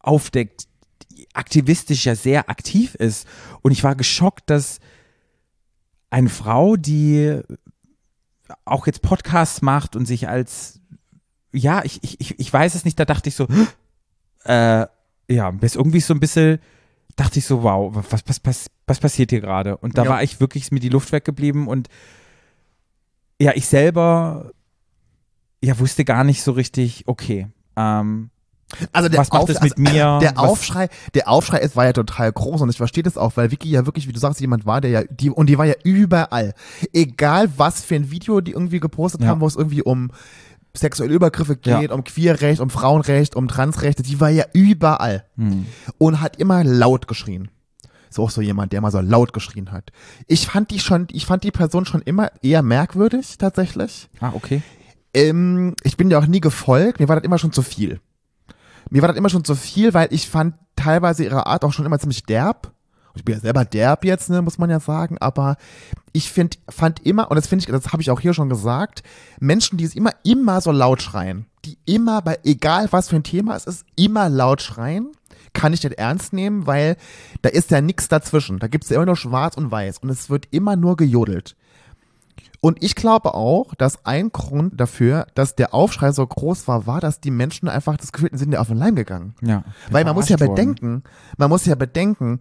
aufdeckt, 0.00 0.66
aktivistisch 1.34 2.06
ja 2.06 2.14
sehr 2.14 2.50
aktiv 2.50 2.94
ist. 2.94 3.26
Und 3.62 3.72
ich 3.72 3.84
war 3.84 3.94
geschockt, 3.94 4.50
dass 4.50 4.80
eine 6.10 6.28
Frau, 6.28 6.76
die 6.76 7.40
auch 8.64 8.86
jetzt 8.86 9.02
Podcasts 9.02 9.62
macht 9.62 9.96
und 9.96 10.06
sich 10.06 10.28
als, 10.28 10.80
ja, 11.52 11.84
ich, 11.84 12.00
ich, 12.02 12.38
ich, 12.38 12.52
weiß 12.52 12.74
es 12.74 12.84
nicht, 12.84 12.98
da 12.98 13.04
dachte 13.04 13.28
ich 13.28 13.34
so, 13.34 13.46
äh, 14.44 14.86
ja, 15.28 15.50
bis 15.50 15.74
irgendwie 15.76 16.00
so 16.00 16.14
ein 16.14 16.20
bisschen, 16.20 16.58
dachte 17.16 17.38
ich 17.38 17.46
so, 17.46 17.62
wow, 17.62 17.92
was, 18.10 18.22
was, 18.26 18.40
was, 18.44 18.70
was 18.86 19.00
passiert 19.00 19.30
hier 19.30 19.40
gerade? 19.40 19.76
Und 19.76 19.98
da 19.98 20.04
Ja. 20.04 20.10
war 20.10 20.22
ich 20.22 20.40
wirklich 20.40 20.70
mir 20.72 20.80
die 20.80 20.88
Luft 20.88 21.12
weggeblieben 21.12 21.66
und 21.68 21.88
ja, 23.40 23.52
ich 23.54 23.66
selber, 23.66 24.50
ja, 25.62 25.78
wusste 25.78 26.04
gar 26.04 26.24
nicht 26.24 26.42
so 26.42 26.52
richtig, 26.52 27.04
okay, 27.06 27.48
ähm, 27.76 28.30
Also 28.92 29.08
der 29.08 29.18
Was 29.20 29.30
macht 29.30 29.42
Auf- 29.42 29.48
es 29.50 29.60
mit 29.60 29.72
also, 29.78 29.82
mir? 29.82 30.18
Der 30.20 30.38
Aufschrei, 30.38 30.88
der 31.14 31.28
Aufschrei 31.28 31.58
ist, 31.58 31.76
war 31.76 31.84
ja 31.86 31.92
total 31.92 32.32
groß 32.32 32.60
und 32.62 32.70
ich 32.70 32.76
verstehe 32.76 33.02
das 33.02 33.16
auch, 33.16 33.36
weil 33.36 33.50
Vicky 33.50 33.70
ja 33.70 33.86
wirklich, 33.86 34.06
wie 34.08 34.12
du 34.12 34.20
sagst, 34.20 34.40
jemand 34.40 34.66
war, 34.66 34.80
der 34.80 34.90
ja, 34.90 35.02
die, 35.10 35.30
und 35.30 35.46
die 35.48 35.58
war 35.58 35.66
ja 35.66 35.74
überall. 35.84 36.54
Egal 36.92 37.50
was 37.56 37.82
für 37.82 37.96
ein 37.96 38.10
Video 38.10 38.40
die 38.40 38.52
irgendwie 38.52 38.80
gepostet 38.80 39.22
Ja. 39.22 39.28
haben, 39.28 39.40
wo 39.40 39.46
es 39.46 39.56
irgendwie 39.56 39.82
um 39.82 40.10
sexuelle 40.76 41.12
Übergriffe 41.12 41.58
Ja. 41.64 41.80
geht, 41.80 41.90
um 41.90 42.04
Queerrecht, 42.04 42.60
um 42.60 42.70
Frauenrecht, 42.70 43.34
um 43.34 43.48
Transrechte, 43.48 44.02
die 44.02 44.20
war 44.20 44.30
ja 44.30 44.44
überall 44.52 45.24
hm. 45.36 45.66
und 45.98 46.20
hat 46.20 46.36
immer 46.36 46.62
laut 46.62 47.08
geschrien. 47.08 47.48
Ist 48.08 48.18
auch 48.18 48.30
so 48.30 48.40
jemand, 48.40 48.72
der 48.72 48.78
immer 48.78 48.90
so 48.90 49.00
laut 49.00 49.32
geschrien 49.32 49.72
hat. 49.72 49.90
Ich 50.26 50.46
fand 50.46 50.70
die 50.70 50.80
schon, 50.80 51.06
ich 51.12 51.26
fand 51.26 51.44
die 51.44 51.50
Person 51.52 51.86
schon 51.86 52.02
immer 52.02 52.30
eher 52.42 52.62
merkwürdig, 52.62 53.36
tatsächlich. 53.38 54.08
ah, 54.20 54.30
okay. 54.34 54.62
Ähm, 55.12 55.74
ich 55.82 55.96
bin 55.96 56.08
ja 56.10 56.18
auch 56.18 56.26
nie 56.26 56.40
gefolgt, 56.40 57.00
mir 57.00 57.08
war 57.08 57.16
das 57.16 57.24
immer 57.24 57.38
schon 57.38 57.52
zu 57.52 57.62
viel. 57.62 58.00
Mir 58.90 59.02
war 59.02 59.08
das 59.08 59.16
immer 59.16 59.30
schon 59.30 59.44
zu 59.44 59.54
viel, 59.54 59.94
weil 59.94 60.08
ich 60.12 60.28
fand 60.28 60.54
teilweise 60.76 61.24
ihre 61.24 61.46
Art 61.46 61.64
auch 61.64 61.72
schon 61.72 61.86
immer 61.86 61.98
ziemlich 61.98 62.24
derb. 62.24 62.72
Ich 63.14 63.24
bin 63.24 63.34
ja 63.34 63.40
selber 63.40 63.64
derb 63.64 64.04
jetzt, 64.04 64.30
ne, 64.30 64.40
muss 64.42 64.58
man 64.58 64.70
ja 64.70 64.78
sagen, 64.78 65.18
aber 65.18 65.56
ich 66.12 66.30
find, 66.30 66.58
fand 66.68 67.04
immer, 67.04 67.30
und 67.30 67.36
das 67.36 67.48
finde 67.48 67.64
ich, 67.64 67.70
das 67.70 67.92
habe 67.92 68.02
ich 68.02 68.10
auch 68.10 68.20
hier 68.20 68.34
schon 68.34 68.48
gesagt, 68.48 69.02
Menschen, 69.40 69.78
die 69.78 69.84
es 69.84 69.96
immer, 69.96 70.12
immer 70.22 70.60
so 70.60 70.70
laut 70.70 71.02
schreien, 71.02 71.46
die 71.64 71.78
immer 71.86 72.22
bei, 72.22 72.38
egal 72.44 72.86
was 72.92 73.08
für 73.08 73.16
ein 73.16 73.24
Thema 73.24 73.56
es 73.56 73.64
ist, 73.64 73.84
immer 73.96 74.28
laut 74.28 74.62
schreien, 74.62 75.10
kann 75.52 75.72
ich 75.72 75.82
nicht 75.82 75.98
ernst 75.98 76.32
nehmen, 76.32 76.66
weil 76.66 76.96
da 77.42 77.48
ist 77.48 77.70
ja 77.70 77.80
nichts 77.80 78.08
dazwischen. 78.08 78.60
Da 78.60 78.68
gibt's 78.68 78.88
ja 78.88 78.96
immer 78.96 79.06
nur 79.06 79.16
schwarz 79.16 79.56
und 79.56 79.70
weiß 79.70 79.98
und 79.98 80.08
es 80.08 80.30
wird 80.30 80.46
immer 80.52 80.76
nur 80.76 80.96
gejodelt. 80.96 81.56
Und 82.60 82.82
ich 82.82 82.94
glaube 82.94 83.34
auch, 83.34 83.74
dass 83.74 84.04
ein 84.04 84.32
Grund 84.32 84.78
dafür, 84.78 85.26
dass 85.34 85.56
der 85.56 85.72
Aufschrei 85.72 86.12
so 86.12 86.26
groß 86.26 86.68
war, 86.68 86.86
war, 86.86 87.00
dass 87.00 87.20
die 87.20 87.30
Menschen 87.30 87.68
einfach 87.68 87.96
das 87.96 88.12
Gefühl 88.12 88.30
sind 88.34 88.52
ja 88.52 88.60
auf 88.60 88.68
den 88.68 88.76
Leim 88.76 88.96
gegangen. 88.96 89.34
Ja. 89.40 89.64
Weil 89.90 90.04
man 90.04 90.14
muss 90.14 90.28
ja 90.28 90.36
Verarscht 90.36 90.58
worden. 90.58 90.74
bedenken, 90.74 91.02
man 91.38 91.48
muss 91.48 91.64
ja 91.64 91.74
bedenken, 91.74 92.38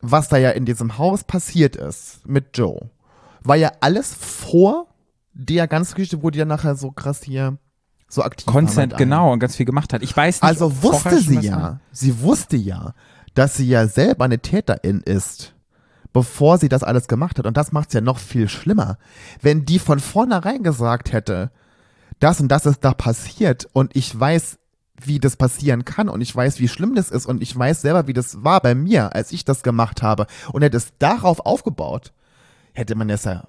was 0.00 0.28
da 0.28 0.36
ja 0.36 0.50
in 0.50 0.66
diesem 0.66 0.98
Haus 0.98 1.24
passiert 1.24 1.76
ist 1.76 2.26
mit 2.28 2.56
Joe. 2.58 2.90
War 3.42 3.56
ja 3.56 3.72
alles 3.80 4.14
vor 4.14 4.88
der 5.32 5.66
ganzen 5.66 5.94
Geschichte, 5.94 6.22
wo 6.22 6.28
die 6.30 6.38
ja 6.38 6.44
nachher 6.44 6.76
so 6.76 6.90
krass 6.90 7.22
hier 7.22 7.56
so 8.08 8.22
aktiv 8.22 8.46
Consent, 8.46 8.98
genau, 8.98 9.32
und 9.32 9.38
ganz 9.38 9.56
viel 9.56 9.64
gemacht 9.64 9.94
hat. 9.94 10.02
Ich 10.02 10.14
weiß 10.14 10.42
nicht, 10.42 10.48
Also 10.48 10.82
wusste 10.82 11.18
sie 11.18 11.40
ja, 11.40 11.80
sie 11.92 12.20
wusste 12.20 12.58
ja, 12.58 12.92
dass 13.32 13.56
sie 13.56 13.66
ja 13.66 13.86
selber 13.86 14.26
eine 14.26 14.38
Täterin 14.38 15.00
ist, 15.00 15.54
bevor 16.12 16.58
sie 16.58 16.68
das 16.68 16.82
alles 16.82 17.08
gemacht 17.08 17.38
hat. 17.38 17.46
Und 17.46 17.56
das 17.56 17.72
macht's 17.72 17.94
ja 17.94 18.00
noch 18.00 18.18
viel 18.18 18.48
schlimmer. 18.48 18.98
Wenn 19.40 19.64
die 19.64 19.78
von 19.78 20.00
vornherein 20.00 20.62
gesagt 20.62 21.12
hätte, 21.12 21.50
das 22.20 22.40
und 22.40 22.48
das 22.48 22.66
ist 22.66 22.84
da 22.84 22.94
passiert 22.94 23.68
und 23.72 23.96
ich 23.96 24.18
weiß, 24.18 24.58
wie 25.00 25.18
das 25.18 25.36
passieren 25.36 25.84
kann 25.84 26.08
und 26.08 26.20
ich 26.20 26.34
weiß, 26.34 26.60
wie 26.60 26.68
schlimm 26.68 26.94
das 26.94 27.10
ist 27.10 27.26
und 27.26 27.42
ich 27.42 27.56
weiß 27.56 27.82
selber, 27.82 28.06
wie 28.06 28.12
das 28.12 28.44
war 28.44 28.60
bei 28.60 28.74
mir, 28.74 29.14
als 29.14 29.32
ich 29.32 29.44
das 29.44 29.62
gemacht 29.62 30.02
habe 30.02 30.26
und 30.52 30.62
hätte 30.62 30.76
es 30.76 30.92
darauf 30.98 31.40
aufgebaut, 31.40 32.12
hätte 32.72 32.94
man 32.94 33.10
es 33.10 33.24
ja 33.24 33.48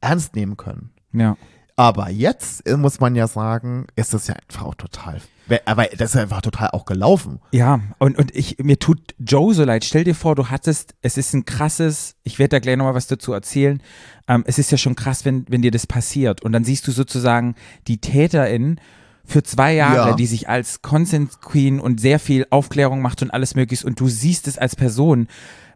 ernst 0.00 0.36
nehmen 0.36 0.56
können. 0.56 0.90
Ja. 1.12 1.36
Aber 1.76 2.08
jetzt 2.08 2.66
äh, 2.66 2.76
muss 2.76 3.00
man 3.00 3.14
ja 3.14 3.26
sagen, 3.28 3.86
ist 3.96 4.14
das 4.14 4.26
ja 4.28 4.34
einfach 4.34 4.64
auch 4.64 4.74
total, 4.74 5.20
aber 5.66 5.84
das 5.96 6.14
ist 6.14 6.16
einfach 6.16 6.40
total 6.40 6.70
auch 6.70 6.86
gelaufen. 6.86 7.38
Ja, 7.52 7.80
und, 7.98 8.18
und 8.18 8.34
ich, 8.34 8.56
mir 8.58 8.78
tut 8.78 9.14
Joe 9.18 9.52
so 9.54 9.62
leid. 9.62 9.84
Stell 9.84 10.02
dir 10.04 10.14
vor, 10.14 10.34
du 10.34 10.48
hattest, 10.48 10.94
es 11.02 11.18
ist 11.18 11.34
ein 11.34 11.44
krasses, 11.44 12.16
ich 12.24 12.38
werde 12.38 12.56
da 12.56 12.58
gleich 12.60 12.76
nochmal 12.78 12.94
was 12.94 13.06
dazu 13.08 13.32
erzählen. 13.34 13.82
Ähm, 14.26 14.42
es 14.46 14.58
ist 14.58 14.72
ja 14.72 14.78
schon 14.78 14.96
krass, 14.96 15.24
wenn, 15.26 15.44
wenn 15.48 15.60
dir 15.62 15.70
das 15.70 15.86
passiert. 15.86 16.42
Und 16.42 16.52
dann 16.52 16.64
siehst 16.64 16.88
du 16.88 16.92
sozusagen 16.92 17.54
die 17.86 17.98
Täterin 18.00 18.80
für 19.24 19.42
zwei 19.42 19.74
Jahre, 19.74 20.10
Ja. 20.10 20.16
die 20.16 20.26
sich 20.26 20.48
als 20.48 20.80
Consent 20.82 21.42
Queen 21.42 21.78
und 21.78 22.00
sehr 22.00 22.18
viel 22.18 22.46
Aufklärung 22.50 23.02
macht 23.02 23.20
und 23.22 23.30
alles 23.30 23.54
mögliche. 23.54 23.86
Und 23.86 24.00
du 24.00 24.08
siehst 24.08 24.48
es 24.48 24.56
als 24.56 24.76
Person, 24.76 25.28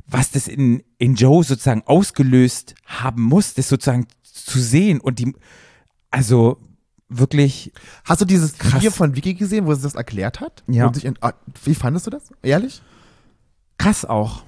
was 0.07 0.31
das 0.31 0.49
in, 0.49 0.83
in 0.99 1.15
Joe 1.15 1.45
sozusagen 1.45 1.83
ausgelöst 1.85 2.75
haben 2.87 3.23
muss, 3.23 3.53
das 3.55 3.69
sozusagen 3.69 4.07
zu 4.23 4.59
sehen 4.59 4.99
und 5.01 5.19
die, 5.19 5.35
also 6.11 6.59
wirklich, 7.09 7.73
Hast 8.05 8.20
du 8.20 8.25
dieses 8.25 8.57
Krass. 8.57 8.75
Video 8.75 8.90
von 8.90 9.16
Vicky 9.16 9.35
gesehen, 9.35 9.66
wo 9.66 9.75
sie 9.75 9.83
das 9.83 9.94
erklärt 9.94 10.40
hat? 10.40 10.62
Ja. 10.68 10.92
Ah, 11.20 11.33
wie 11.64 11.75
fandest 11.75 12.07
du 12.07 12.11
das? 12.11 12.31
Ehrlich? 12.42 12.83
krass 13.81 14.05
auch. 14.05 14.42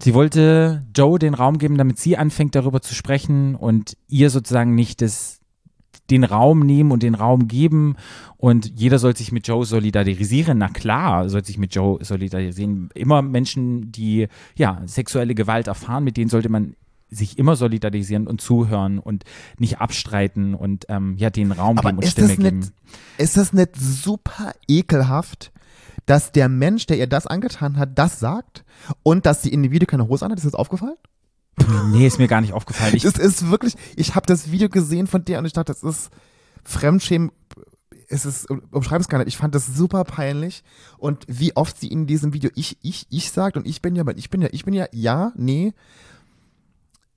Sie 0.00 0.14
wollte 0.14 0.84
Joe 0.94 1.18
den 1.18 1.34
Raum 1.34 1.58
geben, 1.58 1.78
damit 1.78 1.98
sie 1.98 2.16
anfängt, 2.16 2.56
darüber 2.56 2.82
zu 2.82 2.92
sprechen 2.94 3.54
und 3.54 3.96
ihr 4.08 4.30
sozusagen 4.30 4.74
nicht 4.74 5.00
das, 5.00 5.38
den 6.10 6.24
Raum 6.24 6.60
nehmen 6.66 6.90
und 6.90 7.04
den 7.04 7.14
Raum 7.14 7.46
geben. 7.46 7.94
Und 8.36 8.78
jeder 8.78 8.98
soll 8.98 9.16
sich 9.16 9.30
mit 9.30 9.46
Joe 9.46 9.64
solidarisieren. 9.64 10.58
Na 10.58 10.68
klar, 10.68 11.28
soll 11.28 11.44
sich 11.44 11.56
mit 11.56 11.72
Joe 11.74 12.04
solidarisieren. 12.04 12.90
Immer 12.94 13.22
Menschen, 13.22 13.92
die 13.92 14.26
ja 14.56 14.82
sexuelle 14.86 15.36
Gewalt 15.36 15.68
erfahren, 15.68 16.02
mit 16.02 16.16
denen 16.16 16.28
sollte 16.28 16.48
man 16.48 16.74
sich 17.14 17.38
immer 17.38 17.56
solidarisieren 17.56 18.26
und 18.26 18.40
zuhören 18.40 18.98
und 18.98 19.24
nicht 19.58 19.80
abstreiten 19.80 20.54
und 20.54 20.86
ähm, 20.88 21.16
ja 21.16 21.30
den 21.30 21.52
Raum 21.52 21.78
Aber 21.78 21.90
geben 21.90 21.98
und 21.98 22.06
Stimme 22.08 22.36
geben. 22.36 22.58
nicht, 22.60 22.72
ist 23.18 23.36
das 23.36 23.52
nicht 23.52 23.76
super 23.76 24.52
ekelhaft, 24.68 25.52
dass 26.06 26.32
der 26.32 26.48
Mensch, 26.48 26.86
der 26.86 26.98
ihr 26.98 27.06
das 27.06 27.26
angetan 27.26 27.76
hat, 27.78 27.98
das 27.98 28.18
sagt 28.20 28.64
und 29.02 29.26
dass 29.26 29.42
sie 29.42 29.50
in 29.50 29.62
dem 29.62 29.72
Video 29.72 29.86
keine 29.86 30.08
Hose 30.08 30.24
anhat? 30.24 30.38
Ist 30.38 30.46
das 30.46 30.54
aufgefallen? 30.54 30.96
Nee, 31.92 32.06
ist 32.06 32.18
mir 32.18 32.28
gar 32.28 32.40
nicht 32.40 32.52
aufgefallen. 32.52 32.94
Ich, 32.94 33.02
Das 33.04 33.16
ist 33.16 33.50
wirklich, 33.50 33.74
ich 33.96 34.14
habe 34.14 34.26
das 34.26 34.50
Video 34.50 34.68
gesehen 34.68 35.06
von 35.06 35.24
der 35.24 35.38
und 35.38 35.46
ich 35.46 35.52
dachte, 35.52 35.72
das 35.72 35.82
ist 35.82 36.10
Fremdschämen. 36.64 37.30
Es 38.08 38.26
ist, 38.26 38.48
umschreib 38.70 39.00
es 39.00 39.08
gar 39.08 39.18
nicht. 39.18 39.28
Ich 39.28 39.36
fand 39.36 39.54
das 39.54 39.66
super 39.66 40.04
peinlich. 40.04 40.62
Und 40.98 41.24
wie 41.26 41.56
oft 41.56 41.78
sie 41.78 41.88
in 41.88 42.06
diesem 42.06 42.32
Video 42.34 42.50
ich, 42.54 42.76
ich, 42.82 43.06
ich 43.08 43.30
sagt 43.30 43.56
und 43.56 43.66
ich 43.66 43.80
bin 43.82 43.96
ja, 43.96 44.04
ich 44.14 44.30
bin 44.30 44.42
ja, 44.42 44.48
ich 44.52 44.64
bin 44.64 44.74
ja, 44.74 44.86
ja, 44.92 45.32
nee. 45.36 45.72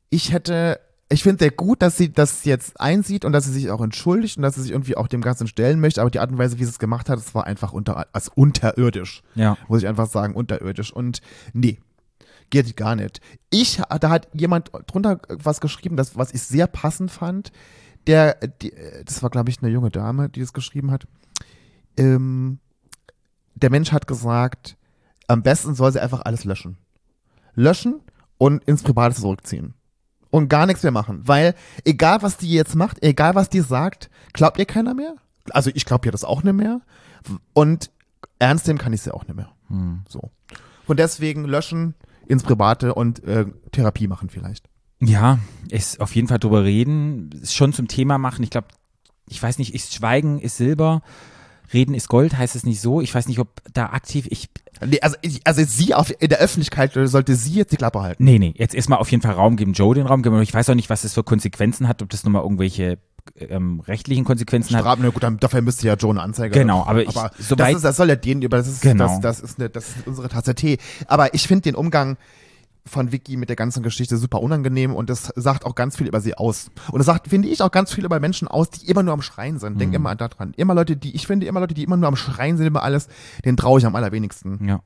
Ich 0.10 0.32
hätte, 0.32 0.80
ich 1.10 1.24
finde 1.24 1.40
sehr 1.40 1.52
gut, 1.52 1.82
dass 1.82 1.98
sie 1.98 2.12
das 2.12 2.46
jetzt 2.46 2.80
einsieht 2.80 3.26
und 3.26 3.32
dass 3.34 3.46
sie 3.46 3.52
sich 3.52 3.70
auch 3.70 3.82
entschuldigt 3.82 4.38
und 4.38 4.44
dass 4.44 4.56
sie 4.56 4.62
sich 4.62 4.72
irgendwie 4.72 4.98
auch 4.98 5.08
dem 5.08 5.22
Ganzen 5.22 5.48
stellen 5.48 5.80
möchte. 5.80 6.02
Aber 6.02 6.10
die 6.10 6.20
Art 6.20 6.32
und 6.32 6.38
Weise, 6.38 6.60
wie 6.60 6.64
sie 6.64 6.70
es 6.70 6.80
gemacht 6.80 7.10
hat, 7.10 7.18
das 7.18 7.36
war 7.36 7.46
einfach 7.46 7.74
unter, 7.74 8.08
also 8.14 8.32
unterirdisch 8.36 9.24
ja. 9.36 9.58
muss 9.68 9.82
ich 9.82 9.88
einfach 9.88 10.08
sagen, 10.08 10.36
unterirdisch. 10.36 10.92
Und 10.92 11.22
nee, 11.54 11.80
geht 12.50 12.76
gar 12.78 12.96
nicht. 12.96 13.22
Ich, 13.50 13.82
da 14.00 14.10
hat 14.10 14.28
jemand 14.34 14.72
drunter 14.88 15.20
was 15.30 15.62
geschrieben, 15.62 15.98
das, 15.98 16.18
was 16.18 16.34
ich 16.34 16.42
sehr 16.44 16.68
passend 16.68 17.12
fand. 17.12 17.52
Der, 18.06 18.36
die, 18.36 18.74
das 19.04 19.22
war, 19.22 19.30
glaube 19.30 19.50
ich, 19.50 19.62
eine 19.62 19.72
junge 19.72 19.90
Dame, 19.90 20.30
die 20.30 20.40
das 20.40 20.54
geschrieben 20.54 20.92
hat. 20.92 21.08
Ähm, 21.98 22.60
der 23.56 23.70
Mensch 23.70 23.92
hat 23.92 24.08
gesagt, 24.08 24.78
am 25.28 25.44
besten 25.44 25.76
soll 25.76 25.92
sie 25.92 26.02
einfach 26.02 26.22
alles 26.22 26.46
löschen. 26.46 26.78
Löschen 27.54 28.02
und 28.38 28.64
ins 28.64 28.84
Private 28.84 29.16
zurückziehen. 29.16 29.74
Und 30.30 30.50
gar 30.50 30.66
nichts 30.66 30.84
mehr 30.84 30.92
machen. 30.92 31.22
Weil, 31.26 31.56
egal 31.86 32.22
was 32.22 32.38
die 32.38 32.52
jetzt 32.52 32.76
macht, 32.76 33.02
egal 33.04 33.36
was 33.36 33.50
die 33.50 33.62
sagt, 33.62 34.10
glaubt 34.34 34.60
ihr 34.60 34.66
keiner 34.66 34.94
mehr? 34.94 35.16
Also 35.52 35.72
ich 35.74 35.86
glaube 35.86 36.08
ihr 36.08 36.12
das 36.12 36.26
auch 36.26 36.44
nicht 36.44 36.54
mehr. 36.54 36.82
Und 37.54 37.92
ernst 38.40 38.68
nehmen 38.68 38.80
kann 38.80 38.94
ich 38.94 39.02
sie 39.02 39.14
auch 39.14 39.26
nicht 39.26 39.36
mehr. 39.36 39.52
Hm. 39.70 40.02
So. 40.10 40.32
Und 40.86 41.00
deswegen 41.00 41.46
löschen 41.46 41.96
ins 42.28 42.44
Private 42.44 42.94
und 42.94 43.24
äh, 43.24 43.46
Therapie 43.72 44.08
machen 44.08 44.30
vielleicht. 44.30 44.70
Ja, 45.00 45.40
ist 45.70 46.02
auf 46.02 46.16
jeden 46.16 46.28
Fall 46.28 46.40
drüber 46.40 46.64
reden, 46.64 47.30
ist 47.32 47.54
schon 47.54 47.72
zum 47.72 47.88
Thema 47.88 48.18
machen. 48.18 48.44
Ich 48.44 48.50
glaube, 48.50 48.68
ich 49.30 49.42
weiß 49.42 49.60
nicht, 49.60 49.76
ist 49.76 49.94
Schweigen 49.94 50.40
ist 50.40 50.58
Silber, 50.58 51.02
Reden 51.74 51.94
ist 51.94 52.08
Gold, 52.08 52.38
heißt 52.38 52.56
es 52.56 52.64
nicht 52.66 52.82
so. 52.82 53.02
Ich 53.02 53.14
weiß 53.14 53.28
nicht, 53.28 53.40
ob 53.40 53.50
da 53.74 53.88
aktiv, 53.88 54.28
ich, 54.30 54.50
Nee, 54.86 55.00
also, 55.02 55.16
ich- 55.22 55.42
also 55.46 55.64
sie 55.66 55.96
auf, 55.96 56.14
in 56.20 56.30
der 56.30 56.38
Öffentlichkeit 56.40 56.92
sollte 56.94 57.36
sie 57.36 57.54
jetzt 57.56 57.72
die 57.72 57.78
Klappe 57.78 58.02
halten. 58.02 58.24
nee, 58.24 58.38
nee, 58.38 58.54
jetzt 58.58 58.76
erstmal 58.76 59.00
auf 59.00 59.10
jeden 59.10 59.24
Fall 59.24 59.34
Raum 59.34 59.56
geben, 59.56 59.74
Joe 59.74 59.96
den 59.96 60.06
Raum 60.06 60.22
geben. 60.22 60.40
Ich 60.44 60.54
weiß 60.54 60.70
auch 60.70 60.76
nicht, 60.76 60.90
was 60.92 61.02
das 61.02 61.14
für 61.16 61.24
Konsequenzen 61.24 61.88
hat, 61.88 62.02
ob 62.04 62.10
das 62.10 62.24
nochmal 62.24 62.44
irgendwelche 62.44 63.00
ähm, 63.40 63.82
rechtlichen 63.82 64.24
Konsequenzen 64.24 64.76
hat. 64.76 64.84
Strafen, 64.84 65.02
na 65.04 65.10
gut, 65.10 65.44
dafür 65.44 65.62
müsste 65.62 65.88
ja 65.88 65.96
Joe 65.96 66.12
eine 66.12 66.22
Anzeige. 66.22 66.58
Genau, 66.58 66.86
aber 66.86 67.02
ich- 67.02 67.10
aber 67.10 67.32
soweit- 67.40 67.70
das, 67.72 67.76
ist, 67.78 67.82
das 67.86 67.98
soll 67.98 68.08
ja 68.10 68.16
denen 68.16 68.42
über, 68.44 68.58
das 68.58 68.68
ist, 68.68 68.82
Genau. 68.82 69.06
das, 69.08 69.20
das, 69.20 69.40
ist 69.42 69.60
eine, 69.60 69.70
das 69.70 69.88
ist 69.90 70.08
unsere 70.08 70.30
Tasse 70.30 70.54
Tee. 70.56 70.78
Aber 71.08 71.34
ich 71.34 71.48
finde 71.48 71.64
den 71.64 71.76
Umgang 71.76 72.18
von 72.88 73.12
Vicky 73.12 73.38
mit 73.38 73.50
der 73.50 73.56
ganzen 73.56 73.84
Geschichte 73.84 74.18
super 74.18 74.42
unangenehm 74.42 74.96
und 74.96 75.10
das 75.10 75.32
sagt 75.36 75.66
auch 75.66 75.76
ganz 75.76 75.98
viel 75.98 76.08
über 76.08 76.22
sie 76.22 76.36
aus. 76.36 76.72
Und 76.92 77.00
das 77.00 77.06
sagt, 77.06 77.28
finde 77.28 77.48
ich, 77.48 77.62
auch 77.62 77.72
ganz 77.72 77.94
viel 77.94 78.06
über 78.06 78.20
Menschen 78.20 78.48
aus, 78.48 78.70
die 78.70 78.90
immer 78.90 79.04
nur 79.04 79.14
am 79.14 79.22
Schreien 79.22 79.60
sind. 79.60 79.76
Mhm. 79.76 79.80
Denk 79.80 79.94
immer 79.94 80.16
daran. 80.16 80.54
Immer 80.58 80.74
Leute, 80.74 80.98
die, 80.98 81.16
ich 81.16 81.28
finde 81.28 81.46
immer 81.46 81.60
Leute, 81.60 81.74
die 81.74 81.84
immer 81.84 81.98
nur 81.98 82.08
am 82.08 82.16
Schreien 82.16 82.58
sind 82.58 82.68
über 82.68 82.84
alles, 82.84 83.08
den 83.46 83.58
traue 83.58 83.80
ich 83.80 83.86
am 83.86 83.96
allerwenigsten. 83.96 84.68
Ja. 84.68 84.82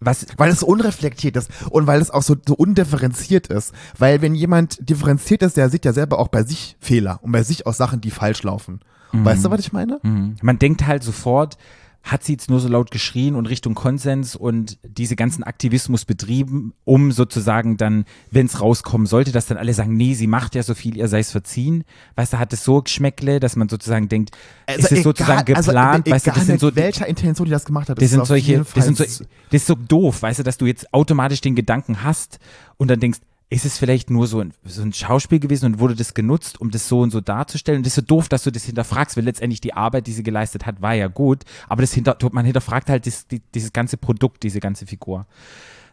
Was, 0.00 0.26
Weil 0.36 0.52
es 0.52 0.60
so 0.60 0.66
unreflektiert 0.66 1.36
ist 1.36 1.50
und 1.70 1.88
weil 1.88 2.00
es 2.00 2.12
auch 2.12 2.22
so, 2.22 2.36
so 2.46 2.54
undifferenziert 2.54 3.48
ist. 3.48 3.74
Weil 3.98 4.22
wenn 4.22 4.34
jemand 4.34 4.88
differenziert 4.88 5.42
ist, 5.42 5.56
der 5.56 5.70
sieht 5.70 5.84
ja 5.84 5.92
selber 5.92 6.20
auch 6.20 6.28
bei 6.28 6.44
sich 6.44 6.76
Fehler 6.78 7.18
und 7.22 7.32
bei 7.32 7.42
sich 7.42 7.66
auch 7.66 7.74
Sachen, 7.74 8.00
die 8.00 8.12
falsch 8.12 8.44
laufen. 8.44 8.80
Weißt 9.12 9.44
du, 9.44 9.50
was 9.50 9.60
ich 9.60 9.72
meine? 9.72 10.00
Mhm. 10.02 10.36
Man 10.42 10.58
denkt 10.58 10.86
halt 10.86 11.02
sofort, 11.02 11.56
hat 12.02 12.24
sie 12.24 12.32
jetzt 12.32 12.48
nur 12.48 12.60
so 12.60 12.68
laut 12.68 12.90
geschrien 12.90 13.34
und 13.34 13.46
Richtung 13.46 13.74
Konsens 13.74 14.34
und 14.34 14.78
diese 14.82 15.14
ganzen 15.14 15.44
Aktivismus 15.44 16.04
betrieben, 16.04 16.72
um 16.84 17.12
sozusagen 17.12 17.76
dann, 17.76 18.04
wenn 18.30 18.46
es 18.46 18.60
rauskommen 18.60 19.06
sollte, 19.06 19.30
dass 19.30 19.46
dann 19.46 19.58
alle 19.58 19.74
sagen, 19.74 19.94
nee, 19.96 20.14
sie 20.14 20.26
macht 20.26 20.54
ja 20.54 20.62
so 20.62 20.74
viel, 20.74 20.96
ihr 20.96 21.08
sei 21.08 21.18
es 21.18 21.30
verziehen. 21.30 21.84
Weißt 22.16 22.32
du, 22.32 22.38
hat 22.38 22.52
es 22.52 22.64
so 22.64 22.80
Geschmäckle, 22.80 23.40
dass 23.40 23.56
man 23.56 23.68
sozusagen 23.68 24.08
denkt, 24.08 24.30
ist 24.74 24.90
es 24.90 25.02
sozusagen 25.02 25.44
geplant, 25.44 26.08
also, 26.08 26.10
weißt 26.12 26.26
du, 26.28 26.30
das 26.30 26.46
sind 26.46 26.60
so, 26.60 26.66
mit 26.66 26.76
welcher 26.76 27.06
Intention 27.06 27.44
die 27.44 27.50
das 27.50 27.64
gemacht 27.64 27.90
hat. 27.90 27.98
das 27.98 28.04
ist 28.04 28.10
sind 28.12 28.26
solche, 28.26 28.64
das 28.74 28.84
sind 28.84 28.96
so, 28.96 29.04
das 29.04 29.26
ist 29.50 29.66
so 29.66 29.74
doof, 29.74 30.22
weißt 30.22 30.38
du, 30.38 30.42
dass 30.44 30.56
du 30.56 30.66
jetzt 30.66 30.92
automatisch 30.94 31.42
den 31.42 31.54
Gedanken 31.54 32.04
hast 32.04 32.38
und 32.78 32.88
dann 32.88 33.00
denkst, 33.00 33.18
ist 33.50 33.64
es 33.64 33.78
vielleicht 33.78 34.10
nur 34.10 34.26
so 34.26 34.40
ein, 34.40 34.52
so 34.64 34.82
ein 34.82 34.92
Schauspiel 34.92 35.38
gewesen 35.40 35.64
und 35.66 35.78
wurde 35.78 35.94
das 35.94 36.12
genutzt, 36.12 36.60
um 36.60 36.70
das 36.70 36.86
so 36.88 37.00
und 37.00 37.10
so 37.10 37.20
darzustellen? 37.22 37.78
Und 37.78 37.86
das 37.86 37.92
ist 37.92 37.96
so 37.96 38.02
doof, 38.02 38.28
dass 38.28 38.42
du 38.42 38.52
das 38.52 38.64
hinterfragst, 38.64 39.16
weil 39.16 39.24
letztendlich 39.24 39.60
die 39.62 39.72
Arbeit, 39.72 40.06
die 40.06 40.12
sie 40.12 40.22
geleistet 40.22 40.66
hat, 40.66 40.82
war 40.82 40.92
ja 40.94 41.08
gut, 41.08 41.44
aber 41.68 41.80
das 41.82 41.92
hinter, 41.94 42.16
man 42.32 42.44
hinterfragt 42.44 42.90
halt 42.90 43.06
das, 43.06 43.26
die, 43.26 43.40
dieses 43.54 43.72
ganze 43.72 43.96
Produkt, 43.96 44.42
diese 44.42 44.60
ganze 44.60 44.86
Figur. 44.86 45.26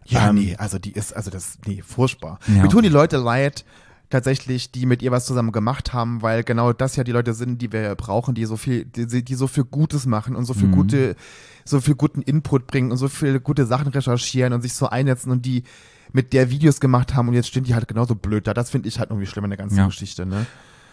Ja, 0.06 0.30
Ähm, 0.30 0.36
nee, 0.36 0.56
also 0.58 0.80
die 0.80 0.92
ist, 0.92 1.16
also 1.16 1.32
das, 1.32 1.58
nee, 1.66 1.82
furchtbar. 1.82 2.40
Ja. 2.48 2.64
Mir 2.64 2.70
tun 2.70 2.84
die 2.84 2.90
Leute 2.90 3.18
leid, 3.18 3.64
tatsächlich, 4.10 4.72
die 4.72 4.86
mit 4.86 5.02
ihr 5.02 5.12
was 5.12 5.26
zusammen 5.26 5.52
gemacht 5.52 5.94
haben, 5.94 6.22
weil 6.22 6.44
genau 6.44 6.74
das 6.74 6.96
ja 6.96 7.04
die 7.04 7.12
Leute 7.12 7.34
sind, 7.34 7.62
die 7.62 7.72
wir 7.72 7.96
brauchen, 7.96 8.36
die 8.36 8.46
so 8.46 8.58
viel, 8.58 8.86
die, 8.86 9.24
die 9.24 9.36
so 9.36 9.48
viel 9.48 9.64
Gutes 9.64 10.06
machen 10.06 10.36
und 10.36 10.46
so 10.46 10.54
Mhm. 10.54 10.60
viel 10.60 10.70
gute, 10.70 11.16
so 11.64 11.82
viel 11.82 11.96
guten 11.96 12.22
Input 12.22 12.68
bringen 12.68 12.92
und 12.92 12.98
so 12.98 13.08
viele 13.08 13.40
gute 13.40 13.66
Sachen 13.66 13.88
recherchieren 13.88 14.54
und 14.54 14.62
sich 14.62 14.74
so 14.74 14.88
einsetzen 14.88 15.32
und 15.32 15.46
die 15.46 15.64
mit 16.12 16.34
der 16.34 16.50
Videos 16.50 16.80
gemacht 16.80 17.14
haben 17.16 17.28
und 17.28 17.34
jetzt 17.34 17.48
stehen 17.48 17.64
die 17.64 17.76
halt 17.76 17.88
genauso 17.88 18.16
blöd 18.16 18.48
da. 18.48 18.54
Das 18.54 18.70
finde 18.70 18.88
ich 18.88 19.00
halt 19.00 19.10
irgendwie 19.10 19.28
schlimm 19.28 19.44
in 19.46 19.50
der 19.52 19.58
ganzen 19.58 19.78
Ja. 19.78 19.86
Geschichte, 19.88 20.26
ne? 20.26 20.46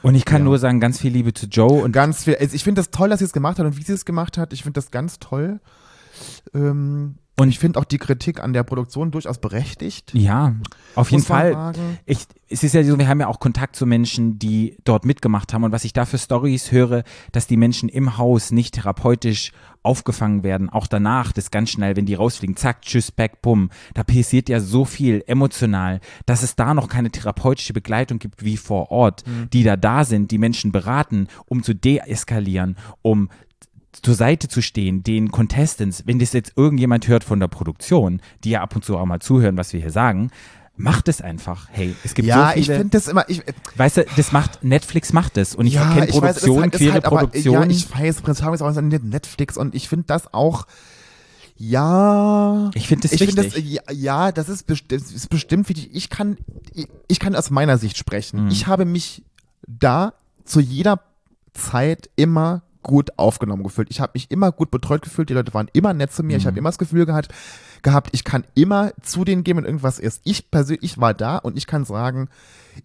Und 0.02 0.14
ich 0.16 0.24
kann 0.24 0.40
Ja. 0.42 0.44
nur 0.46 0.58
sagen, 0.58 0.80
ganz 0.80 0.98
viel 0.98 1.12
Liebe 1.12 1.32
zu 1.32 1.46
Joe 1.46 1.82
und 1.82 1.92
Ganz 1.92 2.24
viel, 2.24 2.34
also 2.36 2.54
ich 2.56 2.64
finde 2.64 2.80
das 2.80 2.90
toll, 2.90 3.08
dass 3.08 3.20
sie 3.20 3.24
es 3.24 3.32
gemacht 3.32 3.58
hat 3.58 3.66
und 3.66 3.76
wie 3.76 3.82
sie 3.82 3.92
es 3.92 4.04
gemacht 4.04 4.36
hat. 4.38 4.52
Ich 4.52 4.62
finde 4.62 4.74
das 4.78 4.90
ganz 4.90 5.18
toll. 5.20 5.60
Ähm, 6.54 7.16
und 7.38 7.48
ich 7.48 7.58
finde 7.58 7.80
auch 7.80 7.84
die 7.84 7.98
Kritik 7.98 8.42
an 8.42 8.52
der 8.52 8.62
Produktion 8.62 9.10
durchaus 9.10 9.38
berechtigt. 9.38 10.12
ja, 10.14 10.54
auf 10.94 11.10
jeden 11.10 11.22
Fall. 11.22 11.72
Ich, 12.04 12.26
es 12.48 12.62
ist 12.62 12.74
ja 12.74 12.84
so, 12.84 12.98
wir 12.98 13.08
haben 13.08 13.20
ja 13.20 13.26
auch 13.26 13.40
Kontakt 13.40 13.74
zu 13.74 13.86
Menschen, 13.86 14.38
die 14.38 14.76
dort 14.84 15.06
mitgemacht 15.06 15.54
haben 15.54 15.64
und 15.64 15.72
was 15.72 15.84
ich 15.84 15.94
da 15.94 16.04
für 16.04 16.18
Stories 16.18 16.72
höre, 16.72 17.04
dass 17.32 17.46
die 17.46 17.56
Menschen 17.56 17.88
im 17.88 18.18
Haus 18.18 18.50
nicht 18.50 18.74
therapeutisch 18.74 19.52
aufgefangen 19.82 20.42
werden, 20.42 20.68
auch 20.68 20.86
danach, 20.86 21.32
das 21.32 21.50
ganz 21.50 21.70
schnell, 21.70 21.96
wenn 21.96 22.06
die 22.06 22.14
rausfliegen, 22.14 22.56
zack, 22.56 22.82
tschüss, 22.82 23.10
back, 23.10 23.42
bumm. 23.42 23.70
Da 23.94 24.04
passiert 24.04 24.48
ja 24.48 24.60
so 24.60 24.84
viel 24.84 25.24
emotional, 25.26 26.00
dass 26.26 26.42
es 26.42 26.54
da 26.54 26.74
noch 26.74 26.88
keine 26.88 27.10
therapeutische 27.10 27.72
Begleitung 27.72 28.18
gibt 28.18 28.44
wie 28.44 28.56
vor 28.58 28.90
Ort, 28.90 29.24
die 29.52 29.64
da 29.64 29.76
da 29.76 30.04
sind, 30.04 30.30
die 30.30 30.38
Menschen 30.38 30.70
beraten, 30.70 31.28
um 31.46 31.62
zu 31.62 31.74
deeskalieren, 31.74 32.76
um 33.00 33.30
zur 34.00 34.14
Seite 34.14 34.48
zu 34.48 34.62
stehen, 34.62 35.02
den 35.02 35.30
Contestants, 35.30 36.04
wenn 36.06 36.18
das 36.18 36.32
jetzt 36.32 36.52
irgendjemand 36.56 37.08
hört 37.08 37.24
von 37.24 37.40
der 37.40 37.48
Produktion, 37.48 38.20
die 38.44 38.50
ja 38.50 38.62
ab 38.62 38.74
und 38.74 38.84
zu 38.84 38.96
auch 38.96 39.04
mal 39.06 39.20
zuhören, 39.20 39.56
was 39.56 39.72
wir 39.72 39.80
hier 39.80 39.90
sagen, 39.90 40.30
macht 40.76 41.08
es 41.08 41.20
einfach. 41.20 41.68
Hey, 41.70 41.94
es 42.02 42.14
gibt 42.14 42.26
Ja, 42.26 42.52
so 42.52 42.58
ich 42.58 42.64
viele, 42.66 42.78
finde 42.78 42.90
das 42.96 43.06
immer, 43.08 43.28
ich, 43.28 43.42
weißt 43.76 43.98
du, 43.98 44.06
das 44.16 44.32
macht, 44.32 44.64
Netflix 44.64 45.12
macht 45.12 45.36
es 45.36 45.54
und 45.54 45.66
ich 45.66 45.74
ja, 45.74 45.92
kenne 45.92 46.06
ich 46.08 46.14
weiß, 46.14 46.20
Produktion, 46.40 46.62
halt- 46.62 46.72
queere 46.72 46.92
halt 46.94 47.04
aber- 47.04 47.18
Produktion. 47.18 47.54
Ja, 47.54 47.66
ich 47.66 47.94
weiß, 47.94 48.22
Prinz 48.22 48.38
Charming 48.38 48.54
ist 48.54 48.62
auch 48.62 48.74
ein 48.76 48.88
Netflix 48.88 49.56
und 49.58 49.74
ich 49.74 49.88
finde 49.88 50.06
das 50.06 50.32
auch, 50.32 50.66
ja. 51.56 52.70
Ich 52.74 52.88
finde 52.88 53.02
das 53.02 53.12
ich 53.12 53.18
finde 53.18 53.34
das, 53.42 53.54
wichtig. 53.54 53.72
ja, 53.72 53.82
ja, 53.92 54.32
das 54.32 54.48
ist, 54.48 54.68
besti- 54.68 54.88
das 54.88 55.12
ist 55.12 55.28
bestimmt 55.28 55.68
wichtig. 55.68 55.90
Ich 55.92 56.08
kann, 56.10 56.38
ich, 56.74 56.88
ich 57.08 57.20
kann 57.20 57.36
aus 57.36 57.50
meiner 57.50 57.78
Sicht 57.78 57.96
sprechen. 57.98 58.44
Mhm. 58.44 58.50
Ich 58.50 58.66
habe 58.66 58.84
mich 58.84 59.22
da 59.66 60.14
zu 60.44 60.60
jeder 60.60 61.00
Zeit 61.52 62.10
immer 62.16 62.62
gut 62.82 63.10
aufgenommen 63.18 63.62
gefühlt. 63.62 63.88
Ich 63.90 64.00
habe 64.00 64.12
mich 64.14 64.30
immer 64.30 64.52
gut 64.52 64.70
betreut 64.70 65.02
gefühlt. 65.02 65.28
Die 65.28 65.34
Leute 65.34 65.54
waren 65.54 65.68
immer 65.72 65.92
nett 65.94 66.12
zu 66.12 66.22
mir. 66.22 66.34
Mhm. 66.34 66.38
Ich 66.40 66.46
habe 66.46 66.58
immer 66.58 66.68
das 66.68 66.78
Gefühl 66.78 67.06
gehabt, 67.06 67.28
gehabt, 67.82 68.10
ich 68.12 68.24
kann 68.24 68.44
immer 68.54 68.92
zu 69.02 69.24
denen 69.24 69.44
gehen, 69.44 69.56
wenn 69.56 69.64
irgendwas 69.64 69.98
ist. 69.98 70.20
Ich 70.24 70.50
persönlich 70.50 70.98
war 70.98 71.14
da 71.14 71.36
und 71.38 71.56
ich 71.56 71.66
kann 71.66 71.84
sagen, 71.84 72.28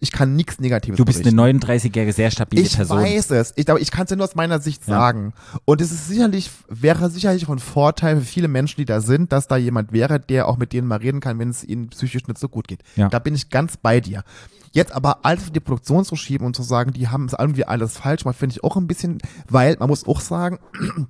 ich 0.00 0.12
kann 0.12 0.36
nichts 0.36 0.58
Negatives 0.60 0.98
du 0.98 1.04
bist 1.04 1.22
berichten. 1.22 1.38
eine 1.40 1.58
39-jährige, 1.58 2.12
sehr 2.12 2.30
stabile 2.30 2.62
Ich 2.62 2.76
Person. 2.76 2.98
weiß 3.00 3.30
es. 3.30 3.54
Ich, 3.56 3.70
aber 3.70 3.80
ich 3.80 3.90
kann 3.90 4.04
es 4.04 4.10
ja 4.10 4.16
nur 4.16 4.24
aus 4.26 4.34
meiner 4.34 4.60
Sicht 4.60 4.86
Ja. 4.86 4.94
sagen. 4.98 5.32
Und 5.64 5.80
es 5.80 5.90
ist 5.92 6.08
sicherlich, 6.08 6.50
wäre 6.68 7.08
sicherlich 7.10 7.46
von 7.46 7.58
Vorteil 7.58 8.16
für 8.18 8.24
viele 8.26 8.48
Menschen, 8.48 8.76
die 8.78 8.84
da 8.84 9.00
sind, 9.00 9.32
dass 9.32 9.48
da 9.48 9.56
jemand 9.56 9.92
wäre, 9.92 10.20
der 10.20 10.46
auch 10.48 10.58
mit 10.58 10.72
denen 10.74 10.88
mal 10.88 10.98
reden 10.98 11.20
kann, 11.20 11.38
wenn 11.38 11.48
es 11.48 11.64
ihnen 11.64 11.88
psychisch 11.88 12.26
nicht 12.26 12.38
so 12.38 12.48
gut 12.48 12.68
geht. 12.68 12.82
Ja. 12.96 13.08
Da 13.08 13.18
bin 13.18 13.34
ich 13.34 13.48
ganz 13.50 13.76
bei 13.78 14.00
dir. 14.00 14.24
Jetzt 14.72 14.92
aber 14.92 15.24
alles 15.24 15.44
auf 15.44 15.50
die 15.50 15.60
Produktion 15.60 16.04
zu 16.04 16.16
schieben 16.16 16.46
und 16.46 16.54
zu 16.54 16.62
sagen, 16.62 16.92
die 16.92 17.08
haben 17.08 17.26
es 17.26 17.34
irgendwie 17.38 17.64
alles 17.64 17.98
falsch 17.98 18.22
gemacht, 18.22 18.38
finde 18.38 18.54
ich 18.54 18.64
auch 18.64 18.76
ein 18.76 18.86
bisschen, 18.86 19.18
weil 19.48 19.76
man 19.78 19.88
muss 19.88 20.06
auch 20.06 20.20
sagen, 20.20 20.58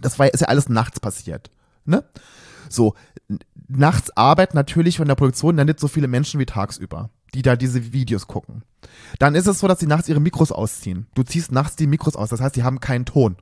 das 0.00 0.18
war, 0.18 0.32
ist 0.32 0.40
ja 0.40 0.48
alles 0.48 0.68
nachts 0.68 1.00
passiert. 1.00 1.50
Ne? 1.84 2.04
So, 2.68 2.94
nachts 3.68 4.16
arbeiten 4.16 4.56
natürlich 4.56 4.96
von 4.96 5.08
der 5.08 5.14
Produktion 5.14 5.56
dann 5.56 5.66
nicht 5.66 5.80
so 5.80 5.88
viele 5.88 6.08
Menschen 6.08 6.40
wie 6.40 6.46
tagsüber, 6.46 7.10
die 7.34 7.42
da 7.42 7.56
diese 7.56 7.92
Videos 7.92 8.26
gucken. 8.26 8.62
Dann 9.18 9.34
ist 9.34 9.46
es 9.46 9.60
so, 9.60 9.68
dass 9.68 9.80
sie 9.80 9.86
nachts 9.86 10.08
ihre 10.08 10.20
Mikros 10.20 10.52
ausziehen. 10.52 11.06
Du 11.14 11.22
ziehst 11.22 11.52
nachts 11.52 11.76
die 11.76 11.86
Mikros 11.86 12.16
aus, 12.16 12.30
das 12.30 12.40
heißt, 12.40 12.54
sie 12.54 12.62
haben 12.62 12.80
keinen 12.80 13.04
Ton. 13.04 13.36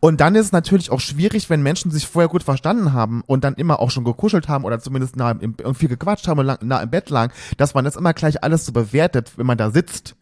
Und 0.00 0.20
dann 0.22 0.34
ist 0.34 0.46
es 0.46 0.52
natürlich 0.52 0.90
auch 0.90 1.00
schwierig, 1.00 1.50
wenn 1.50 1.62
Menschen 1.62 1.90
sich 1.90 2.06
vorher 2.06 2.28
gut 2.28 2.42
verstanden 2.42 2.94
haben 2.94 3.22
und 3.26 3.44
dann 3.44 3.54
immer 3.54 3.80
auch 3.80 3.90
schon 3.90 4.04
gekuschelt 4.04 4.48
haben 4.48 4.64
oder 4.64 4.80
zumindest 4.80 5.16
nah 5.16 5.32
im, 5.32 5.54
viel 5.74 5.90
gequatscht 5.90 6.26
haben 6.26 6.40
und 6.40 6.46
lang, 6.46 6.58
nah 6.62 6.80
im 6.80 6.90
Bett 6.90 7.10
lagen, 7.10 7.32
dass 7.58 7.74
man 7.74 7.84
das 7.84 7.96
immer 7.96 8.14
gleich 8.14 8.42
alles 8.42 8.64
so 8.64 8.72
bewertet, 8.72 9.32
wenn 9.36 9.46
man 9.46 9.58
da 9.58 9.70
sitzt. 9.70 10.16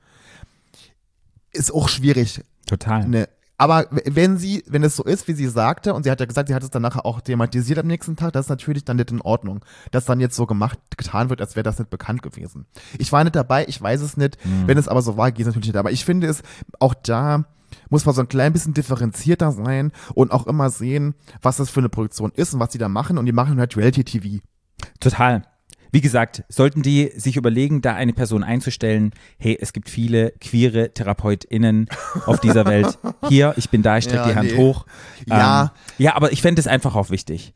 Ist 1.53 1.73
auch 1.73 1.89
schwierig. 1.89 2.45
Total. 2.67 3.09
Ne. 3.09 3.29
Aber 3.57 3.87
wenn 3.91 4.37
sie, 4.37 4.63
wenn 4.69 4.85
es 4.85 4.95
so 4.95 5.03
ist, 5.03 5.27
wie 5.27 5.33
sie 5.33 5.49
sagte, 5.49 5.95
und 5.95 6.05
sie 6.05 6.11
hat 6.11 6.21
ja 6.21 6.27
gesagt, 6.27 6.49
sie 6.49 6.55
hat 6.55 6.63
es 6.63 6.71
dann 6.71 6.83
nachher 6.83 7.05
auch 7.05 7.21
thematisiert 7.21 7.81
am 7.81 7.89
nächsten 7.89 8.15
Tag, 8.15 8.33
das 8.33 8.47
ist 8.47 8.51
natürlich 8.51 8.85
dann 8.85 8.97
nicht 8.97 9.11
in 9.11 9.21
Ordnung, 9.21 9.65
dass 9.91 10.05
dann 10.05 10.21
jetzt 10.21 10.37
so 10.37 10.47
gemacht, 10.47 10.79
getan 10.97 11.29
wird, 11.29 11.41
als 11.41 11.57
wäre 11.57 11.65
das 11.65 11.79
nicht 11.79 11.91
bekannt 11.91 12.23
gewesen. 12.23 12.67
Ich 12.99 13.11
war 13.11 13.25
nicht 13.25 13.35
dabei, 13.35 13.67
ich 13.67 13.81
weiß 13.81 14.01
es 14.01 14.17
nicht. 14.17 14.39
Wenn 14.67 14.79
es 14.79 14.87
aber 14.87 15.03
so 15.03 15.17
war, 15.17 15.33
geht 15.33 15.41
es 15.41 15.47
natürlich 15.47 15.69
nicht. 15.69 15.77
Aber 15.77 15.91
ich 15.91 16.05
finde 16.05 16.29
es, 16.29 16.43
auch 16.79 16.95
da 16.95 17.47
muss 17.91 18.05
man 18.05 18.15
so 18.15 18.21
ein 18.23 18.29
klein 18.29 18.53
bisschen 18.53 18.75
differenzierter 18.75 19.53
sein 19.53 19.93
und 20.15 20.33
auch 20.33 20.47
immer 20.47 20.71
sehen, 20.71 21.15
was 21.43 21.57
das 21.57 21.71
für 21.71 21.81
eine 21.81 21.89
Produktion 21.89 22.33
ist 22.35 22.55
und 22.55 22.61
was 22.61 22.73
sie 22.73 22.79
da 22.79 22.89
machen. 22.89 23.19
Und 23.19 23.27
die 23.27 23.33
machen 23.33 23.59
halt 23.59 23.77
Reality-TV. 23.77 24.43
Total. 25.01 25.43
Wie 25.91 26.01
gesagt, 26.01 26.45
sollten 26.49 26.83
die 26.83 27.13
sich 27.17 27.37
überlegen, 27.37 27.81
da 27.81 27.95
eine 27.95 28.13
Person 28.13 28.45
einzustellen, 28.45 29.13
hey, 29.39 29.57
es 29.59 29.73
gibt 29.73 29.89
viele 29.89 30.33
queere 30.41 30.93
TherapeutInnen 30.93 31.89
auf 32.27 32.41
dieser 32.41 32.67
Welt. 32.67 32.99
Hier, 33.29 33.55
ich 33.57 33.71
bin 33.71 33.83
da, 33.83 33.97
ich 33.97 34.05
strecke 34.05 34.21
Ja, 34.21 34.29
die 34.29 34.37
Hand 34.37 34.51
nee. 34.53 34.57
hoch. 34.59 34.85
Ja. 35.27 35.63
Ähm, 35.63 35.71
ja, 35.99 36.15
aber 36.15 36.33
ich 36.33 36.43
fände 36.43 36.61
es 36.61 36.67
einfach 36.67 36.95
auch 36.95 37.11
wichtig. 37.11 37.55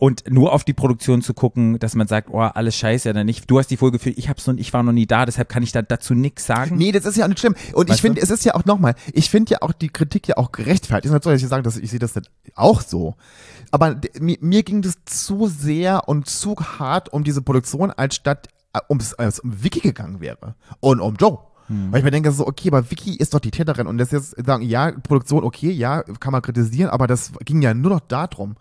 Und 0.00 0.30
nur 0.30 0.54
auf 0.54 0.64
die 0.64 0.72
Produktion 0.72 1.20
zu 1.20 1.34
gucken, 1.34 1.78
dass 1.78 1.94
man 1.94 2.06
sagt, 2.06 2.30
oh, 2.30 2.40
alles 2.40 2.74
scheiße 2.74 3.10
oder 3.10 3.22
nicht. 3.22 3.50
Du 3.50 3.58
hast 3.58 3.66
die 3.66 3.76
Folge 3.76 3.98
gefühlt, 3.98 4.16
ich 4.16 4.30
hab's 4.30 4.46
noch, 4.46 4.54
ich 4.56 4.72
war 4.72 4.82
noch 4.82 4.92
nie 4.92 5.06
da, 5.06 5.26
deshalb 5.26 5.50
kann 5.50 5.62
ich 5.62 5.72
da 5.72 5.82
dazu 5.82 6.14
nichts 6.14 6.46
sagen. 6.46 6.76
Nee, 6.78 6.90
das 6.90 7.04
ist 7.04 7.18
ja 7.18 7.26
auch 7.26 7.28
nicht 7.28 7.38
schlimm. 7.38 7.54
Und 7.74 7.88
ich 7.88 7.92
Weißt 7.92 8.00
finde, 8.00 8.18
du? 8.18 8.24
es 8.24 8.30
ist 8.30 8.46
ja 8.46 8.54
auch 8.54 8.64
nochmal, 8.64 8.94
ich 9.12 9.28
finde 9.28 9.52
ja 9.52 9.58
auch 9.60 9.74
die 9.74 9.90
Kritik 9.90 10.26
ja 10.26 10.38
auch 10.38 10.52
gerechtfertigt. 10.52 11.04
Ist 11.04 11.12
nicht 11.12 11.22
so, 11.22 11.60
dass 11.60 11.76
ich 11.76 11.82
ich 11.82 11.90
sehe 11.90 11.98
das 11.98 12.14
nicht 12.14 12.30
auch 12.54 12.80
so. 12.80 13.16
Aber 13.72 14.00
mir, 14.18 14.38
mir 14.40 14.62
ging 14.62 14.80
das 14.80 14.94
zu 15.04 15.48
sehr 15.48 16.08
und 16.08 16.26
zu 16.30 16.56
hart 16.56 17.12
um 17.12 17.22
diese 17.22 17.42
Produktion, 17.42 17.90
als 17.90 18.14
statt 18.14 18.48
äh, 18.72 18.80
ums, 18.88 19.12
als 19.12 19.40
um 19.40 19.62
Vicky 19.62 19.80
gegangen 19.80 20.22
wäre. 20.22 20.54
Und 20.80 21.00
um 21.00 21.16
Joe. 21.16 21.40
Hm. 21.66 21.92
Weil 21.92 21.98
ich 21.98 22.04
mir 22.04 22.10
denke 22.10 22.32
so, 22.32 22.46
okay, 22.46 22.68
aber 22.68 22.90
Vicky 22.90 23.16
ist 23.16 23.34
doch 23.34 23.40
die 23.40 23.50
Täterin 23.50 23.86
und 23.86 23.98
das 23.98 24.12
jetzt 24.12 24.34
sagen, 24.46 24.62
ja, 24.62 24.92
Produktion, 24.92 25.44
okay, 25.44 25.70
ja, 25.70 26.04
kann 26.20 26.32
man 26.32 26.40
kritisieren, 26.40 26.88
aber 26.88 27.06
das 27.06 27.32
ging 27.44 27.60
ja 27.60 27.74
nur 27.74 27.90
noch 27.90 28.00
darum. 28.00 28.56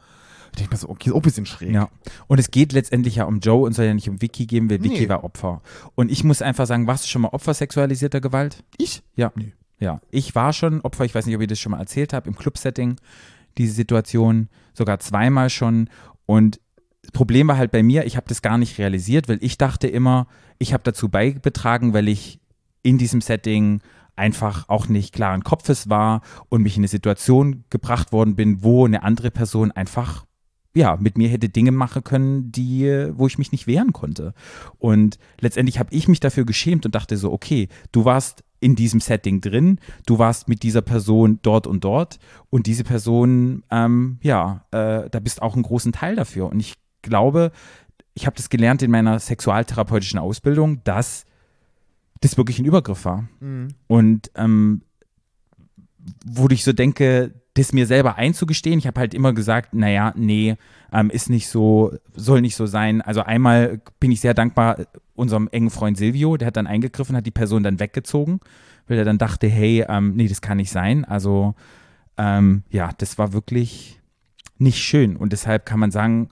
Ich 0.51 0.57
denke 0.57 0.73
mir 0.73 0.77
so, 0.77 0.89
okay, 0.89 1.09
ist 1.09 1.13
auch 1.13 1.17
ein 1.19 1.21
bisschen 1.21 1.45
schräg. 1.45 1.73
Ja. 1.73 1.89
Und 2.27 2.39
es 2.39 2.51
geht 2.51 2.73
letztendlich 2.73 3.15
ja 3.15 3.25
um 3.25 3.39
Joe 3.39 3.65
und 3.65 3.73
soll 3.73 3.85
ja 3.85 3.93
nicht 3.93 4.09
um 4.09 4.21
Vicky 4.21 4.45
gehen, 4.45 4.69
weil 4.69 4.83
Vicky 4.83 5.01
Nee. 5.01 5.09
war 5.09 5.23
Opfer. 5.23 5.61
Und 5.95 6.11
ich 6.11 6.23
muss 6.23 6.41
einfach 6.41 6.65
sagen, 6.67 6.87
warst 6.87 7.05
du 7.05 7.09
schon 7.09 7.21
mal 7.21 7.29
Opfer 7.29 7.53
sexualisierter 7.53 8.21
Gewalt? 8.21 8.63
Ich? 8.77 9.01
Ja. 9.15 9.31
Nee. 9.35 9.53
Ja. 9.79 10.01
Ich 10.11 10.35
war 10.35 10.53
schon 10.53 10.81
Opfer, 10.81 11.05
ich 11.05 11.15
weiß 11.15 11.25
nicht, 11.25 11.35
ob 11.35 11.41
ich 11.41 11.47
das 11.47 11.59
schon 11.59 11.71
mal 11.71 11.79
erzählt 11.79 12.13
habe, 12.13 12.27
im 12.27 12.35
Club-Setting, 12.35 12.97
diese 13.57 13.73
Situation, 13.73 14.49
sogar 14.73 14.99
zweimal 14.99 15.49
schon. 15.49 15.89
Und 16.25 16.59
das 17.01 17.11
Problem 17.11 17.47
war 17.47 17.57
halt 17.57 17.71
bei 17.71 17.81
mir, 17.81 18.05
ich 18.05 18.17
habe 18.17 18.27
das 18.27 18.41
gar 18.41 18.57
nicht 18.57 18.77
realisiert, 18.77 19.29
weil 19.29 19.37
ich 19.41 19.57
dachte 19.57 19.87
immer, 19.87 20.27
ich 20.57 20.73
habe 20.73 20.83
dazu 20.83 21.09
beigetragen, 21.09 21.93
weil 21.93 22.07
ich 22.07 22.39
in 22.83 22.97
diesem 22.97 23.21
Setting 23.21 23.81
einfach 24.15 24.67
auch 24.67 24.87
nicht 24.89 25.13
klaren 25.13 25.43
Kopfes 25.43 25.89
war 25.89 26.21
und 26.49 26.61
mich 26.61 26.75
in 26.75 26.81
eine 26.81 26.89
Situation 26.89 27.63
gebracht 27.69 28.11
worden 28.11 28.35
bin, 28.35 28.63
wo 28.63 28.85
eine 28.85 29.03
andere 29.03 29.31
Person 29.31 29.71
einfach 29.71 30.25
ja, 30.74 30.97
mit 30.97 31.17
mir 31.17 31.30
hätte 31.30 31.49
Dinge 31.49 31.72
machen 31.72 32.03
können, 32.03 32.51
die, 32.51 33.09
wo 33.13 33.28
ich 33.28 33.38
mich 33.38 33.51
nicht 33.51 33.67
wehren 33.67 33.93
konnte. 33.93 34.34
Und 34.78 35.17
letztendlich 35.39 35.80
habe 35.80 35.93
ich 35.93 36.07
mich 36.07 36.20
dafür 36.20 36.45
geschämt 36.45 36.86
und 36.86 36.95
dachte 36.95 37.17
so, 37.17 37.32
okay, 37.32 37.67
du 37.91 38.05
warst 38.05 38.43
in 38.59 38.76
diesem 38.76 38.99
Setting 38.99 39.41
drin, 39.41 39.80
du 40.05 40.20
warst 40.20 40.47
mit 40.47 40.63
dieser 40.63 40.82
Person 40.82 41.39
dort 41.41 41.65
und 41.65 41.84
dort 41.84 42.20
und 42.49 42.67
diese 42.67 42.84
Person, 42.84 43.63
ähm, 43.72 44.20
ja, 44.22 44.65
äh, 44.72 45.09
da 45.09 45.20
bist 45.20 45.41
auch 45.41 45.53
einen 45.53 45.63
großen 45.63 45.91
Teil 45.91 46.15
dafür. 46.15 46.47
Und 46.47 46.59
ich 46.59 46.76
glaube, 47.01 47.51
ich 48.13 48.26
habe 48.26 48.36
das 48.36 48.49
gelernt 48.49 48.82
in 48.82 48.91
meiner 48.91 49.17
sexualtherapeutischen 49.20 50.20
Ausbildung, 50.20 50.84
dass 50.84 51.26
das 52.22 52.38
wirklich 52.38 52.59
ein 52.59 52.65
Übergriff 52.65 53.05
war. 53.05 53.28
Mhm. 53.39 53.70
Und 53.88 54.30
ähm, 54.36 54.82
wo 56.26 56.47
ich 56.49 56.63
so 56.63 56.74
denke, 56.74 57.34
das 57.60 57.74
mir 57.74 57.86
selber 57.86 58.16
einzugestehen, 58.16 58.80
ich 58.80 58.88
habe 58.88 58.99
halt 58.99 59.14
immer 59.14 59.34
gesagt, 59.34 59.74
naja, 59.74 60.14
nee, 60.16 60.55
ähm, 60.91 61.10
ist 61.10 61.30
nicht 61.30 61.47
so, 61.47 61.93
soll 62.16 62.41
nicht 62.41 62.55
so 62.55 62.66
sein. 62.66 63.01
Also 63.01 63.22
einmal 63.22 63.82
bin 63.99 64.12
ich 64.12 64.22
sehr 64.22 64.34
dankbar 64.34 64.86
unserem 65.16 65.47
engen 65.51 65.70
Freund 65.70 65.97
Silvio, 65.97 66.38
der 66.38 66.47
hat 66.47 66.57
dann 66.57 66.68
eingegriffen, 66.68 67.16
hat 67.16 67.26
die 67.26 67.32
Person 67.32 67.64
dann 67.64 67.80
weggezogen, 67.80 68.39
weil 68.88 68.97
er 68.97 69.05
dann 69.05 69.18
dachte, 69.18 69.47
hey, 69.47 69.86
ähm, 69.88 70.16
nee, 70.16 70.28
das 70.28 70.41
kann 70.41 70.57
nicht 70.57 70.72
sein. 70.72 71.05
Also 71.05 71.55
ähm, 72.18 72.64
ja, 72.70 72.91
das 72.97 73.18
war 73.18 73.34
wirklich 73.34 73.99
nicht 74.57 74.80
schön. 74.80 75.16
Und 75.16 75.32
deshalb 75.32 75.66
kann 75.66 75.80
man 75.80 75.91
sagen, 75.91 76.30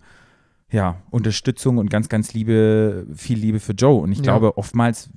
ja, 0.69 1.01
Unterstützung 1.11 1.77
und 1.77 1.89
ganz, 1.89 2.09
ganz 2.09 2.33
Liebe, 2.33 3.07
viel 3.15 3.37
Liebe 3.37 3.59
für 3.59 3.73
Joe. 3.73 4.01
Und 4.01 4.11
ich 4.11 4.17
Ja. 4.17 4.23
glaube, 4.23 4.57
oftmals, 4.57 5.09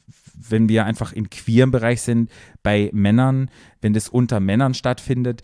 wenn 0.49 0.69
wir 0.69 0.85
einfach 0.85 1.13
im 1.13 1.29
queeren 1.29 1.71
Bereich 1.73 2.03
sind, 2.03 2.31
bei 2.63 2.91
Männern, 2.93 3.51
wenn 3.81 3.93
das 3.93 4.09
unter 4.09 4.39
Männern 4.39 4.75
stattfindet, 4.75 5.43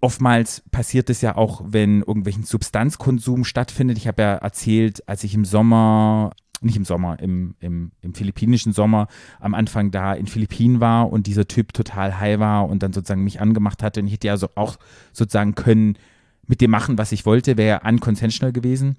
oftmals 0.00 0.62
passiert 0.70 1.10
es 1.10 1.20
ja 1.20 1.36
auch, 1.36 1.62
wenn 1.64 2.00
irgendwelchen 2.00 2.44
Substanzkonsum 2.44 3.44
stattfindet. 3.44 3.98
Ich 3.98 4.06
habe 4.06 4.22
ja 4.22 4.34
erzählt, 4.34 5.08
als 5.08 5.24
ich 5.24 5.34
im 5.34 5.44
Sommer, 5.44 6.32
nicht 6.60 6.76
im 6.76 6.84
Sommer, 6.84 7.18
im, 7.20 7.54
im, 7.60 7.92
im 8.00 8.14
philippinischen 8.14 8.72
Sommer 8.72 9.08
am 9.40 9.54
Anfang 9.54 9.90
da 9.90 10.14
in 10.14 10.26
Philippinen 10.26 10.80
war 10.80 11.10
und 11.10 11.26
dieser 11.26 11.48
Typ 11.48 11.72
total 11.72 12.18
high 12.20 12.38
war 12.38 12.68
und 12.68 12.82
dann 12.82 12.92
sozusagen 12.92 13.24
mich 13.24 13.40
angemacht 13.40 13.82
hatte. 13.82 14.00
Und 14.00 14.06
ich 14.06 14.14
hätte 14.14 14.28
ja 14.28 14.36
so 14.36 14.48
auch 14.54 14.76
sozusagen 15.12 15.54
können 15.54 15.98
mit 16.46 16.60
dem 16.60 16.70
machen, 16.70 16.98
was 16.98 17.12
ich 17.12 17.26
wollte, 17.26 17.56
wäre 17.56 17.82
unconsensual 17.84 18.52
gewesen 18.52 18.96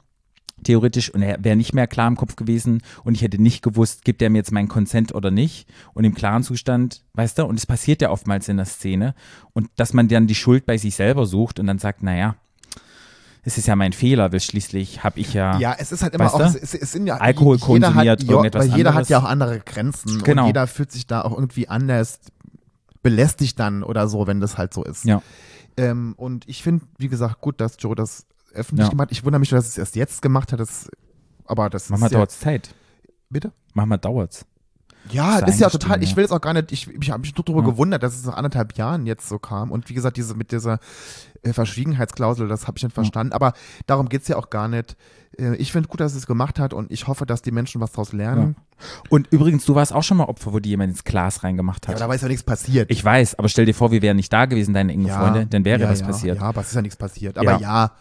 theoretisch 0.64 1.14
und 1.14 1.22
er 1.22 1.44
wäre 1.44 1.56
nicht 1.56 1.74
mehr 1.74 1.88
klar 1.88 2.08
im 2.08 2.16
Kopf 2.18 2.36
gewesen 2.36 2.82
und 3.04 3.16
ich 3.16 3.22
hätte 3.22 3.42
nicht 3.42 3.62
gewusst, 3.62 4.04
gibt 4.06 4.22
er 4.22 4.30
mir 4.30 4.38
jetzt 4.40 4.52
meinen 4.52 4.68
Consent 4.68 5.14
oder 5.14 5.32
nicht 5.32 5.68
und 5.94 6.04
im 6.04 6.14
klaren 6.14 6.44
Zustand, 6.44 7.04
weißt 7.14 7.40
du, 7.40 7.46
und 7.46 7.58
es 7.60 7.66
passiert 7.66 8.02
ja 8.02 8.10
oftmals 8.10 8.48
in 8.50 8.58
der 8.58 8.66
Szene 8.66 9.16
und 9.54 9.70
dass 9.76 9.94
man 9.94 10.08
dann 10.08 10.28
die 10.28 10.36
Schuld 10.36 10.66
bei 10.66 10.78
sich 10.78 10.96
selber 10.96 11.26
sucht 11.26 11.60
und 11.60 11.68
dann 11.68 11.80
sagt, 11.80 12.04
naja, 12.04 12.36
es 13.46 13.58
ist 13.58 13.68
ja 13.68 13.76
mein 13.76 13.92
Fehler, 13.92 14.32
weil 14.32 14.40
schließlich 14.40 15.04
habe 15.04 15.20
ich 15.20 15.34
ja, 15.34 15.58
Ja, 15.60 15.76
es 15.78 15.92
ist 15.92 16.02
halt 16.02 16.14
immer 16.14 16.26
Weißt 16.26 16.36
auch, 16.36 16.40
du? 16.40 16.46
es, 16.46 16.56
es, 16.56 16.74
es 16.76 16.92
sind 16.94 17.08
ja 17.08 17.18
Alkohol 17.18 17.58
jeder 17.58 17.66
konsumiert, 17.92 18.22
hat, 18.22 18.30
irgendetwas 18.30 18.70
weil 18.70 18.78
jeder 18.78 18.90
anderes. 18.92 19.08
hat 19.08 19.10
ja 19.12 19.20
auch 19.20 19.24
andere 19.30 19.60
Grenzen 19.60 20.24
Genau. 20.24 20.44
und 20.44 20.48
jeder 20.48 20.66
fühlt 20.68 20.92
sich 20.94 21.08
da 21.08 21.22
auch 21.24 21.34
irgendwie 21.38 21.68
anders 21.68 22.20
belästigt 23.02 23.60
dann 23.60 23.84
oder 23.84 24.08
so, 24.08 24.28
wenn 24.28 24.40
das 24.40 24.58
halt 24.58 24.74
so 24.74 24.84
ist. 24.84 25.04
Ja. 25.04 25.22
Ähm, 25.76 26.14
und 26.18 26.48
ich 26.48 26.64
finde, 26.64 26.86
wie 26.98 27.10
gesagt, 27.10 27.42
gut, 27.42 27.60
dass 27.60 27.76
Joe 27.80 27.96
das 27.96 28.26
öffentlich 28.54 28.86
Ja. 28.88 28.90
gemacht. 28.92 29.10
Ich 29.12 29.24
wundere 29.24 29.40
mich, 29.40 29.52
nur, 29.52 29.60
dass 29.60 29.68
es 29.68 29.78
erst 29.78 29.96
jetzt 29.96 30.22
gemacht 30.22 30.52
hat. 30.52 30.60
Das, 30.60 30.90
aber 31.46 31.70
das 31.70 31.90
manchmal 31.90 32.12
ja, 32.12 32.18
dauert 32.18 32.32
es 32.32 32.40
Zeit. 32.40 32.76
Bitte? 33.30 33.52
Manchmal 33.74 33.98
dauert's. 33.98 34.46
Ja, 35.10 35.40
Ist 35.40 35.56
ist 35.56 35.60
ja 35.60 35.70
total, 35.70 36.02
ich 36.02 36.12
ja. 36.12 36.16
will 36.16 36.24
jetzt 36.24 36.32
auch 36.32 36.42
gar 36.42 36.54
nicht, 36.54 36.72
ich, 36.72 36.88
ich 36.88 37.12
habe 37.12 37.22
mich 37.22 37.36
nur 37.36 37.44
darüber 37.44 37.62
Ja. 37.62 37.70
gewundert, 37.72 38.04
dass 38.04 38.16
es 38.16 38.26
nach 38.26 38.36
anderthalb 38.36 38.78
Jahren 38.78 39.06
jetzt 39.06 39.28
so 39.28 39.38
kam. 39.40 39.72
Und 39.72 39.90
wie 39.90 39.94
gesagt, 39.94 40.18
diese 40.18 40.34
mit 40.36 40.52
dieser 40.52 40.80
äh, 41.44 41.52
Verschwiegenheitsklausel, 41.54 42.48
das 42.48 42.68
habe 42.68 42.78
ich 42.78 42.84
nicht 42.84 42.94
verstanden. 42.94 43.34
Aber 43.34 43.54
darum 43.86 44.08
geht's 44.10 44.28
ja 44.30 44.38
auch 44.38 44.50
gar 44.50 44.68
nicht. 44.70 44.96
Äh, 45.38 45.56
ich 45.58 45.72
finde 45.72 45.90
gut, 45.90 46.00
dass 46.00 46.16
es 46.16 46.26
gemacht 46.26 46.58
hat 46.60 46.74
und 46.74 46.90
ich 46.92 47.08
hoffe, 47.08 47.26
dass 47.26 47.42
die 47.42 47.52
Menschen 47.52 47.82
was 47.82 47.92
daraus 47.92 48.14
lernen. 48.14 48.56
Und 49.10 49.28
übrigens, 49.32 49.66
du 49.66 49.76
warst 49.76 49.94
auch 49.94 50.04
schon 50.04 50.18
mal 50.18 50.26
Opfer, 50.26 50.54
wo 50.54 50.60
dir 50.60 50.70
jemand 50.70 50.92
ins 50.92 51.04
Glas 51.04 51.44
reingemacht 51.44 51.86
Ja, 51.86 51.90
hat. 51.90 51.96
aber 52.02 52.06
da 52.08 52.14
weiß 52.14 52.22
ja 52.22 52.28
nichts 52.30 52.44
passiert. 52.44 52.90
ich 52.90 53.04
weiß, 53.04 53.36
aber 53.40 53.50
stell 53.50 53.66
dir 53.66 53.74
vor, 53.74 53.92
wir 53.92 54.02
wären 54.02 54.18
nicht 54.18 54.32
da 54.32 54.46
gewesen, 54.46 54.74
deine 54.74 54.94
engen 54.94 55.06
ja, 55.08 55.20
Freunde, 55.20 55.46
dann 55.48 55.66
wäre 55.66 55.82
ja, 55.82 55.90
was 55.90 56.00
ja, 56.00 56.06
passiert. 56.08 56.38
Ja, 56.38 56.44
aber 56.44 56.62
es 56.62 56.68
ist 56.68 56.76
ja 56.76 56.82
nichts 56.82 56.98
passiert. 56.98 57.38
Aber 57.38 57.60
ja, 57.60 57.92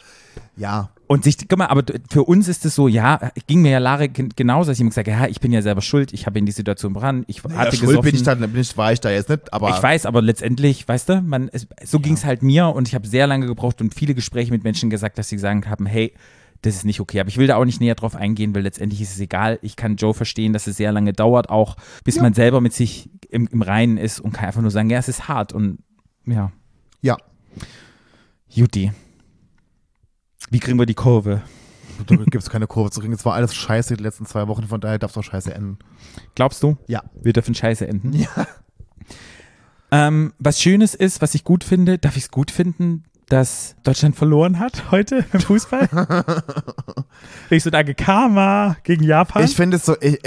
ja. 0.56 0.90
Und 1.12 1.24
sich, 1.24 1.36
guck 1.48 1.58
mal, 1.58 1.66
aber 1.66 1.82
für 2.10 2.24
uns 2.24 2.48
ist 2.48 2.64
es 2.64 2.74
so, 2.74 2.88
ja, 2.88 3.30
ging 3.46 3.60
mir 3.62 3.72
ja 3.72 3.78
Lara 3.78 4.06
gen- 4.06 4.30
genauso, 4.34 4.70
dass 4.70 4.78
ich 4.78 4.80
immer 4.80 4.88
gesagt 4.90 5.08
habe, 5.08 5.24
ja, 5.24 5.28
ich 5.28 5.40
bin 5.40 5.52
ja 5.52 5.60
selber 5.60 5.82
schuld, 5.82 6.12
ich 6.12 6.24
habe 6.26 6.38
in 6.38 6.46
die 6.46 6.52
Situation 6.52 6.94
dran, 6.94 7.24
ich 7.26 7.42
ja 7.44 7.50
hatte 7.54 7.76
schuld 7.76 7.90
gesoffen. 7.90 8.10
bin 8.10 8.14
ich 8.14 8.22
da, 8.22 8.34
bin 8.34 8.60
ich, 8.60 8.76
war 8.78 8.92
ich 8.92 9.00
da 9.00 9.10
jetzt 9.10 9.28
nicht, 9.28 9.52
aber 9.52 9.70
ich 9.70 9.82
weiß, 9.82 10.06
aber 10.06 10.22
letztendlich, 10.22 10.88
weißt 10.88 11.08
du, 11.10 11.20
man, 11.20 11.48
es, 11.52 11.66
so 11.84 12.00
ging 12.00 12.14
es 12.14 12.24
halt 12.24 12.42
mir 12.42 12.68
und 12.68 12.88
ich 12.88 12.94
habe 12.94 13.06
sehr 13.06 13.26
lange 13.26 13.46
gebraucht 13.46 13.80
und 13.82 13.94
viele 13.94 14.14
Gespräche 14.14 14.50
mit 14.50 14.64
Menschen 14.64 14.88
gesagt, 14.88 15.18
dass 15.18 15.28
sie 15.28 15.36
gesagt 15.36 15.66
haben, 15.66 15.84
hey, 15.86 16.14
das 16.62 16.76
ist 16.76 16.84
nicht 16.84 17.00
okay. 17.00 17.20
Aber 17.20 17.28
ich 17.28 17.36
will 17.38 17.46
da 17.48 17.56
auch 17.56 17.64
nicht 17.64 17.80
näher 17.80 17.96
drauf 17.96 18.14
eingehen, 18.14 18.54
weil 18.54 18.62
letztendlich 18.62 19.00
ist 19.02 19.12
es 19.12 19.20
egal. 19.20 19.58
Ich 19.62 19.76
kann 19.76 19.96
Joe 19.96 20.14
verstehen, 20.14 20.52
dass 20.52 20.66
es 20.68 20.76
sehr 20.76 20.92
lange 20.92 21.12
dauert, 21.12 21.50
auch 21.50 21.76
bis 22.04 22.20
man 22.20 22.34
selber 22.34 22.60
mit 22.60 22.72
sich 22.72 23.10
im, 23.28 23.48
im 23.48 23.62
Reinen 23.62 23.98
ist 23.98 24.20
und 24.20 24.32
kann 24.32 24.46
einfach 24.46 24.62
nur 24.62 24.70
sagen, 24.70 24.88
ja, 24.88 24.98
es 24.98 25.08
ist 25.08 25.28
hart 25.28 25.52
und 25.52 25.78
ja. 26.24 26.52
ja. 27.00 27.16
Juti. 28.48 28.92
Wie 30.52 30.60
kriegen 30.60 30.78
wir 30.78 30.84
die 30.84 30.92
Kurve? 30.92 31.40
Da 32.06 32.16
gibt 32.16 32.34
es 32.36 32.50
keine 32.50 32.66
Kurve 32.66 32.90
zu 32.90 33.00
kriegen. 33.00 33.14
Es 33.14 33.24
war 33.24 33.32
alles 33.32 33.54
scheiße 33.54 33.96
die 33.96 34.02
letzten 34.02 34.26
zwei 34.26 34.48
Wochen, 34.48 34.64
von 34.68 34.82
daher 34.82 34.98
darf 34.98 35.12
es 35.12 35.16
auch 35.16 35.22
scheiße 35.22 35.54
enden. 35.54 35.78
Glaubst 36.34 36.62
du? 36.62 36.76
Ja. 36.88 37.02
Wir 37.22 37.32
dürfen 37.32 37.54
scheiße 37.54 37.88
enden. 37.88 38.12
Ja. 38.12 38.28
Ähm, 39.90 40.34
was 40.38 40.60
Schönes 40.60 40.94
ist, 40.94 41.22
was 41.22 41.34
ich 41.34 41.44
gut 41.44 41.64
finde, 41.64 41.98
darf 41.98 42.18
ich 42.18 42.24
es 42.24 42.30
gut 42.30 42.50
finden, 42.50 43.04
dass 43.28 43.76
Deutschland 43.82 44.16
verloren 44.16 44.58
hat 44.58 44.90
heute 44.90 45.24
im 45.32 45.40
Fußball? 45.40 45.88
ich 47.50 47.62
so 47.62 47.70
danke 47.70 47.94
Karma 47.94 48.76
gegen 48.84 49.04
Japan. 49.04 49.44
Ich 49.44 49.56
finde 49.56 49.78
es 49.78 49.86
so, 49.86 49.96
ich, 50.00 50.18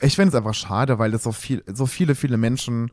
ich, 0.00 0.14
finde 0.14 0.28
es 0.30 0.34
einfach 0.34 0.54
schade, 0.54 0.98
weil 0.98 1.12
es 1.14 1.22
so 1.22 1.32
viel, 1.32 1.62
so 1.66 1.86
viele, 1.86 2.14
viele 2.14 2.36
Menschen 2.36 2.90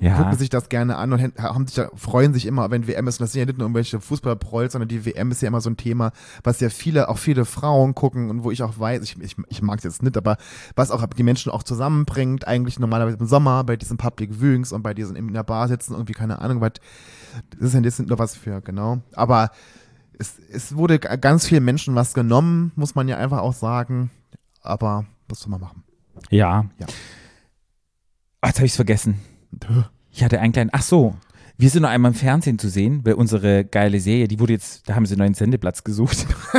ja. 0.00 0.16
gucken 0.16 0.36
sich 0.36 0.50
das 0.50 0.68
gerne 0.68 0.96
an 0.96 1.12
und 1.12 1.38
haben 1.38 1.66
sich 1.66 1.76
da, 1.76 1.90
freuen 1.94 2.34
sich 2.34 2.46
immer, 2.46 2.70
wenn 2.70 2.86
WM 2.86 3.08
ist. 3.08 3.20
Und 3.20 3.24
das 3.24 3.32
sind 3.32 3.40
ja 3.40 3.46
nicht 3.46 3.58
nur 3.58 3.66
irgendwelche 3.66 4.00
Fußballprolls, 4.00 4.72
sondern 4.72 4.88
die 4.88 5.04
WM 5.04 5.30
ist 5.30 5.42
ja 5.42 5.48
immer 5.48 5.60
so 5.60 5.70
ein 5.70 5.76
Thema, 5.76 6.12
was 6.44 6.60
ja 6.60 6.68
viele, 6.68 7.08
auch 7.08 7.18
viele 7.18 7.44
Frauen 7.44 7.94
gucken 7.94 8.30
und 8.30 8.44
wo 8.44 8.50
ich 8.50 8.62
auch 8.62 8.78
weiß, 8.78 9.02
ich, 9.02 9.20
ich, 9.20 9.36
ich 9.48 9.62
mag 9.62 9.78
es 9.78 9.84
jetzt 9.84 10.02
nicht, 10.02 10.16
aber 10.16 10.36
was 10.76 10.90
auch 10.90 11.04
die 11.06 11.22
Menschen 11.22 11.50
auch 11.50 11.62
zusammenbringt, 11.62 12.46
eigentlich 12.46 12.78
normalerweise 12.78 13.16
im 13.18 13.26
Sommer 13.26 13.64
bei 13.64 13.76
diesen 13.76 13.96
Public 13.96 14.40
Viewings 14.40 14.72
und 14.72 14.82
bei 14.82 14.94
diesen 14.94 15.16
in 15.16 15.32
der 15.32 15.44
Bar 15.44 15.68
sitzen, 15.68 15.94
irgendwie 15.94 16.12
keine 16.12 16.40
Ahnung, 16.40 16.60
was, 16.60 16.72
das 17.58 17.74
ist 17.74 17.84
jetzt 17.84 17.98
nicht 17.98 18.08
nur 18.08 18.18
was 18.18 18.36
für, 18.36 18.60
genau. 18.60 19.00
Aber 19.14 19.50
es, 20.18 20.38
es 20.50 20.76
wurde 20.76 20.98
ganz 20.98 21.46
vielen 21.46 21.64
Menschen 21.64 21.94
was 21.94 22.14
genommen, 22.14 22.72
muss 22.76 22.94
man 22.94 23.08
ja 23.08 23.16
einfach 23.16 23.38
auch 23.38 23.54
sagen. 23.54 24.10
Aber 24.62 25.06
was 25.28 25.40
soll 25.40 25.50
man 25.50 25.60
machen? 25.60 25.84
Ja. 26.30 26.66
Ja. 26.78 26.86
Ah, 28.40 28.48
jetzt 28.48 28.58
habe 28.58 28.66
ich 28.66 28.72
es 28.72 28.76
vergessen. 28.76 29.20
Ich 30.10 30.22
hatte 30.24 30.40
einen 30.40 30.52
kleinen. 30.52 30.70
Ach 30.72 30.82
so. 30.82 31.16
Wir 31.60 31.70
sind 31.70 31.82
noch 31.82 31.88
einmal 31.88 32.12
im 32.12 32.14
Fernsehen 32.14 32.56
zu 32.56 32.68
sehen, 32.68 33.00
weil 33.02 33.14
unsere 33.14 33.64
geile 33.64 33.98
Serie, 33.98 34.28
die 34.28 34.38
wurde 34.38 34.52
jetzt, 34.52 34.88
da 34.88 34.94
haben 34.94 35.06
sie 35.06 35.14
einen 35.14 35.22
neuen 35.22 35.34
Sendeplatz 35.34 35.82
gesucht. 35.82 36.24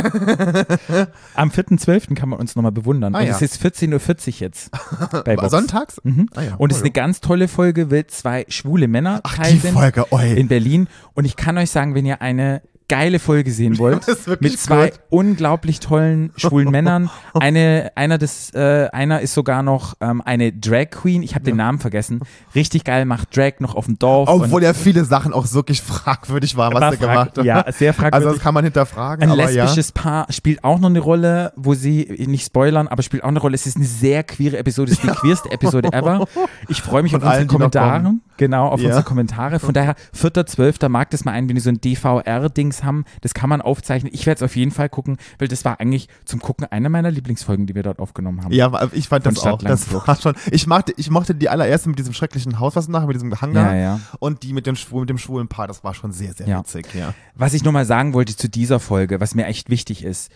Am 1.35 1.51
4.12. 1.51 2.15
kann 2.15 2.27
man 2.27 2.37
uns 2.37 2.57
nochmal 2.57 2.73
bewundern. 2.73 3.15
Ah, 3.15 3.19
und 3.19 3.27
ja. 3.27 3.31
es 3.33 3.41
ist 3.41 3.63
14.40 3.63 4.27
Uhr 4.27 4.33
jetzt. 4.39 4.71
Bei 5.23 5.37
Vox. 5.37 5.51
Sonntags? 5.51 6.01
Mhm. 6.03 6.27
Ah 6.35 6.41
ja. 6.41 6.55
Und 6.55 6.71
es 6.71 6.79
ist 6.79 6.83
eine 6.83 6.91
ganz 6.91 7.21
tolle 7.21 7.47
Folge, 7.47 7.89
weil 7.89 8.07
zwei 8.07 8.45
schwule 8.49 8.89
Männer 8.89 9.21
Ach, 9.23 9.37
die 9.37 9.57
sind 9.57 9.71
Folge, 9.71 10.11
oi. 10.11 10.33
in 10.33 10.49
Berlin. 10.49 10.89
Und 11.13 11.23
ich 11.23 11.37
kann 11.37 11.57
euch 11.57 11.71
sagen, 11.71 11.95
wenn 11.95 12.05
ihr 12.05 12.21
eine 12.21 12.61
geile 12.89 13.19
Folge 13.19 13.51
sehen 13.51 13.77
wollt, 13.77 14.05
mit 14.41 14.59
zwei 14.59 14.89
gut. 14.89 14.99
unglaublich 15.09 15.79
tollen 15.79 16.31
schwulen 16.35 16.69
Männern. 16.71 17.09
Eine, 17.33 17.93
einer, 17.95 18.17
des, 18.17 18.53
äh, 18.53 18.89
einer 18.91 19.21
ist 19.21 19.33
sogar 19.33 19.63
noch 19.63 19.95
ähm, 20.01 20.21
eine 20.25 20.51
Drag 20.51 20.89
Queen, 20.89 21.23
ich 21.23 21.35
habe 21.35 21.45
den 21.45 21.55
Namen 21.55 21.79
vergessen. 21.79 22.19
Richtig 22.53 22.83
geil, 22.83 23.05
macht 23.05 23.35
Drag 23.35 23.53
noch 23.59 23.75
auf 23.75 23.85
dem 23.85 23.97
Dorf. 23.97 24.27
Obwohl 24.29 24.63
ja 24.63 24.73
viele 24.73 25.05
Sachen 25.05 25.33
auch 25.33 25.51
wirklich 25.53 25.81
fragwürdig 25.83 26.57
waren, 26.57 26.73
was 26.73 26.81
War 26.81 26.91
er 26.91 26.97
gemacht 26.97 27.37
hat. 27.37 27.45
ja, 27.45 27.65
sehr 27.71 27.93
fragwürdig. 27.93 28.13
Also 28.13 28.31
das 28.33 28.39
kann 28.39 28.53
man 28.53 28.65
hinterfragen, 28.65 29.23
ein 29.23 29.31
aber 29.31 29.49
ja. 29.49 29.63
lesbisches 29.63 29.91
Paar 29.93 30.25
spielt 30.31 30.63
auch 30.63 30.79
noch 30.79 30.89
eine 30.89 30.99
Rolle, 30.99 31.53
wo 31.55 31.73
sie, 31.73 32.25
nicht 32.27 32.45
spoilern, 32.45 32.87
aber 32.87 33.03
spielt 33.03 33.23
auch 33.23 33.29
eine 33.29 33.39
Rolle. 33.39 33.55
Es 33.55 33.65
ist 33.65 33.77
eine 33.77 33.85
sehr 33.85 34.23
queere 34.23 34.57
Episode, 34.57 34.91
es 34.91 34.99
ist 34.99 35.03
die 35.03 35.15
queerste 35.15 35.51
Episode 35.51 35.93
ever. 35.93 36.27
Ich 36.67 36.81
freue 36.81 37.03
mich 37.03 37.11
Von 37.11 37.21
auf 37.21 37.27
unsere 37.27 37.47
Kommentare. 37.47 38.15
Genau, 38.39 38.69
auf 38.69 38.79
Ja. 38.79 38.87
unsere 38.87 39.03
Kommentare. 39.03 39.59
Von 39.59 39.73
daher, 39.73 39.95
4.12. 40.13 40.87
mag 40.87 41.09
das 41.09 41.25
mal 41.25 41.33
ein, 41.33 41.49
wenn 41.49 41.55
die 41.55 41.61
so 41.61 41.69
ein 41.69 41.81
DVR-Dings 41.81 42.85
haben. 42.85 43.03
Das 43.19 43.33
kann 43.33 43.49
man 43.49 43.61
aufzeichnen. 43.61 44.11
Ich 44.13 44.25
werde 44.25 44.37
es 44.39 44.43
auf 44.49 44.55
jeden 44.55 44.71
Fall 44.71 44.87
gucken, 44.87 45.17
weil 45.39 45.49
das 45.49 45.65
war 45.65 45.81
eigentlich 45.81 46.07
zum 46.23 46.39
Gucken 46.39 46.65
eine 46.71 46.87
meiner 46.89 47.11
Lieblingsfolgen, 47.11 47.67
die 47.67 47.75
wir 47.75 47.83
dort 47.83 47.99
aufgenommen 47.99 48.41
haben. 48.43 48.53
Ja, 48.53 48.71
ich 48.93 49.09
fand 49.09 49.25
Von 49.25 49.33
das 49.35 49.43
auch. 49.45 49.57
Das 49.59 49.91
war 49.93 50.15
schon. 50.15 50.35
Ich 50.51 50.67
mochte, 50.67 50.93
ich 50.95 51.09
mochte 51.09 51.35
die 51.35 51.49
allererste 51.49 51.89
mit 51.89 51.99
diesem 51.99 52.13
schrecklichen 52.13 52.59
Haus, 52.59 52.77
was 52.77 52.87
nachher 52.87 53.07
mit 53.07 53.15
diesem 53.17 53.39
Hangar 53.41 53.75
Ja, 53.75 53.81
ja. 53.81 53.99
und 54.19 54.41
die 54.43 54.53
mit 54.53 54.65
dem, 54.65 54.77
mit 54.93 55.09
dem 55.09 55.17
schwulen 55.17 55.49
Paar. 55.49 55.67
Das 55.67 55.83
war 55.83 55.93
schon 55.93 56.13
sehr, 56.13 56.33
sehr 56.33 56.47
Ja. 56.47 56.59
witzig. 56.59 56.87
Ja. 56.95 57.13
Was 57.35 57.53
ich 57.53 57.63
nur 57.65 57.73
mal 57.73 57.85
sagen 57.85 58.13
wollte 58.13 58.37
zu 58.37 58.47
dieser 58.49 58.79
Folge, 58.79 59.19
was 59.19 59.35
mir 59.35 59.47
echt 59.47 59.69
wichtig 59.69 60.03
ist. 60.05 60.31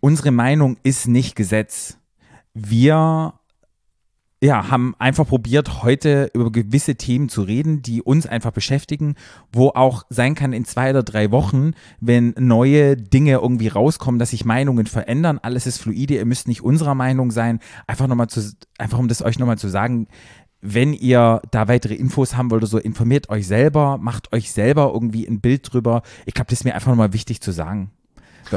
Unsere 0.00 0.32
Meinung 0.32 0.78
ist 0.82 1.06
nicht 1.06 1.36
Gesetz. 1.36 1.96
Wir 2.54 3.34
ja, 4.42 4.70
haben 4.70 4.94
einfach 4.98 5.26
probiert, 5.26 5.82
heute 5.82 6.30
über 6.34 6.52
gewisse 6.52 6.96
Themen 6.96 7.30
zu 7.30 7.42
reden, 7.42 7.80
die 7.80 8.02
uns 8.02 8.26
einfach 8.26 8.50
beschäftigen, 8.50 9.14
wo 9.50 9.68
auch 9.70 10.02
sein 10.10 10.34
kann 10.34 10.52
in 10.52 10.66
zwei 10.66 10.90
oder 10.90 11.02
drei 11.02 11.30
Wochen, 11.30 11.72
wenn 12.00 12.34
neue 12.38 12.96
Dinge 12.96 13.32
irgendwie 13.32 13.68
rauskommen, 13.68 14.18
dass 14.18 14.30
sich 14.30 14.44
Meinungen 14.44 14.86
verändern. 14.86 15.38
Alles 15.42 15.66
ist 15.66 15.78
fluide, 15.78 16.16
ihr 16.16 16.26
müsst 16.26 16.48
nicht 16.48 16.62
unserer 16.62 16.94
Meinung 16.94 17.30
sein. 17.30 17.60
Einfach 17.86 18.08
nochmal 18.08 18.28
zu, 18.28 18.42
einfach 18.76 18.98
um 18.98 19.08
das 19.08 19.22
euch 19.22 19.38
nochmal 19.38 19.58
zu 19.58 19.68
sagen, 19.68 20.06
wenn 20.60 20.92
ihr 20.92 21.40
da 21.50 21.68
weitere 21.68 21.94
Infos 21.94 22.36
haben 22.36 22.50
wollt 22.50 22.62
oder 22.62 22.70
so, 22.70 22.78
informiert 22.78 23.30
euch 23.30 23.46
selber, 23.46 23.98
macht 23.98 24.32
euch 24.32 24.52
selber 24.52 24.90
irgendwie 24.92 25.26
ein 25.26 25.40
Bild 25.40 25.72
drüber. 25.72 26.02
Ich 26.26 26.34
glaube, 26.34 26.50
das 26.50 26.60
ist 26.60 26.64
mir 26.64 26.74
einfach 26.74 26.90
nochmal 26.90 27.12
wichtig 27.12 27.40
zu 27.40 27.52
sagen. 27.52 27.90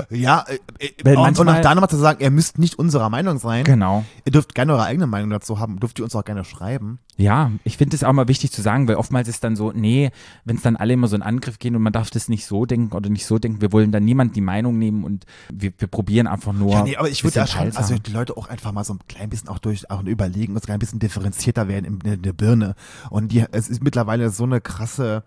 Ja, 0.09 0.45
äh, 0.47 0.55
äh, 0.79 0.91
Weil 1.03 1.17
und, 1.17 1.19
und 1.19 1.45
manchmal- 1.45 1.57
auch 1.57 1.61
da 1.61 1.75
nochmal 1.75 1.89
zu 1.89 1.97
sagen, 1.97 2.19
ihr 2.21 2.31
müsst 2.31 2.59
nicht 2.59 2.77
unserer 2.77 3.09
Meinung 3.09 3.37
sein. 3.39 3.63
Genau. 3.63 4.05
Ihr 4.25 4.31
dürft 4.31 4.55
gerne 4.55 4.73
eure 4.73 4.83
eigene 4.83 5.07
Meinung 5.07 5.29
dazu 5.29 5.59
haben, 5.59 5.79
dürft 5.79 5.99
ihr 5.99 6.05
uns 6.05 6.15
auch 6.15 6.25
gerne 6.25 6.43
schreiben. 6.43 6.99
Ja, 7.17 7.51
ich 7.63 7.77
finde 7.77 7.95
es 7.95 8.03
auch 8.03 8.13
mal 8.13 8.27
wichtig 8.29 8.51
zu 8.51 8.61
sagen, 8.61 8.87
weil 8.87 8.95
oftmals 8.95 9.27
ist 9.27 9.43
dann 9.43 9.55
so, 9.57 9.71
nee, 9.73 10.11
wenn 10.45 10.55
es 10.55 10.61
dann 10.61 10.77
alle 10.77 10.93
immer 10.93 11.07
so 11.07 11.15
in 11.17 11.21
Angriff 11.21 11.59
gehen 11.59 11.75
und 11.75 11.81
man 11.81 11.91
darf 11.91 12.09
das 12.09 12.29
nicht 12.29 12.45
so 12.45 12.65
denken 12.65 12.95
oder 12.95 13.09
nicht 13.09 13.25
so 13.25 13.39
denken, 13.39 13.61
wir 13.61 13.73
wollen 13.73 13.91
dann 13.91 14.05
niemand 14.05 14.35
die 14.35 14.41
Meinung 14.41 14.77
nehmen 14.77 15.03
und 15.03 15.25
wir, 15.51 15.73
wir 15.77 15.87
probieren 15.87 16.27
einfach 16.27 16.53
nur. 16.53 16.71
Ja, 16.71 16.83
nee, 16.83 16.95
aber 16.95 17.09
ich 17.09 17.23
würde 17.23 17.41
bisschen 17.41 17.63
da 17.63 17.71
schon, 17.71 17.77
also 17.77 17.97
die 17.97 18.11
Leute 18.11 18.37
auch 18.37 18.47
einfach 18.47 18.71
mal 18.71 18.83
so 18.85 18.93
ein 18.93 18.99
klein 19.09 19.29
bisschen 19.29 19.49
auch 19.49 19.59
durch 19.59 19.89
auch 19.91 20.03
überlegen, 20.03 20.53
dass 20.53 20.69
ein 20.69 20.79
bisschen 20.79 20.99
differenzierter 20.99 21.67
werden 21.67 21.85
in, 21.85 22.13
in 22.13 22.21
der 22.21 22.33
Birne. 22.33 22.75
Und 23.09 23.31
die, 23.31 23.45
es 23.51 23.67
ist 23.69 23.83
mittlerweile 23.83 24.29
so 24.29 24.43
eine 24.45 24.61
krasse 24.61 25.23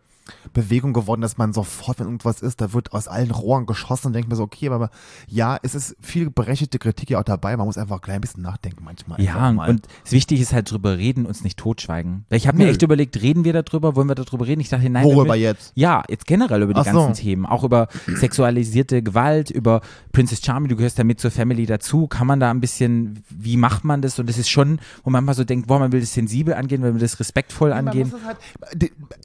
Bewegung 0.52 0.92
geworden, 0.92 1.20
dass 1.20 1.38
man 1.38 1.52
sofort, 1.52 1.98
wenn 1.98 2.06
irgendwas 2.06 2.42
ist, 2.42 2.60
da 2.60 2.72
wird 2.72 2.92
aus 2.92 3.08
allen 3.08 3.30
Rohren 3.30 3.66
geschossen 3.66 4.08
und 4.08 4.12
denkt 4.12 4.28
mir 4.28 4.36
so, 4.36 4.42
okay, 4.42 4.68
aber 4.68 4.90
ja, 5.26 5.58
es 5.62 5.74
ist 5.74 5.96
viel 6.00 6.30
berechtigte 6.30 6.78
Kritik 6.78 7.10
ja 7.10 7.20
auch 7.20 7.24
dabei. 7.24 7.56
Man 7.56 7.66
muss 7.66 7.78
einfach 7.78 7.96
ein 7.96 8.02
klein 8.02 8.20
bisschen 8.20 8.42
nachdenken 8.42 8.84
manchmal. 8.84 9.20
Ja, 9.20 9.52
mal. 9.52 9.68
und 9.70 9.86
das 10.04 10.12
Wichtige 10.12 10.42
ist 10.42 10.52
halt 10.52 10.70
drüber 10.70 10.98
reden, 10.98 11.26
uns 11.26 11.42
nicht 11.42 11.58
totschweigen. 11.58 12.24
Ich 12.30 12.46
habe 12.46 12.58
mir 12.58 12.68
echt 12.68 12.82
überlegt, 12.82 13.20
reden 13.20 13.44
wir 13.44 13.52
darüber, 13.52 13.96
wollen 13.96 14.08
wir 14.08 14.14
darüber 14.14 14.46
reden? 14.46 14.60
Ich 14.60 14.68
dachte, 14.68 14.88
nein. 14.88 15.04
Worüber 15.04 15.34
jetzt? 15.34 15.72
Ja, 15.74 16.02
jetzt 16.08 16.26
generell 16.26 16.62
über 16.62 16.74
die 16.74 16.80
Ach 16.80 16.84
so. 16.86 16.92
ganzen 16.92 17.14
Themen. 17.14 17.46
Auch 17.46 17.64
über 17.64 17.88
sexualisierte 18.06 19.02
Gewalt, 19.02 19.50
über 19.50 19.80
Princess 20.12 20.40
Charming, 20.44 20.68
du 20.68 20.76
gehörst 20.76 20.98
da 20.98 21.04
mit 21.04 21.20
zur 21.20 21.30
Family 21.30 21.66
dazu. 21.66 22.06
Kann 22.06 22.26
man 22.26 22.40
da 22.40 22.50
ein 22.50 22.60
bisschen, 22.60 23.22
wie 23.30 23.56
macht 23.56 23.84
man 23.84 24.02
das? 24.02 24.18
Und 24.18 24.28
das 24.28 24.38
ist 24.38 24.50
schon, 24.50 24.78
wo 25.04 25.10
man 25.10 25.24
manchmal 25.24 25.34
so 25.34 25.44
denkt, 25.44 25.68
boah, 25.68 25.78
man 25.78 25.92
will 25.92 26.00
das 26.00 26.12
sensibel 26.12 26.54
angehen, 26.54 26.82
man 26.82 26.94
will 26.94 27.00
das 27.00 27.18
respektvoll 27.18 27.72
angehen. 27.72 28.12
es 28.14 28.24
halt, 28.24 28.38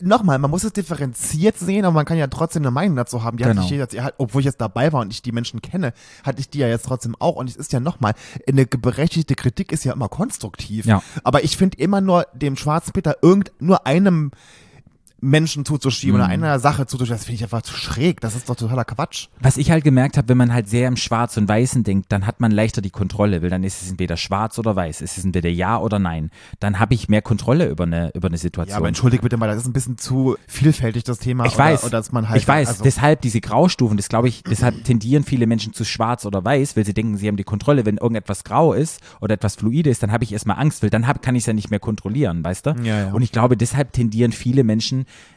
nochmal, 0.02 0.40
man 0.40 0.52
muss 0.52 0.64
es 0.64 0.74
differenziert 0.88 1.58
sehen, 1.58 1.86
aber 1.86 1.94
man 1.94 2.06
kann 2.06 2.18
ja 2.18 2.28
trotzdem 2.28 2.64
eine 2.64 2.72
Meinung 2.72 2.96
dazu 2.96 3.24
haben. 3.24 3.38
Die 3.38 3.44
Genau. 3.44 3.62
hatte 3.62 3.74
ich 3.74 3.80
jetzt, 3.80 3.96
obwohl 4.18 4.42
ich 4.42 4.46
jetzt 4.46 4.62
dabei 4.62 4.92
war 4.94 5.02
und 5.02 5.12
ich 5.12 5.22
die 5.22 5.32
Menschen 5.32 5.62
kenne, 5.62 5.94
hatte 6.24 6.40
ich 6.40 6.50
die 6.50 6.60
ja 6.60 6.68
jetzt 6.68 6.86
trotzdem 6.86 7.16
auch. 7.20 7.36
Und 7.36 7.50
es 7.50 7.56
ist 7.56 7.74
ja 7.74 7.80
nochmal, 7.80 8.14
eine 8.48 8.66
berechtigte 8.66 9.36
Kritik 9.36 9.72
ist 9.72 9.84
ja 9.84 9.94
immer 9.94 10.10
konstruktiv. 10.10 10.86
Ja. 10.86 11.02
Aber 11.24 11.44
ich 11.44 11.58
finde 11.58 11.78
immer 11.78 12.02
nur 12.02 12.28
dem 12.34 12.56
schwarzen 12.56 12.94
Peter 12.94 13.18
irgend 13.22 13.52
nur 13.60 13.86
einem 13.86 14.32
Menschen 15.20 15.66
zuzuschieben 15.66 16.16
Mhm. 16.18 16.22
oder 16.24 16.32
einer 16.32 16.60
Sache 16.60 16.86
zuzuschieben, 16.86 17.18
das 17.18 17.26
finde 17.26 17.36
ich 17.38 17.44
einfach 17.44 17.62
zu 17.64 17.74
schräg. 17.74 18.22
Das 18.22 18.36
ist 18.36 18.50
doch 18.50 18.56
totaler 18.56 18.86
Quatsch. 18.86 19.28
Was 19.40 19.58
ich 19.58 19.72
halt 19.72 19.84
gemerkt 19.84 20.18
habe, 20.18 20.30
wenn 20.30 20.38
man 20.38 20.54
halt 20.54 20.70
sehr 20.70 20.88
im 20.88 20.96
Schwarz 20.98 21.38
und 21.38 21.48
Weißen 21.48 21.84
denkt, 21.84 22.12
dann 22.12 22.28
hat 22.28 22.40
man 22.40 22.52
leichter 22.52 22.82
die 22.82 22.90
Kontrolle, 22.90 23.42
weil 23.42 23.50
dann 23.50 23.64
ist 23.64 23.82
es 23.82 23.90
entweder 23.90 24.16
schwarz 24.18 24.60
oder 24.60 24.76
weiß, 24.76 25.02
ist 25.02 25.18
es 25.18 25.26
entweder 25.26 25.50
ja 25.50 25.80
oder 25.80 25.98
nein. 26.00 26.30
Dann 26.60 26.80
habe 26.80 26.94
ich 26.94 27.10
mehr 27.10 27.22
Kontrolle 27.22 27.68
über 27.68 27.86
eine, 27.86 28.12
über 28.14 28.28
eine 28.28 28.38
Situation. 28.38 28.72
Ja, 28.72 28.78
aber 28.78 28.88
entschuldige 28.88 29.24
bitte 29.24 29.38
mal, 29.38 29.48
das 29.48 29.58
ist 29.58 29.66
ein 29.68 29.74
bisschen 29.74 29.98
zu 29.98 30.38
vielfältig, 30.48 31.04
das 31.04 31.18
Thema. 31.20 31.46
Ich 31.46 31.56
oder, 31.56 31.64
weiß, 31.64 31.84
Oder 31.84 31.92
dass 31.92 32.12
man 32.12 32.30
halt, 32.30 32.42
ich 32.42 32.48
weiß, 32.48 32.68
also, 32.68 32.84
deshalb 32.84 33.22
diese 33.22 33.42
Graustufen, 33.42 33.98
das 33.98 34.10
glaube 34.10 34.28
ich, 34.28 34.44
deshalb 34.44 34.84
tendieren 34.84 35.24
viele 35.24 35.48
Menschen 35.48 35.74
zu 35.74 35.84
schwarz 35.84 36.26
oder 36.26 36.44
weiß, 36.46 36.78
weil 36.78 36.86
sie 36.86 36.94
denken, 36.94 37.18
sie 37.18 37.28
haben 37.28 37.38
die 37.38 37.44
Kontrolle. 37.44 37.86
Wenn 37.86 37.98
irgendetwas 37.98 38.44
grau 38.44 38.74
ist 38.74 39.02
oder 39.22 39.34
etwas 39.34 39.56
fluide 39.56 39.90
ist, 39.90 40.04
dann 40.04 40.12
habe 40.12 40.24
ich 40.24 40.34
erstmal 40.34 40.60
Angst, 40.60 40.84
weil 40.84 40.90
dann 40.90 41.08
hab, 41.08 41.22
kann 41.22 41.36
ich 41.36 41.42
es 41.44 41.48
ja 41.48 41.54
nicht 41.54 41.72
mehr 41.72 41.80
kontrollieren, 41.80 42.44
weißt 42.44 42.68
du? 42.68 42.76
Ja, 42.84 43.00
ja. 43.08 43.12
Und 43.14 43.22
ich 43.24 43.32
glaube, 43.32 43.58
deshalb 43.58 43.94
tendieren 43.94 44.32
viele 44.32 44.64
Menschen 44.64 45.06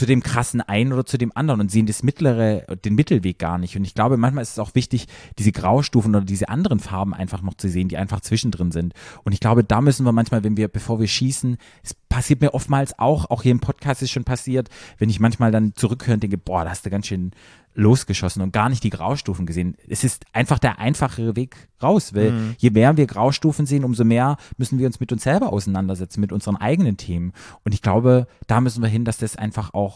zu 0.00 0.06
dem 0.06 0.22
krassen 0.22 0.62
einen 0.62 0.94
oder 0.94 1.04
zu 1.04 1.18
dem 1.18 1.30
anderen 1.34 1.60
und 1.60 1.70
sehen 1.70 1.84
das 1.84 2.02
mittlere, 2.02 2.64
den 2.86 2.94
Mittelweg 2.94 3.38
gar 3.38 3.58
nicht. 3.58 3.76
Und 3.76 3.84
ich 3.84 3.92
glaube, 3.92 4.16
manchmal 4.16 4.40
ist 4.40 4.52
es 4.52 4.58
auch 4.58 4.74
wichtig, 4.74 5.08
diese 5.38 5.52
Graustufen 5.52 6.16
oder 6.16 6.24
diese 6.24 6.48
anderen 6.48 6.80
Farben 6.80 7.12
einfach 7.12 7.42
noch 7.42 7.52
zu 7.52 7.68
sehen, 7.68 7.88
die 7.88 7.98
einfach 7.98 8.22
zwischendrin 8.22 8.72
sind. 8.72 8.94
Und 9.24 9.32
ich 9.32 9.40
glaube, 9.40 9.62
da 9.62 9.82
müssen 9.82 10.06
wir 10.06 10.12
manchmal, 10.12 10.42
wenn 10.42 10.56
wir, 10.56 10.68
bevor 10.68 11.00
wir 11.00 11.06
schießen, 11.06 11.58
es 11.82 11.92
passiert 12.08 12.40
mir 12.40 12.54
oftmals 12.54 12.98
auch, 12.98 13.28
auch 13.28 13.42
hier 13.42 13.52
im 13.52 13.60
Podcast 13.60 14.00
ist 14.00 14.10
schon 14.10 14.24
passiert, 14.24 14.70
wenn 14.96 15.10
ich 15.10 15.20
manchmal 15.20 15.50
dann 15.52 15.74
zurückhöre 15.74 16.14
und 16.14 16.22
denke, 16.22 16.38
boah, 16.38 16.64
da 16.64 16.70
hast 16.70 16.86
du 16.86 16.90
ganz 16.90 17.06
schön 17.06 17.32
losgeschossen 17.74 18.42
und 18.42 18.52
gar 18.52 18.68
nicht 18.68 18.82
die 18.82 18.90
Graustufen 18.90 19.46
gesehen. 19.46 19.76
Es 19.88 20.02
ist 20.02 20.24
einfach 20.32 20.58
der 20.58 20.80
einfachere 20.80 21.36
Weg 21.36 21.68
raus, 21.80 22.14
weil 22.14 22.32
Mhm. 22.32 22.54
je 22.58 22.70
mehr 22.70 22.96
wir 22.96 23.06
Graustufen 23.06 23.64
sehen, 23.64 23.84
umso 23.84 24.04
mehr 24.04 24.38
müssen 24.56 24.78
wir 24.80 24.86
uns 24.86 24.98
mit 24.98 25.12
uns 25.12 25.22
selber 25.22 25.52
auseinandersetzen, 25.52 26.20
mit 26.20 26.32
unseren 26.32 26.56
eigenen 26.56 26.96
Themen. 26.96 27.32
Und 27.64 27.72
ich 27.72 27.80
glaube, 27.80 28.26
da 28.48 28.60
müssen 28.60 28.82
wir 28.82 28.88
hin, 28.88 29.04
dass 29.04 29.18
das 29.18 29.36
einfach 29.36 29.72
auch 29.72 29.89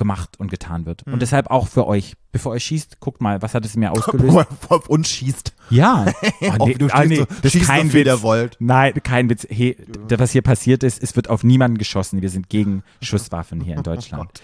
gemacht 0.00 0.40
und 0.40 0.50
getan 0.50 0.86
wird. 0.86 1.06
Mhm. 1.06 1.12
Und 1.12 1.22
deshalb 1.22 1.50
auch 1.50 1.68
für 1.68 1.86
euch, 1.86 2.14
bevor 2.32 2.54
ihr 2.54 2.60
schießt, 2.60 2.98
guckt 2.98 3.20
mal, 3.20 3.40
was 3.42 3.54
hat 3.54 3.64
es 3.64 3.76
mir 3.76 3.92
ausgelöst? 3.92 4.48
auf 4.68 4.88
uns 4.88 5.08
schießt. 5.08 5.52
ja. 5.70 6.06
Wie 6.40 6.74
du 6.74 6.88
stehst 6.88 7.16
so, 7.16 7.26
das 7.42 7.54
ist 7.54 7.66
kein 7.66 7.92
Witz. 7.92 8.22
wollt. 8.22 8.56
Nein, 8.58 8.94
kein 9.04 9.30
Witz. 9.30 9.46
Hey, 9.48 9.76
was 10.08 10.32
hier 10.32 10.42
passiert 10.42 10.82
ist, 10.82 11.00
es 11.02 11.14
wird 11.14 11.28
auf 11.30 11.44
niemanden 11.44 11.78
geschossen. 11.78 12.22
Wir 12.22 12.30
sind 12.30 12.48
gegen 12.48 12.82
Schusswaffen 13.02 13.60
hier 13.60 13.76
in 13.76 13.82
Deutschland. 13.82 14.42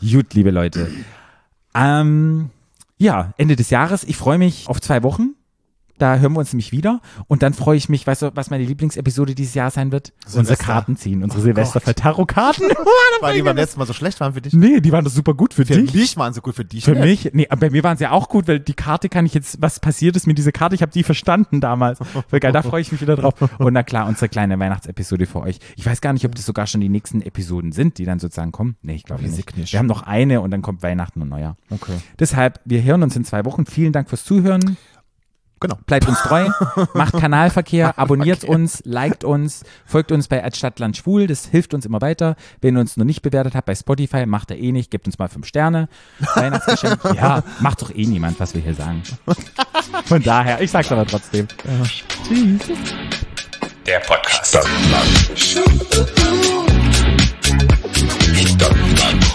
Gut, 0.00 0.34
liebe 0.34 0.50
Leute. 0.50 0.90
Ähm, 1.74 2.50
ja, 2.98 3.32
Ende 3.38 3.56
des 3.56 3.70
Jahres. 3.70 4.04
Ich 4.04 4.16
freue 4.16 4.38
mich 4.38 4.68
auf 4.68 4.80
zwei 4.80 5.02
Wochen. 5.02 5.34
Da 5.98 6.16
hören 6.16 6.32
wir 6.32 6.38
uns 6.40 6.52
nämlich 6.52 6.72
wieder. 6.72 7.00
Und 7.26 7.42
dann 7.42 7.54
freue 7.54 7.76
ich 7.76 7.88
mich, 7.88 8.06
weißt 8.06 8.22
du, 8.22 8.30
was 8.34 8.50
meine 8.50 8.64
Lieblingsepisode 8.64 9.34
dieses 9.34 9.54
Jahr 9.54 9.70
sein 9.70 9.92
wird? 9.92 10.12
Unsere 10.26 10.44
Silvester. 10.44 10.64
Karten 10.64 10.96
ziehen, 10.96 11.22
unsere 11.22 11.40
Oh 11.40 11.44
Silvester 11.44 11.80
für 11.80 11.94
Tarotkarten. 11.94 12.68
Weil 13.20 13.34
die 13.36 13.42
beim 13.42 13.56
letzten 13.56 13.78
Mal 13.80 13.86
so 13.86 13.92
schlecht 13.92 14.20
waren 14.20 14.32
für 14.34 14.40
dich. 14.40 14.52
nee, 14.52 14.80
die 14.80 14.92
waren 14.92 15.04
doch 15.04 15.10
super 15.10 15.34
gut 15.34 15.54
für 15.54 15.66
Für 15.66 15.74
dich. 15.82 15.92
mich 15.94 16.16
waren 16.16 16.32
sie 16.32 16.40
gut, 16.40 16.54
für 16.54 16.64
dich 16.64 16.84
Für 16.84 16.92
nicht. 16.92 17.24
mich, 17.24 17.34
nee, 17.34 17.46
aber 17.50 17.60
bei 17.62 17.70
mir 17.70 17.82
waren 17.82 17.96
sie 17.96 18.04
ja 18.04 18.12
auch 18.12 18.28
gut, 18.28 18.46
weil 18.48 18.60
die 18.60 18.74
Karte 18.74 19.08
kann 19.08 19.26
ich 19.26 19.34
jetzt, 19.34 19.60
was 19.60 19.80
passiert 19.80 20.16
ist 20.16 20.26
mit 20.26 20.38
dieser 20.38 20.52
Karte, 20.52 20.74
ich 20.74 20.82
habe 20.82 20.92
die 20.92 21.02
verstanden 21.02 21.60
damals. 21.60 21.98
Voll 22.28 22.40
geil, 22.40 22.52
da 22.52 22.62
freue 22.62 22.80
ich 22.80 22.92
mich 22.92 23.00
wieder 23.00 23.16
drauf. 23.16 23.34
Und 23.58 23.72
na 23.72 23.82
klar, 23.82 24.06
unsere 24.06 24.28
kleine 24.28 24.58
Weihnachtsepisode 24.58 25.26
für 25.26 25.40
euch. 25.40 25.58
Ich 25.76 25.84
weiß 25.84 26.00
gar 26.00 26.12
nicht, 26.12 26.24
ob 26.24 26.34
das 26.34 26.46
sogar 26.46 26.66
schon 26.66 26.80
die 26.80 26.88
nächsten 26.88 27.22
Episoden 27.22 27.72
sind, 27.72 27.98
die 27.98 28.04
dann 28.04 28.18
sozusagen 28.18 28.52
kommen. 28.52 28.76
Nee, 28.82 28.94
ich 28.94 29.04
glaube 29.04 29.22
nicht. 29.22 29.38
ich 29.38 29.56
nicht. 29.56 29.72
Wir 29.72 29.78
haben 29.80 29.86
noch 29.86 30.02
eine 30.02 30.40
und 30.40 30.50
dann 30.50 30.62
kommt 30.62 30.82
Weihnachten 30.82 31.20
und 31.22 31.28
Neujahr. 31.28 31.56
Okay. 31.70 31.96
Deshalb, 32.18 32.60
wir 32.64 32.82
hören 32.82 33.02
uns 33.02 33.16
in 33.16 33.24
zwei 33.24 33.44
Wochen. 33.44 33.66
Vielen 33.66 33.92
Dank 33.92 34.08
fürs 34.08 34.24
Zuhören. 34.24 34.76
Genau. 35.60 35.76
Bleibt 35.86 36.08
uns 36.08 36.20
treu, 36.22 36.48
macht 36.94 37.18
Kanalverkehr, 37.18 37.98
abonniert 37.98 38.44
uns, 38.44 38.82
liked 38.84 39.24
uns, 39.24 39.64
folgt 39.84 40.12
uns 40.12 40.28
bei 40.28 40.48
Stadtland 40.54 40.96
Schwul, 40.96 41.26
das 41.26 41.46
hilft 41.46 41.74
uns 41.74 41.84
immer 41.84 42.00
weiter. 42.00 42.36
Wenn 42.60 42.76
ihr 42.76 42.80
uns 42.80 42.96
noch 42.96 43.04
nicht 43.04 43.22
bewertet 43.22 43.54
habt 43.54 43.66
bei 43.66 43.74
Spotify, 43.74 44.26
macht 44.26 44.50
er 44.50 44.58
eh 44.58 44.72
nicht, 44.72 44.90
gebt 44.90 45.06
uns 45.06 45.18
mal 45.18 45.28
fünf 45.28 45.46
Sterne. 45.46 45.88
Weihnachtsgeschenk, 46.34 47.00
ja, 47.14 47.42
macht 47.60 47.82
doch 47.82 47.94
eh 47.94 48.06
niemand, 48.06 48.38
was 48.38 48.54
wir 48.54 48.60
hier 48.60 48.74
sagen. 48.74 49.02
Von 50.04 50.22
daher, 50.22 50.60
ich 50.60 50.70
sag's 50.70 50.92
aber 50.92 51.06
trotzdem. 51.06 51.48
Tschüss. 52.26 52.62
Der 53.86 54.00
Podcast. 54.00 54.48
Stadtland. 54.48 55.32
Stadtland. 58.34 59.27